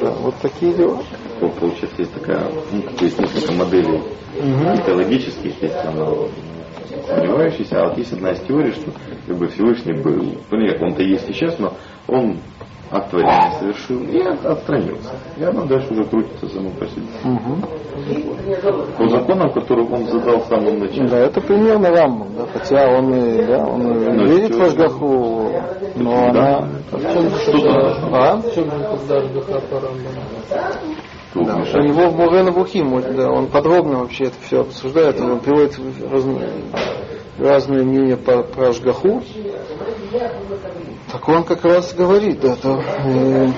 Да, 0.00 0.10
вот 0.20 0.34
такие 0.42 0.74
дела. 0.74 0.98
По- 1.40 1.48
Получается, 1.48 1.96
есть 1.98 2.12
такая, 2.12 2.50
ну, 2.72 2.82
как 2.82 3.00
есть 3.00 3.18
несколько 3.18 3.52
моделей 3.52 4.02
мифологических, 4.34 5.62
есть 5.62 5.76
она 5.84 6.06
сомневающаяся, 7.06 7.80
а 7.82 7.88
вот 7.88 7.98
есть 7.98 8.12
одна 8.12 8.32
из 8.32 8.40
теорий, 8.40 8.72
что 8.72 8.90
как 9.26 9.36
бы 9.36 9.48
Всевышний 9.48 9.94
был, 10.02 10.34
ну, 10.50 10.68
как 10.72 10.82
он-то 10.82 11.02
есть 11.02 11.26
сейчас, 11.26 11.58
но 11.58 11.72
он 12.06 12.38
акт 12.90 13.10
творения 13.10 13.52
совершил 13.60 14.02
и 14.02 14.18
от- 14.20 14.44
отстранился. 14.46 15.10
И 15.36 15.44
оно 15.44 15.66
дальше 15.66 15.92
уже 15.92 16.04
крутится 16.04 16.48
само 16.48 16.70
по 16.70 16.86
себе. 16.86 17.04
По 18.96 19.08
законам, 19.08 19.52
которые 19.52 19.86
он 19.88 20.06
задал 20.06 20.40
в 20.40 20.46
самом 20.46 20.78
начале. 20.78 21.08
Да, 21.08 21.18
это 21.18 21.40
примерно 21.40 21.90
Рамбам, 21.90 22.28
да, 22.36 22.46
хотя 22.52 22.88
он 22.96 23.12
и, 23.14 23.44
да, 23.44 23.66
он 23.66 23.80
и 23.82 24.10
Ну, 24.10 24.26
верит 24.26 24.54
в 24.54 24.62
Ашгаху, 24.62 25.50
но 25.96 26.32
Да. 26.32 26.58
она... 26.58 26.68
Что-то 27.42 27.98
А? 28.12 28.36
В 28.36 28.54
чем 28.54 28.64
же 28.64 28.70
тогда 28.70 29.18
Ашгаха 29.18 29.60
по 29.68 29.80
Рамбаму? 29.80 30.20
Тут 31.32 31.48
У 31.48 31.58
мешает. 31.58 31.84
него 31.88 32.10
в 32.10 32.16
Мурена 32.16 32.52
Бухим, 32.52 33.00
да, 33.16 33.30
он 33.30 33.48
подробно 33.48 34.00
вообще 34.00 34.24
это 34.24 34.36
все 34.42 34.60
обсуждает, 34.60 35.20
он 35.20 35.40
приводит 35.40 35.78
разные, 36.10 36.48
разные 37.38 37.84
мнения 37.84 38.16
по, 38.16 38.42
про 38.42 38.68
Ашгаху. 38.68 39.22
Так 41.12 41.28
он 41.28 41.44
как 41.44 41.64
раз 41.64 41.94
говорит, 41.94 42.40
да, 42.40 42.56
то, 42.56 42.80
э, 43.04 43.48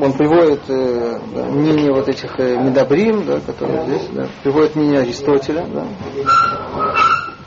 он 0.00 0.12
приводит 0.12 0.60
э, 0.68 1.18
да, 1.34 1.44
мнение 1.46 1.92
вот 1.92 2.08
этих 2.08 2.38
э, 2.38 2.56
Медабрим, 2.56 3.24
да, 3.24 3.40
которые 3.40 3.84
здесь, 3.86 4.08
да, 4.12 4.28
приводит 4.42 4.74
мнение 4.76 5.00
Аристотеля, 5.00 5.66
да. 5.72 5.84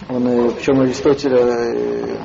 Он, 0.09 0.27
э, 0.27 0.51
причем 0.51 0.79
Аристотеля 0.81 1.39
э, 1.39 2.17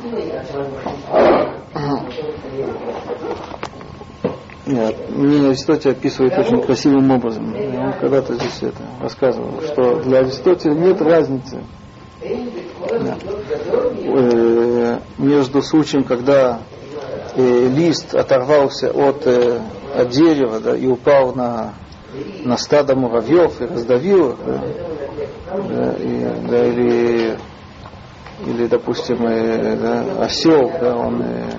нет, 4.64 5.10
мнение 5.10 5.48
Аристотеля 5.50 5.92
описывает 5.92 6.38
очень 6.38 6.62
красивым 6.62 7.10
образом. 7.10 7.54
Он 7.54 7.92
когда-то 7.94 8.34
здесь 8.34 8.62
это 8.62 8.82
рассказывал, 9.00 9.60
что 9.62 9.96
для 10.02 10.18
Аристотеля 10.18 10.74
нет 10.74 11.02
разницы 11.02 11.64
да, 12.20 13.18
э, 14.04 14.98
между 15.18 15.62
случаем, 15.62 16.04
когда 16.04 16.60
э, 17.34 17.68
лист 17.68 18.14
оторвался 18.14 18.90
от, 18.90 19.26
э, 19.26 19.60
от 19.96 20.08
дерева 20.10 20.60
да, 20.60 20.76
и 20.76 20.86
упал 20.86 21.34
на, 21.34 21.74
на 22.44 22.56
стадо 22.56 22.94
муравьев 22.94 23.60
и 23.60 23.66
раздавил 23.66 24.30
их, 24.30 24.36
да, 24.46 24.62
да, 25.56 25.92
и, 25.94 26.48
да, 26.48 26.66
или, 26.66 27.38
или, 28.46 28.66
допустим, 28.68 29.26
э, 29.26 29.76
да, 29.76 30.24
осел, 30.24 30.70
да, 30.80 30.96
он 30.96 31.22
э, 31.22 31.50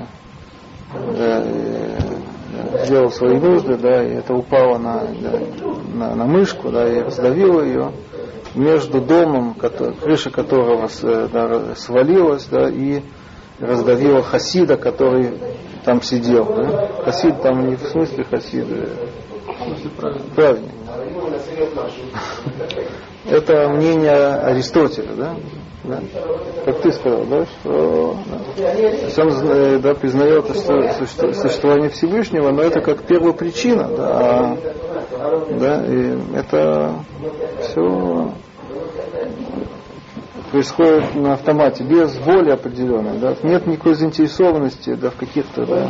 да, 0.94 1.44
э, 1.46 2.03
сделал 2.84 3.12
свои 3.12 3.38
нужды, 3.38 3.78
да, 3.78 4.04
и 4.04 4.14
это 4.16 4.34
упало 4.34 4.78
на, 4.78 5.02
да, 5.22 5.40
на, 5.94 6.16
на 6.16 6.26
мышку, 6.26 6.70
да, 6.70 6.88
и 6.90 7.02
раздавило 7.02 7.62
ее 7.62 7.92
между 8.56 9.02
домом, 9.02 9.56
кото- 9.60 9.94
крыша 9.94 10.30
которого 10.30 10.88
э, 11.02 11.28
да, 11.32 11.76
свалилась, 11.76 12.46
да, 12.46 12.70
и 12.70 13.02
раздавила 13.60 14.22
хасида, 14.22 14.78
который 14.78 15.38
там 15.84 16.02
сидел. 16.02 16.46
Да. 16.46 16.88
Хасид 17.06 17.42
там 17.42 17.68
не 17.68 17.76
в 17.76 17.82
смысле 17.82 18.24
хасид, 18.24 18.66
э, 18.70 18.88
правильно. 20.36 20.70
Это 23.26 23.70
мнение 23.70 24.12
Аристотеля, 24.12 25.14
да? 25.16 25.36
Да? 25.84 26.00
Как 26.66 26.82
ты 26.82 26.92
сказал, 26.94 27.26
да, 27.26 27.46
что 27.46 28.18
да. 28.26 29.24
Он 29.24 29.30
э, 29.30 29.80
да, 29.80 29.94
признает 29.96 30.46
что- 30.46 30.82
суще- 30.94 31.34
существование 31.34 31.90
Всевышнего, 31.90 32.52
но 32.52 32.62
это 32.62 32.82
как 32.82 33.04
первопричина, 33.04 33.90
да, 33.90 34.08
а, 34.10 34.58
да, 35.60 35.86
и 35.86 36.18
это 36.36 36.96
все 37.62 38.32
происходит 40.52 41.16
на 41.16 41.34
автомате, 41.34 41.84
без 41.84 42.16
воли 42.20 42.52
определенной, 42.52 43.18
да, 43.18 43.36
нет 43.44 43.66
никакой 43.66 43.96
заинтересованности 43.96 44.94
да, 44.94 45.10
в 45.10 45.16
каких-то 45.16 45.66
да, 45.66 45.90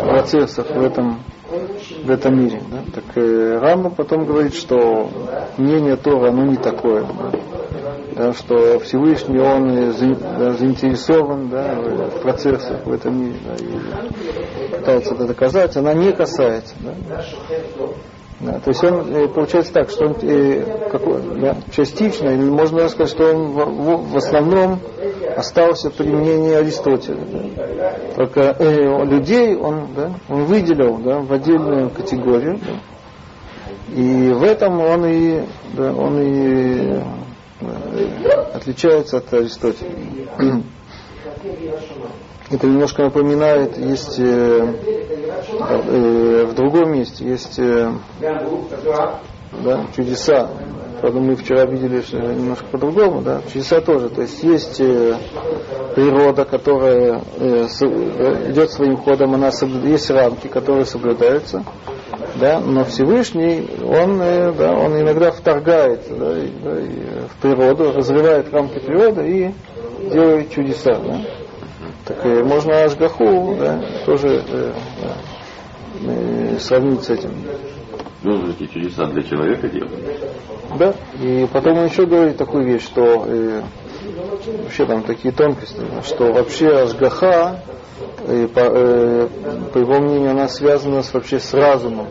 процессах 0.00 0.70
в 0.70 0.80
этом, 0.80 1.20
в 2.04 2.10
этом 2.10 2.38
мире. 2.38 2.62
Да. 2.70 2.78
Так 2.94 3.04
э, 3.16 3.58
Рама 3.58 3.90
потом 3.90 4.24
говорит, 4.24 4.54
что 4.54 5.10
мнение 5.56 5.96
Тора, 5.96 6.28
оно 6.28 6.44
не 6.44 6.56
такое. 6.56 7.02
Да, 7.02 7.85
да, 8.16 8.32
что 8.32 8.78
Всевышний, 8.80 9.38
он 9.38 9.92
заинтересован 9.92 11.50
да, 11.50 11.74
в 11.74 12.22
процессах 12.22 12.86
в 12.86 12.92
этом 12.92 13.20
мире, 13.20 13.36
да, 13.44 13.54
и 13.56 14.68
пытается 14.70 15.14
это 15.14 15.26
доказать, 15.26 15.76
она 15.76 15.92
не 15.92 16.12
касается. 16.12 16.74
Да. 16.80 17.22
Да, 18.38 18.60
то 18.60 18.68
есть 18.68 18.84
он 18.84 19.14
э, 19.14 19.28
получается 19.28 19.72
так, 19.72 19.88
что 19.88 20.06
он 20.08 20.16
э, 20.20 20.88
какой, 20.90 21.22
да, 21.40 21.56
частично, 21.70 22.28
или 22.28 22.50
можно 22.50 22.78
даже 22.80 22.90
сказать, 22.90 23.10
что 23.12 23.32
он 23.34 23.52
в, 23.52 24.12
в- 24.12 24.16
основном 24.18 24.78
остался 25.34 25.88
при 25.90 26.06
мнении 26.08 26.52
Аристотеля. 26.52 27.16
да. 27.32 27.94
Только 28.14 28.40
э, 28.58 29.04
людей 29.06 29.56
он, 29.56 29.88
да, 29.96 30.10
он 30.28 30.44
выделил 30.44 30.98
да, 30.98 31.20
в 31.20 31.32
отдельную 31.32 31.88
категорию. 31.88 32.58
да. 32.58 33.94
И 33.94 34.30
в 34.32 34.42
этом 34.42 34.80
он 34.80 35.06
и, 35.06 35.40
да, 35.74 35.92
он 35.94 36.20
и 36.20 37.00
отличается 38.54 39.18
от 39.18 39.32
Аристотеля. 39.32 39.90
Это 42.48 42.66
немножко 42.68 43.02
напоминает, 43.02 43.76
есть 43.76 44.20
э, 44.20 44.24
э, 45.68 46.44
в 46.44 46.54
другом 46.54 46.92
месте, 46.92 47.24
есть 47.24 47.58
э, 47.58 47.90
да, 48.20 49.86
чудеса. 49.96 50.48
Правда, 51.00 51.20
мы 51.20 51.36
вчера 51.36 51.64
видели 51.66 52.00
что 52.00 52.16
немножко 52.18 52.64
по-другому, 52.70 53.20
да, 53.22 53.42
чудеса 53.52 53.80
тоже. 53.80 54.08
То 54.08 54.22
есть 54.22 54.42
есть 54.42 54.80
э, 54.80 55.16
природа, 55.94 56.44
которая 56.44 57.22
э, 57.38 57.66
с- 57.68 57.82
э, 57.82 58.50
идет 58.50 58.70
своим 58.70 58.96
ходом, 58.96 59.34
она 59.34 59.48
соблю- 59.50 59.86
есть 59.86 60.10
рамки, 60.10 60.46
которые 60.46 60.86
соблюдаются, 60.86 61.64
да, 62.40 62.60
но 62.60 62.84
Всевышний, 62.84 63.68
он, 63.84 64.20
э, 64.22 64.52
да, 64.52 64.72
он 64.72 64.98
иногда 64.98 65.30
вторгается 65.32 66.14
да, 66.14 66.38
и- 66.38 66.48
да, 66.62 66.80
и, 66.80 66.84
э, 66.84 67.26
в 67.28 67.42
природу, 67.42 67.92
разрывает 67.92 68.52
рамки 68.52 68.78
природы 68.78 69.28
и 70.02 70.10
делает 70.10 70.50
чудеса. 70.50 70.94
Да. 70.94 71.20
Так 72.06 72.24
э, 72.24 72.42
можно 72.42 72.84
Ашгаху 72.84 73.56
да, 73.58 73.82
тоже 74.06 74.42
э, 74.48 74.72
да, 75.02 76.10
э, 76.10 76.58
сравнить 76.58 77.02
с 77.04 77.10
этим. 77.10 77.30
Ну, 78.22 78.48
эти 78.48 78.66
чудеса 78.66 79.06
для 79.06 79.22
человека 79.22 79.68
делают. 79.68 79.92
Да, 80.76 80.94
и 81.20 81.46
потом 81.52 81.78
он 81.78 81.86
еще 81.86 82.06
говорит 82.06 82.36
такую 82.36 82.64
вещь, 82.64 82.84
что 82.84 83.24
э, 83.26 83.62
вообще 84.64 84.86
там 84.86 85.02
такие 85.02 85.32
тонкости, 85.32 85.80
что 86.04 86.32
вообще 86.32 86.68
Ашгаха, 86.68 87.60
э, 88.26 88.48
по, 88.48 88.60
э, 88.60 89.28
по 89.72 89.78
его 89.78 90.00
мнению, 90.00 90.32
она 90.32 90.48
связана 90.48 91.02
с, 91.02 91.12
вообще 91.14 91.40
с 91.40 91.54
разумом. 91.54 92.08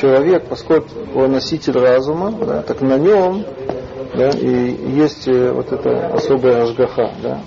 Человек, 0.00 0.46
поскольку 0.48 0.88
он 1.14 1.32
носитель 1.32 1.78
разума, 1.78 2.32
да, 2.32 2.62
так 2.62 2.80
на 2.80 2.98
нем 2.98 3.44
да, 4.14 4.30
и 4.30 4.74
есть 4.96 5.28
э, 5.28 5.52
вот 5.52 5.72
эта 5.72 6.08
особая 6.08 6.62
Ашгаха. 6.64 7.12
Да. 7.22 7.40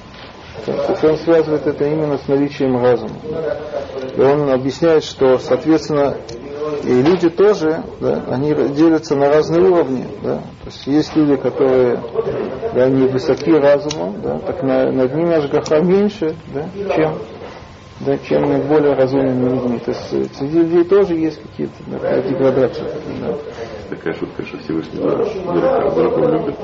То 0.65 0.91
есть 0.91 1.03
он 1.03 1.17
связывает 1.17 1.67
это 1.67 1.85
именно 1.85 2.17
с 2.17 2.27
наличием 2.27 2.81
разума. 2.81 3.15
И 4.15 4.21
он 4.21 4.49
объясняет, 4.49 5.03
что, 5.03 5.37
соответственно, 5.39 6.15
и 6.83 7.01
люди 7.01 7.29
тоже, 7.29 7.83
да, 7.99 8.23
они 8.29 8.53
делятся 8.69 9.15
на 9.15 9.29
разные 9.29 9.61
уровни. 9.61 10.05
Да. 10.21 10.37
То 10.37 10.65
есть 10.65 10.87
есть 10.87 11.15
люди, 11.15 11.35
которые 11.35 11.99
да, 12.73 12.83
они 12.83 13.07
высоки 13.07 13.51
разумом, 13.51 14.21
да, 14.21 14.39
так 14.39 14.63
на- 14.63 14.91
над 14.91 15.15
ними 15.15 15.33
Ашгаха 15.35 15.81
меньше, 15.81 16.35
да, 16.53 16.67
чем 16.95 17.17
да, 17.99 18.17
чем 18.17 18.61
более 18.67 18.93
разумными 18.93 19.49
людьми. 19.49 19.79
То 19.79 19.91
есть 19.91 20.13
э, 20.13 20.25
среди 20.35 20.59
людей 20.59 20.83
тоже 20.83 21.15
есть 21.15 21.41
какие-то 21.41 21.73
да, 21.87 22.21
деградации. 22.21 22.83
Да. 23.21 23.37
Такая 23.89 24.13
шутка, 24.15 24.45
что 24.45 24.57
Всевышний 24.59 24.99
дураков 24.99 26.17
любит. 26.17 26.55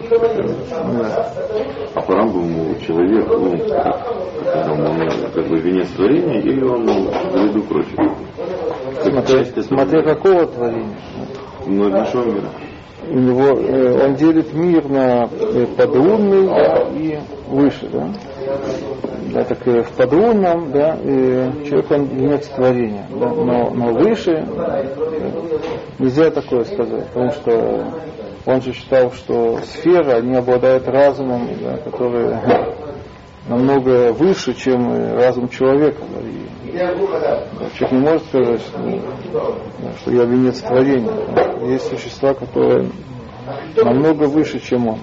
Да. 0.00 1.32
А 1.94 2.00
по 2.00 2.14
Рамбаму 2.14 2.76
человек, 2.86 3.26
ну, 3.28 3.58
как, 3.68 4.06
как 4.44 4.70
он, 4.70 5.30
как 5.34 5.46
бы 5.48 5.58
венец 5.58 5.88
творения, 5.88 6.40
или 6.40 6.62
он 6.62 6.86
заведу 6.86 7.62
прочее. 7.62 7.96
Как 9.02 9.12
Смотря, 9.12 9.44
смотря 9.62 10.02
какого 10.02 10.46
творения. 10.46 10.96
Ну, 11.66 11.88
нашего 11.88 12.24
мира. 12.24 12.48
У 13.10 13.18
него, 13.18 13.58
э, 13.58 14.04
он 14.04 14.14
делит 14.16 14.52
мир 14.52 14.88
на 14.88 15.28
э, 15.30 15.66
подрунный 15.76 16.46
да, 16.46 16.86
и 16.94 17.18
выше. 17.48 17.88
Да? 17.90 18.08
Да, 19.32 19.44
так 19.44 19.66
э, 19.66 19.82
в 19.82 19.90
подрунном 19.92 20.72
да, 20.72 20.98
э, 21.02 21.50
человек 21.66 21.90
он 21.90 22.04
венец 22.06 22.46
творения, 22.48 23.06
да, 23.10 23.28
но, 23.28 23.70
но 23.70 23.92
выше 23.92 24.46
да, 24.56 24.82
нельзя 25.98 26.30
такое 26.30 26.64
сказать, 26.64 27.06
потому 27.08 27.30
что 27.32 27.84
он 28.48 28.62
же 28.62 28.72
считал, 28.72 29.12
что 29.12 29.58
сфера, 29.58 30.16
они 30.16 30.34
обладают 30.34 30.88
разумом, 30.88 31.48
да, 31.62 31.76
который 31.76 32.34
намного 33.46 34.14
выше, 34.14 34.54
чем 34.54 34.90
разум 35.16 35.50
человека. 35.50 36.02
да, 36.14 36.20
и, 36.26 36.72
да, 37.58 37.70
человек 37.76 37.92
не 37.92 37.98
может 37.98 38.24
сказать, 38.28 38.60
что, 38.62 38.78
да, 39.82 39.90
что 40.00 40.10
я 40.12 40.24
венец 40.24 40.60
творения. 40.60 41.12
да. 41.34 41.66
Есть 41.66 41.90
существа, 41.90 42.32
которые 42.32 42.90
намного 43.76 44.24
выше, 44.24 44.60
чем 44.60 44.88
он. 44.88 44.98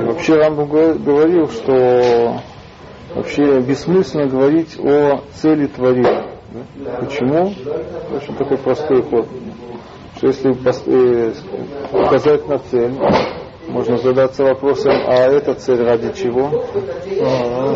И 0.00 0.02
вообще 0.02 0.34
Рамбам 0.34 0.66
го- 0.66 0.94
говорил, 0.94 1.48
что 1.48 2.40
вообще 3.14 3.60
бессмысленно 3.60 4.26
говорить 4.26 4.76
о 4.80 5.20
цели 5.34 5.66
творения. 5.68 6.26
да. 6.76 6.90
Почему? 7.00 7.52
Очень 8.16 8.34
такой 8.36 8.58
простой 8.58 9.02
ход. 9.02 9.28
Что 10.22 10.28
если 10.28 10.52
э, 10.86 11.32
указать 11.90 12.46
на 12.46 12.60
цель, 12.60 12.92
можно 13.66 13.96
задаться 13.98 14.44
вопросом, 14.44 14.92
а 15.08 15.14
эта 15.14 15.54
цель 15.54 15.82
ради 15.82 16.12
чего? 16.12 16.64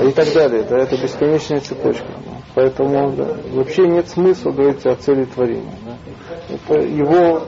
И 0.07 0.13
так 0.13 0.33
далее. 0.33 0.63
Да, 0.63 0.79
это 0.79 0.97
бесконечная 0.97 1.59
цепочка. 1.59 2.07
Поэтому 2.55 3.11
да, 3.17 3.37
вообще 3.51 3.89
нет 3.89 4.09
смысла 4.09 4.53
говорить 4.53 4.87
о 4.87 4.95
цели 4.95 5.25
творения. 5.25 5.75
да. 5.85 6.55
Это 6.55 6.87
его, 6.87 7.43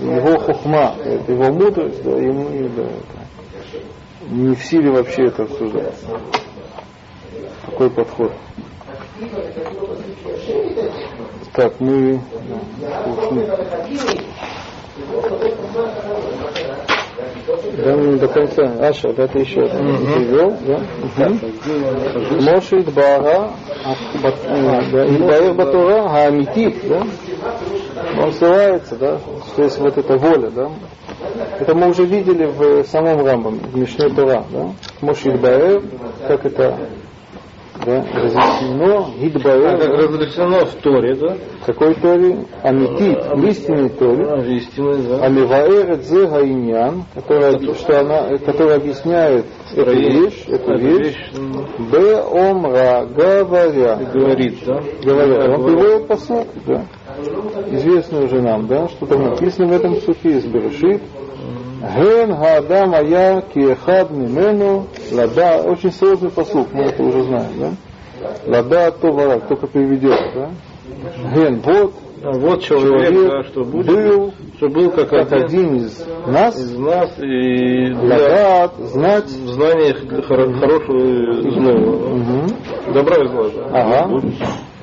его 0.00 0.38
хухма, 0.38 0.94
это 1.04 1.32
его 1.32 1.52
мудрость, 1.52 2.02
да, 2.02 2.12
ему 2.12 2.48
и, 2.48 2.68
да, 2.70 2.84
это 2.84 4.30
не 4.30 4.54
в 4.54 4.64
силе 4.64 4.92
вообще 4.92 5.24
это 5.24 5.42
обсуждать. 5.42 5.94
Такой 7.66 7.90
подход. 7.90 8.32
Так, 11.52 11.80
мы 11.80 12.20
ушли. 13.06 13.46
Да, 17.84 17.96
ну, 17.96 18.18
до 18.18 18.28
конца. 18.28 18.62
Аша, 18.80 19.12
да, 19.12 19.26
ты 19.26 19.40
еще 19.40 19.68
перевел, 19.68 20.54
да? 20.60 20.80
Мгм. 21.26 22.44
Моше 22.44 22.80
Идбара, 22.80 23.50
а, 23.84 24.82
да, 24.92 25.06
Идбаэр 25.06 25.54
Батура, 25.54 26.08
Хаамитит, 26.08 26.88
да? 26.88 27.02
Он 28.22 28.32
ссылается, 28.32 28.96
да, 28.96 29.18
что 29.48 29.62
есть 29.62 29.78
вот 29.78 29.96
эта 29.98 30.16
воля, 30.16 30.50
да? 30.50 30.70
Это 31.58 31.74
мы 31.74 31.88
уже 31.88 32.04
видели 32.04 32.46
в 32.46 32.84
самом 32.84 33.24
Рамбам, 33.24 33.58
в 33.58 33.76
Мишне 33.76 34.08
Тора, 34.10 34.44
да? 34.50 34.72
Моше 35.00 35.34
Идбаэр, 35.34 35.82
как 36.28 36.46
это 36.46 36.76
да, 37.84 38.04
разъяснено, 38.14 39.06
Идбаэр, 39.20 39.78
Как 39.78 39.88
да? 39.90 39.96
разрешено 39.96 40.66
в 40.66 40.74
Торе, 40.76 41.14
да? 41.16 41.36
какой 41.66 41.94
Торе? 41.94 42.44
Амитит, 42.62 43.18
в 43.34 43.46
истинной 43.46 43.88
Торе, 43.90 44.26
А, 44.28 44.38
Истинный, 44.40 45.02
да. 45.08 45.24
Аливаэрет 45.24 46.04
зе 46.04 46.26
гаиньян, 46.26 47.04
которая, 47.14 47.58
что 47.74 48.00
она, 48.00 48.38
которая 48.38 48.76
объясняет 48.76 49.46
эту 49.74 49.90
вещь, 49.92 50.44
эту 50.48 50.76
вещь, 50.78 51.16
м, 51.36 51.66
Б 51.90 52.20
омра, 52.22 53.06
говоря, 53.06 53.98
говорит, 54.12 54.58
да? 54.66 54.80
говоря. 55.04 55.54
Он 55.54 55.64
приводит 55.64 56.06
посуд, 56.08 56.46
да, 56.66 56.84
известный 57.70 58.24
уже 58.24 58.40
нам, 58.42 58.66
да, 58.66 58.88
что 58.88 59.06
там 59.06 59.22
написано 59.30 59.68
в 59.68 59.72
этом 59.72 59.96
сухе 59.96 60.30
из 60.38 60.44
Берешит. 60.46 61.02
Ген 61.80 62.36
Хаадам 62.36 62.94
Ая 62.94 63.42
Киехад 63.54 64.10
Мимену 64.10 64.86
Лада. 65.12 65.62
Очень 65.62 65.92
сложный 65.92 66.30
посуд, 66.30 66.68
мы 66.72 66.84
это 66.84 67.02
уже 67.02 67.22
знаем, 67.24 67.52
да? 67.58 67.70
Лада 68.46 68.92
Товара, 68.92 69.40
только 69.40 69.66
переведет, 69.66 70.20
да? 70.34 70.50
Ген, 71.34 71.60
вот, 71.64 71.94
А 72.22 72.32
Вот 72.32 72.62
человек, 72.62 73.08
человек 73.08 73.30
да, 73.30 73.42
что 73.44 73.64
будет, 73.64 73.86
был 73.86 74.34
что 74.58 74.68
был 74.68 74.90
как, 74.90 75.08
как 75.08 75.32
один 75.32 75.76
из 75.76 76.04
нас, 76.26 76.58
из 76.58 76.76
нас 76.76 77.18
и 77.18 77.86
для 77.94 78.16
Ладат, 78.18 78.76
знать, 78.76 79.28
знания 79.28 79.94
хоро- 80.28 80.52
хорошего 80.52 80.98
и 80.98 81.50
злого. 81.50 82.08
Мгм. 82.10 82.92
Добра 82.92 83.24
и 83.24 83.28
зла. 83.28 83.48
да. 83.48 83.62
ага, 83.72 84.20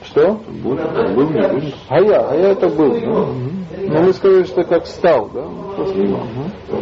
что? 0.04 0.39
Будет, 0.64 0.91
был, 1.14 1.30
не 1.30 1.48
будет. 1.48 1.76
А 1.89 2.02
я, 2.02 2.28
а 2.28 2.36
я 2.36 2.50
это 2.54 2.70
был. 2.70 2.91
да? 2.93 3.28
Но 3.89 4.02
мы 4.02 4.14
сказали, 4.14 4.43
что 4.45 4.64
как 4.64 4.88
стал, 4.88 5.30
да? 5.32 5.43
После 5.78 6.08
него. 6.08 6.18
Мгм. 6.18 6.76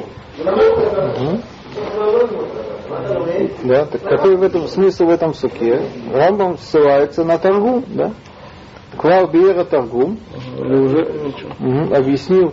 Да, 3.63 3.85
так 3.85 4.01
какой 4.03 4.35
в 4.37 4.43
этом 4.43 4.67
смысл 4.67 5.05
в 5.05 5.09
этом 5.09 5.33
суке? 5.33 5.81
Рамбам 6.13 6.57
ссылается 6.57 7.23
на 7.23 7.37
торгум, 7.37 7.83
да? 7.87 8.11
Клав 8.97 9.31
Биера 9.31 9.65
торгум, 9.65 10.17
Или 10.57 10.75
уже 10.75 11.07
объяснил 11.93 12.49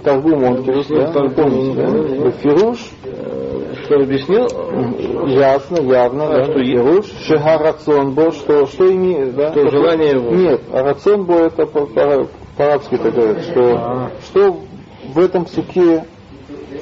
да? 0.97 1.13
Таргум, 1.13 1.35
Помните, 1.35 1.83
да? 1.83 2.25
Бефируш, 2.27 2.79
Что 3.85 3.95
объяснил? 3.97 4.49
Ясно, 5.29 5.79
явно, 5.81 6.25
А 6.27 6.29
да, 6.39 6.45
что 6.45 6.59
е- 6.59 6.73
Пируш, 6.77 7.07
Шегарацон 7.27 8.13
бо, 8.13 8.33
что, 8.33 8.67
что 8.67 8.93
имеет, 8.93 9.37
да? 9.37 9.53
Что 9.53 9.71
желание 9.71 10.13
его. 10.13 10.31
Нет, 10.31 10.63
а 10.73 10.83
рацион 10.83 11.25
бо 11.25 11.35
это 11.35 11.67
по- 11.67 11.87
по- 11.87 12.29
по-арабски 12.57 12.97
так 12.97 13.15
говорят, 13.15 13.43
что, 13.45 13.75
А. 13.77 14.11
что 14.27 14.57
в 15.15 15.19
этом 15.19 15.47
суке, 15.47 16.05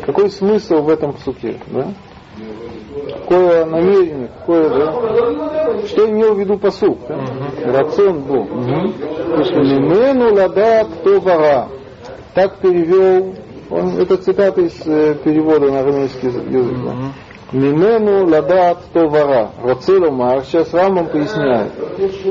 какой 0.04 0.30
смысл 0.30 0.82
в 0.82 0.88
этом 0.88 1.16
суке, 1.18 1.58
да? 1.66 1.88
Какое 3.20 3.64
намерение, 3.64 4.28
какое, 4.38 4.68
да? 4.68 5.86
Что 5.86 6.08
имел 6.10 6.34
в 6.34 6.40
виду 6.40 6.58
посук, 6.58 6.98
да? 7.08 7.24
Рацион 7.72 8.22
был. 8.22 8.44
Мимену 8.44 10.34
лада 10.34 10.86
кто 11.00 11.20
вара. 11.20 11.68
Так 12.34 12.58
перевел, 12.58 13.34
он, 13.70 13.98
это 13.98 14.16
цитата 14.16 14.60
из 14.60 14.80
э, 14.86 15.14
перевода 15.22 15.70
на 15.70 15.80
арамейский 15.80 16.28
язык. 16.28 16.44
да. 16.84 16.94
Мимену 17.53 18.28
ладат 18.28 18.78
то 18.92 19.09
вара. 19.09 19.51
Роцеломар, 19.62 20.44
сейчас 20.44 20.72
Рамбам 20.72 21.09
поясняет. 21.09 21.72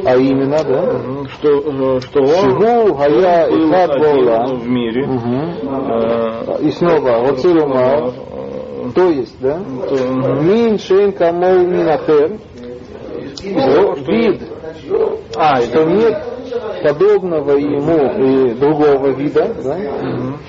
А 0.05 0.15
именно, 0.15 0.63
да? 0.63 1.27
Что, 1.33 1.97
э, 1.97 2.01
что 2.01 2.21
он 2.21 2.27
Шигу 2.27 2.95
гая 2.95 3.49
был 3.49 3.57
и 3.57 3.71
хад 3.71 4.61
в 4.61 4.67
мире. 4.67 5.05
Э, 5.05 6.61
И 6.61 6.71
снова, 6.71 7.27
э, 7.29 8.91
то 8.95 9.09
есть, 9.09 9.39
да? 9.41 9.57
Мин 9.57 10.79
шейн 10.79 11.11
камол 11.11 11.67
минахер. 11.67 12.37
Вид, 14.07 14.41
А, 15.35 15.61
что 15.61 15.83
нет 15.83 16.23
подобного 16.83 17.51
ему 17.57 18.49
и 18.49 18.53
другого 18.53 19.09
вида, 19.09 19.53
да? 19.63 19.77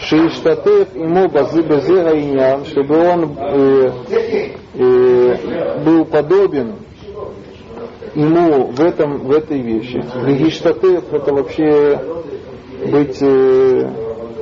Шиштатев 0.00 0.94
ему 0.94 1.28
базы 1.28 1.62
базера 1.62 2.18
иньян, 2.18 2.64
чтобы 2.64 2.96
он 2.98 3.36
э, 3.36 3.90
э, 4.74 5.80
был 5.84 6.04
подобен 6.04 6.74
ему 8.14 8.66
в 8.66 8.80
этом 8.80 9.26
в 9.26 9.30
этой 9.30 9.60
вещи. 9.60 10.02
Гиштатев 10.26 11.12
это 11.12 11.32
вообще 11.32 12.00
быть 12.90 13.18
э, 13.20 13.90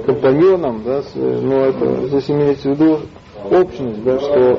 компаньоном, 0.06 0.82
да, 0.84 1.02
с- 1.02 1.14
но 1.14 1.64
это 1.66 2.06
здесь 2.08 2.30
имеется 2.30 2.70
в 2.70 2.72
виду 2.74 3.00
общность, 3.50 4.02
да, 4.04 4.18
что 4.18 4.58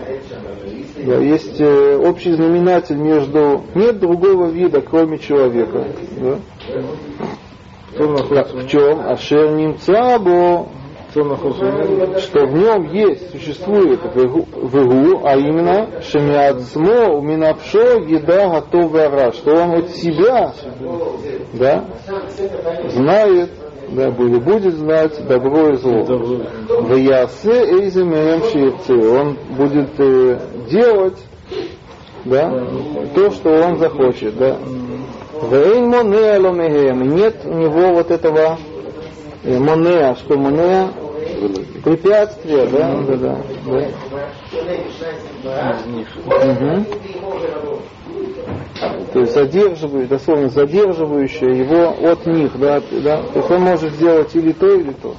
да, 1.06 1.16
есть 1.18 1.60
э, 1.60 1.98
общий 1.98 2.34
знаменатель 2.34 2.98
между 2.98 3.64
нет 3.74 4.00
другого 4.00 4.48
вида, 4.48 4.82
кроме 4.82 5.18
человека. 5.18 5.86
Да? 6.22 6.40
находится, 7.98 8.56
в 8.58 8.68
чем? 8.68 9.00
Ашер 9.00 9.52
кто 11.10 11.24
находится 11.24 11.66
в 11.66 12.20
что 12.20 12.46
в 12.46 12.54
нем 12.54 12.94
есть, 12.94 13.32
существует 13.32 14.00
вегу, 14.14 14.48
вегу, 14.56 15.22
а 15.24 15.36
именно 15.36 16.02
шемиацмо 16.04 17.10
уминапшо 17.10 18.04
еда 18.04 18.50
готова 18.50 19.34
что 19.34 19.56
он 19.56 19.72
от 19.80 19.90
себя 19.90 20.54
да, 21.54 21.86
знает, 22.90 23.50
да, 23.90 24.08
или 24.08 24.40
будет 24.40 24.76
знать 24.76 25.26
добро 25.28 25.70
и 25.70 25.76
зло. 25.78 26.04
В 26.04 26.96
ясе 26.96 27.52
эйземеем 27.52 28.44
ширцы. 28.44 28.94
Он 28.94 29.38
будет 29.58 30.00
э, 30.00 30.40
делать 30.70 31.18
да, 32.26 32.68
то, 33.16 33.32
что 33.32 33.50
он 33.50 33.78
захочет. 33.78 34.38
Да. 34.38 34.58
Ломегем. 36.38 37.16
Нет 37.16 37.38
у 37.46 37.54
него 37.54 37.94
вот 37.94 38.12
этого 38.12 38.58
э, 39.44 39.60
монеа, 39.60 40.16
что 40.16 40.38
монеа 40.38 40.90
препятствие, 41.84 42.66
да, 42.68 42.96
да, 43.08 43.16
да. 43.16 43.38
да. 45.44 45.78
Мгм. 46.46 46.86
То 49.14 49.20
есть 49.20 49.34
задерживающее, 49.34 50.08
дословно 50.08 50.50
задерживающее 50.50 51.60
его 51.60 52.12
от 52.12 52.26
них, 52.26 52.58
да, 52.60 52.82
да. 53.04 53.24
То 53.34 53.40
есть 53.40 53.52
он 53.52 53.62
может 53.62 53.94
сделать 53.94 54.36
или 54.36 54.52
то, 54.52 54.68
или 54.74 54.92
то. 54.94 55.16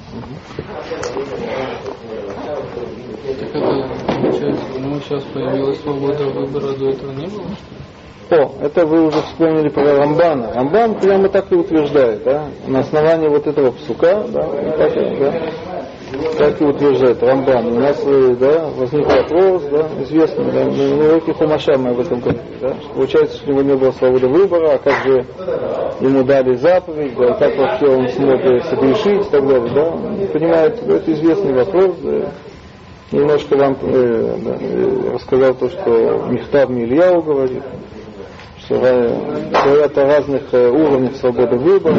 Так 3.39 3.55
это, 3.55 3.89
получается, 4.21 4.63
ну 4.79 4.99
сейчас 5.01 5.23
появилась 5.25 5.79
свобода 5.81 6.23
выбора, 6.25 6.73
до 6.73 6.89
этого 6.89 7.11
не 7.11 7.27
было? 7.27 7.45
О, 8.31 8.49
это 8.61 8.85
вы 8.85 9.07
уже 9.07 9.21
вспомнили 9.23 9.67
про 9.67 9.97
Рамбана. 9.97 10.53
Рамбан 10.53 10.95
прямо 10.95 11.27
так 11.27 11.51
и 11.51 11.55
утверждает, 11.55 12.23
да, 12.23 12.45
на 12.65 12.79
основании 12.79 13.27
вот 13.27 13.45
этого 13.45 13.71
псука, 13.71 14.23
да, 14.29 14.43
так, 14.77 14.93
да, 15.19 15.33
так 16.37 16.61
и 16.61 16.63
утверждает 16.63 17.21
Рамбан. 17.21 17.67
У 17.67 17.79
нас 17.81 18.01
э, 18.05 18.35
да, 18.39 18.69
возник 18.77 19.05
вопрос, 19.05 19.63
да, 19.69 19.89
известный, 20.03 20.45
да, 20.45 20.63
на 20.63 20.95
на 20.95 21.09
уроке 21.09 21.33
Хумаша 21.33 21.77
мы 21.77 21.89
об 21.89 21.99
этом 21.99 22.21
говорили, 22.21 22.41
да, 22.61 22.69
что 22.69 22.93
получается, 22.93 23.35
что 23.35 23.49
у 23.49 23.53
него 23.53 23.63
не 23.63 23.75
было 23.75 23.91
свободы 23.91 24.27
выбора, 24.29 24.75
а 24.75 24.77
как 24.77 24.93
же 25.03 25.25
ему 25.99 26.23
дали 26.23 26.55
заповедь, 26.55 27.13
да, 27.17 27.33
как 27.33 27.57
вообще 27.57 27.85
он 27.85 28.07
смог 28.07 28.39
согрешить 28.63 29.27
и 29.27 29.29
так 29.29 29.45
далее, 29.45 29.73
да, 29.75 30.27
понимаете, 30.31 30.77
это 30.87 31.11
известный 31.11 31.53
вопрос, 31.53 31.97
да. 32.01 32.31
Немножко 33.11 33.57
вам 33.57 33.77
э, 33.81 34.37
да, 34.41 34.57
э, 34.57 35.13
рассказал 35.15 35.53
то, 35.55 35.67
что 35.67 36.27
Михтав 36.29 36.69
Ильяу 36.69 37.21
говорит, 37.21 37.61
что 37.61 37.81
говорят 38.79 39.97
о 39.97 40.05
разных 40.05 40.41
э, 40.53 40.69
уровнях 40.69 41.15
свободы 41.15 41.57
выбора. 41.57 41.97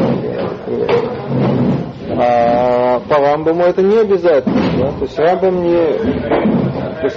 А 2.15 3.01
по 3.09 3.17
Рамбаму 3.17 3.63
это 3.65 3.83
не 3.83 3.99
обязательно. 3.99 4.63
Да? 4.79 4.93
То 4.93 5.03
есть 5.03 5.19
Рамбам 5.19 5.63
не... 5.63 5.77
То 5.77 7.05
есть 7.05 7.17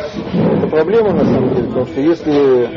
это 0.58 0.68
проблема 0.68 1.12
на 1.12 1.26
самом 1.26 1.54
деле, 1.54 1.68
потому 1.68 1.86
что 1.86 2.02
если 2.02 2.70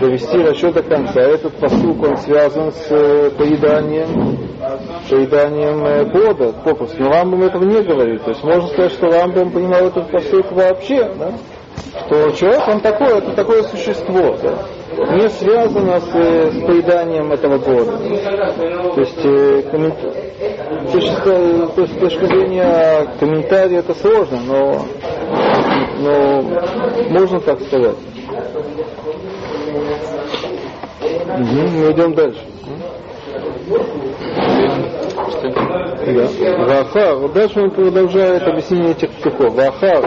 довести 0.00 0.38
расчет 0.38 0.74
до 0.74 0.82
конца, 0.82 1.20
этот 1.20 1.54
посук, 1.54 2.02
он 2.02 2.16
связан 2.18 2.72
с 2.72 2.86
э, 2.90 3.30
поеданием, 3.30 4.38
поеданием 5.08 5.84
э, 5.84 6.06
плода, 6.10 6.52
попросту. 6.64 7.02
Но 7.02 7.10
Рамбам 7.10 7.42
этого 7.42 7.64
не 7.64 7.82
говорит. 7.82 8.24
То 8.24 8.30
есть 8.30 8.42
можно 8.42 8.68
сказать, 8.68 8.92
что 8.92 9.06
Рамбам 9.06 9.50
понимал 9.50 9.86
этот 9.86 10.10
посук 10.10 10.52
вообще, 10.52 11.10
да? 11.18 11.32
что 12.06 12.30
человек, 12.32 12.66
он 12.66 12.80
такой, 12.80 13.18
это 13.18 13.32
такое 13.32 13.62
существо, 13.64 14.36
да? 14.42 14.58
Не 14.98 15.28
связано 15.30 16.00
с, 16.00 16.14
э, 16.14 16.50
с 16.50 16.60
поеданием 16.66 17.32
этого 17.32 17.58
плода. 17.58 17.98
То 18.94 19.00
есть, 19.00 19.24
э, 19.24 19.62
коммент... 19.70 20.00
то 20.00 21.80
есть, 21.82 21.94
с 21.94 21.98
точки 22.00 22.24
зрения 22.24 23.06
комментария 23.20 23.78
это 23.78 23.94
сложно, 23.94 24.38
но, 24.46 24.86
но 26.00 26.42
можно 27.10 27.40
так 27.40 27.60
сказать. 27.62 27.96
Мгм, 31.38 31.68
мы 31.78 31.92
идем 31.92 32.14
дальше. 32.14 32.40
Да. 35.42 35.87
Вахар. 36.67 37.15
Вот 37.15 37.33
дальше 37.33 37.59
он 37.59 37.71
продолжает 37.71 38.41
объяснение 38.43 38.91
этих 38.91 39.09
стихов. 39.19 39.53
Вахар. 39.55 40.05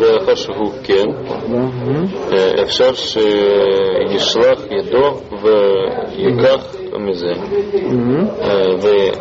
ואחר 0.00 0.34
שהוא 0.34 0.72
כן, 0.84 1.06
Мгм. 1.48 2.06
אה, 2.32 2.62
אפשר 2.62 2.92
שישלח 2.94 4.60
ידו 4.70 5.20
ויקח 5.42 6.76
מזה. 6.98 7.32
Мгм. 7.90 8.26
אה, 8.40 8.74
ו- 8.82 9.12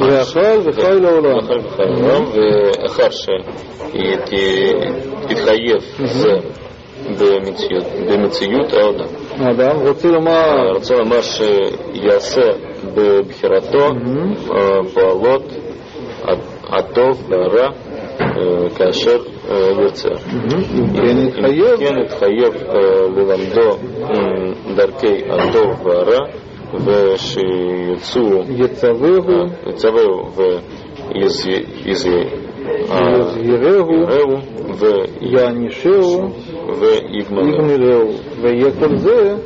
ואכל 0.00 0.60
וחי 0.68 1.00
לעולם. 1.00 1.36
ואכל 1.36 1.58
וחי 1.66 1.82
לעולם, 1.82 2.24
ואחר 2.24 3.08
שיתחייב 5.28 5.80
זה 6.04 6.32
במציאות, 7.20 7.84
במציאות 8.10 8.72
העולם. 8.72 9.06
אדם 9.50 9.76
רוצה 9.86 10.08
לומר, 10.08 10.72
רוצה 10.74 10.94
לומר 10.94 11.20
שיעשה 11.22 12.42
בבחירתו 12.94 13.86
אה, 13.86 14.78
פעולות 14.94 15.42
הטוב 16.68 17.30
והרע 17.30 17.68
אה, 18.20 18.70
כאשר 18.76 19.16
אה, 19.50 19.70
ירצה. 19.82 20.08
אם 20.08 20.86
כן 20.92 21.18
יתחייב, 21.18 21.76
כן 21.78 21.98
יתחייב 22.04 22.54
אה, 22.68 22.74
ללמדו 23.16 23.70
אה, 24.02 24.74
דרכי 24.76 25.22
הטוב 25.30 25.86
והרע 25.86 26.18
ושיצאו 26.84 28.42
יצווהו, 28.48 29.46
יצווהו 29.66 30.30
ויזהירהו 31.14 31.64
יזהירהו, 33.46 34.36
יענישהו, 35.20 36.30
ויגמלהו. 36.80 37.48
יגמלהו. 37.48 38.08
ויהיה 38.40 38.70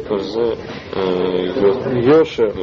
כל 0.09 0.19
זה 0.19 0.53
Э, 0.96 2.00
Йошев. 2.02 2.56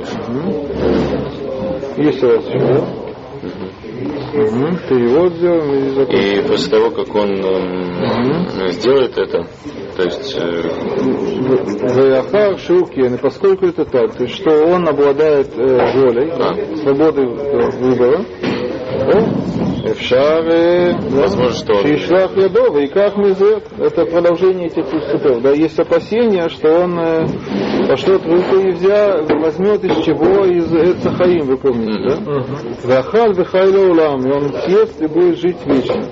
Если 1.97 2.27
у 2.27 2.37
вас 2.37 2.47
еще, 2.47 3.11
Угу. 3.43 4.77
Перевод 4.89 5.33
сделаем 5.35 5.75
и 5.75 5.91
закончим. 5.91 6.45
И 6.45 6.49
после 6.49 6.71
того, 6.71 6.91
как 6.91 7.15
он 7.15 7.31
угу. 7.41 8.69
сделает 8.69 9.19
это, 9.19 9.47
то 9.97 10.03
есть... 10.05 10.37
Э, 10.39 11.89
Заяхар 11.89 12.53
э, 12.53 12.59
Шиукен, 12.59 13.19
поскольку 13.19 13.67
это 13.67 13.85
так, 13.85 14.15
то 14.15 14.25
есть 14.25 14.37
что 14.37 14.51
он 14.67 14.87
обладает 14.89 15.49
э, 15.57 15.93
волей, 15.95 16.31
а? 16.33 16.55
свободой 16.77 17.27
выбора, 17.27 18.25
он 19.15 19.60
Возможно, 21.11 21.55
Шишлах 21.83 22.37
Ядов, 22.37 22.77
и 22.77 22.87
как 22.89 23.17
мы 23.17 23.31
это 23.31 24.05
продолжение 24.07 24.67
этих 24.67 24.87
пустотов. 24.87 25.43
Да, 25.43 25.51
есть 25.53 25.79
опасения, 25.79 26.49
что 26.49 26.85
он 26.85 26.99
э, 26.99 27.27
пошлет 27.89 28.25
руку 28.27 28.57
и 28.57 28.73
взя, 28.73 29.23
возьмет 29.23 29.85
из 29.85 30.05
чего? 30.05 30.45
Из 30.45 30.73
Эцахаим, 30.73 31.47
вы 31.47 31.57
помните, 31.57 31.99
да? 32.09 32.45
Вахал 32.85 33.33
Вихайла 33.33 33.91
Улам, 33.91 34.21
и 34.29 34.33
он 34.33 34.53
съест 34.63 35.01
и 35.01 35.07
будет 35.07 35.39
жить 35.39 35.59
вечно. 35.65 36.05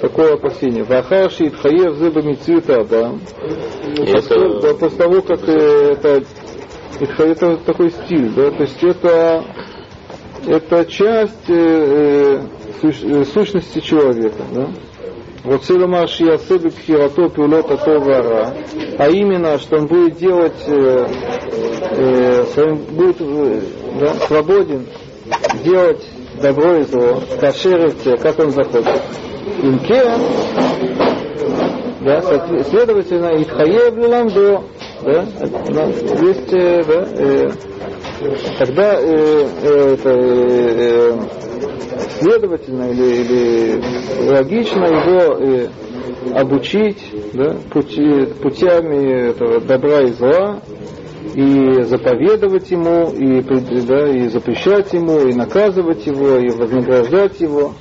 Такое 0.00 0.34
опасение. 0.34 0.84
Вахар 0.84 1.30
Шитхаев 1.30 1.96
Зеба 1.96 2.22
Мицюта, 2.22 2.84
да. 2.84 3.12
После 3.96 4.98
того, 4.98 5.22
как 5.22 5.48
э, 5.48 5.92
это, 5.92 6.22
это 7.00 7.56
такой 7.58 7.90
стиль, 7.90 8.30
да, 8.30 8.50
то 8.50 8.62
есть 8.62 8.82
это, 8.82 9.44
это 10.46 10.84
часть 10.86 11.48
э, 11.48 12.42
э, 12.82 12.88
э, 12.88 13.24
сущности 13.24 13.80
человека, 13.80 14.42
да. 14.52 14.68
Вот 15.44 15.64
Силамаш 15.64 16.20
Ясеби 16.20 16.68
Пхирато 16.68 17.28
Пилота 17.28 17.76
Товара, 17.76 18.54
а 18.98 19.08
именно, 19.08 19.58
что 19.58 19.78
он 19.78 19.86
будет 19.86 20.16
делать, 20.16 20.62
э, 20.66 21.06
э, 21.96 22.74
будет 22.90 23.16
э, 23.20 23.60
да, 24.00 24.14
свободен 24.26 24.86
делать 25.64 26.04
добро 26.42 26.76
и 26.76 26.82
зло, 26.82 27.22
кашеревце, 27.40 28.16
как 28.16 28.38
он 28.38 28.50
захочет. 28.50 29.00
Имке, 29.62 30.04
да, 32.00 32.20
следовательно, 32.64 33.42
Итхаев 33.42 33.96
Ламдо, 33.96 34.62
да, 35.02 35.26
да, 35.70 35.84
есть, 35.86 36.52
э, 36.52 36.84
да, 36.84 37.06
э, 37.16 37.50
тогда 38.58 39.00
э, 39.00 39.46
э, 39.62 39.94
это, 39.94 40.10
э, 40.10 41.12
следовательно 42.18 42.90
или, 42.90 43.22
или 43.22 44.30
логично 44.30 44.84
его 44.84 45.38
э, 45.38 45.68
обучить 46.34 47.02
да, 47.32 47.56
пути, 47.70 48.26
путями 48.42 49.30
этого 49.30 49.60
добра 49.60 50.02
и 50.02 50.12
зла, 50.12 50.60
и 51.34 51.82
заповедовать 51.82 52.70
ему, 52.70 53.10
и, 53.12 53.42
да, 53.86 54.08
и 54.08 54.28
запрещать 54.28 54.92
ему, 54.92 55.20
и 55.20 55.34
наказывать 55.34 56.06
его, 56.06 56.36
и 56.36 56.48
вознаграждать 56.50 57.40
его. 57.40 57.74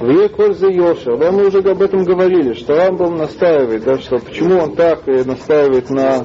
В 0.00 0.08
Еколь 0.08 0.54
за 0.54 0.68
Йошер. 0.68 1.16
Да, 1.16 1.30
мы 1.30 1.46
уже 1.46 1.58
об 1.58 1.80
этом 1.80 2.02
говорили, 2.02 2.54
что 2.54 2.74
Рамбам 2.74 3.16
настаивает, 3.16 3.84
да, 3.84 3.98
что 3.98 4.18
почему 4.18 4.58
он 4.58 4.74
так 4.74 5.06
э, 5.06 5.22
настаивает 5.22 5.90
на, 5.90 6.24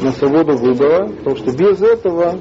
на 0.00 0.12
свободу 0.12 0.56
выбора, 0.56 1.08
потому 1.08 1.36
что 1.36 1.56
без 1.56 1.80
этого 1.82 2.38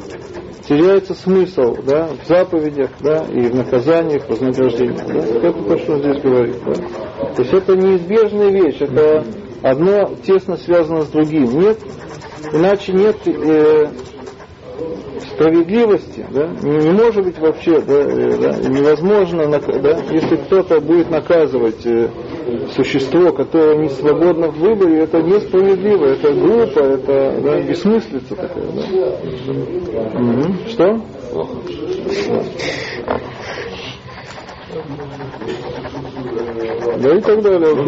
теряется 0.68 1.14
смысл 1.14 1.76
да, 1.86 2.10
в 2.22 2.28
заповедях 2.28 2.92
да, 3.00 3.26
и 3.32 3.50
в 3.50 3.56
наказаниях, 3.56 4.26
в 4.26 4.30
вознаграждениях. 4.30 5.06
Да. 5.08 5.48
Это 5.48 5.64
то, 5.64 5.78
что 5.78 5.94
он 5.94 6.00
здесь 6.00 6.22
говорит. 6.22 6.56
Да. 6.66 6.74
То 7.36 7.42
есть 7.42 7.54
это 7.54 7.76
неизбежная 7.76 8.50
вещь, 8.52 8.78
это 8.82 9.26
одно 9.64 10.16
тесно 10.24 10.58
связано 10.58 11.02
с 11.04 11.08
другим. 11.08 11.60
Нет, 11.60 11.80
иначе 12.52 12.92
нет 12.92 13.16
э, 13.28 13.88
справедливости, 15.32 16.26
да, 16.32 16.48
не, 16.62 16.78
не 16.78 16.92
может 16.92 17.24
быть 17.24 17.40
вообще, 17.40 17.80
да, 17.80 17.94
э, 17.94 18.38
да, 18.38 18.70
невозможно, 18.70 19.48
да, 19.50 20.00
если 20.12 20.36
кто-то 20.36 20.82
будет 20.82 21.10
наказывать 21.10 21.86
э, 21.86 22.10
существо, 22.76 23.32
которое 23.32 23.78
не 23.78 23.90
свободно 23.90 24.50
в 24.50 24.58
выборе, 24.58 25.00
это 25.02 25.22
несправедливо, 25.22 26.06
это 26.06 26.34
глупо, 26.34 26.80
это 26.80 27.40
да, 27.42 27.62
бессмыслица 27.62 28.36
такая. 28.36 28.66
Да? 28.66 30.20
Мгм. 30.20 30.58
Что? 30.68 31.02
Да 37.00 37.16
и 37.16 37.22
так 37.22 37.42
далее. 37.42 37.76
Ну, 37.76 37.88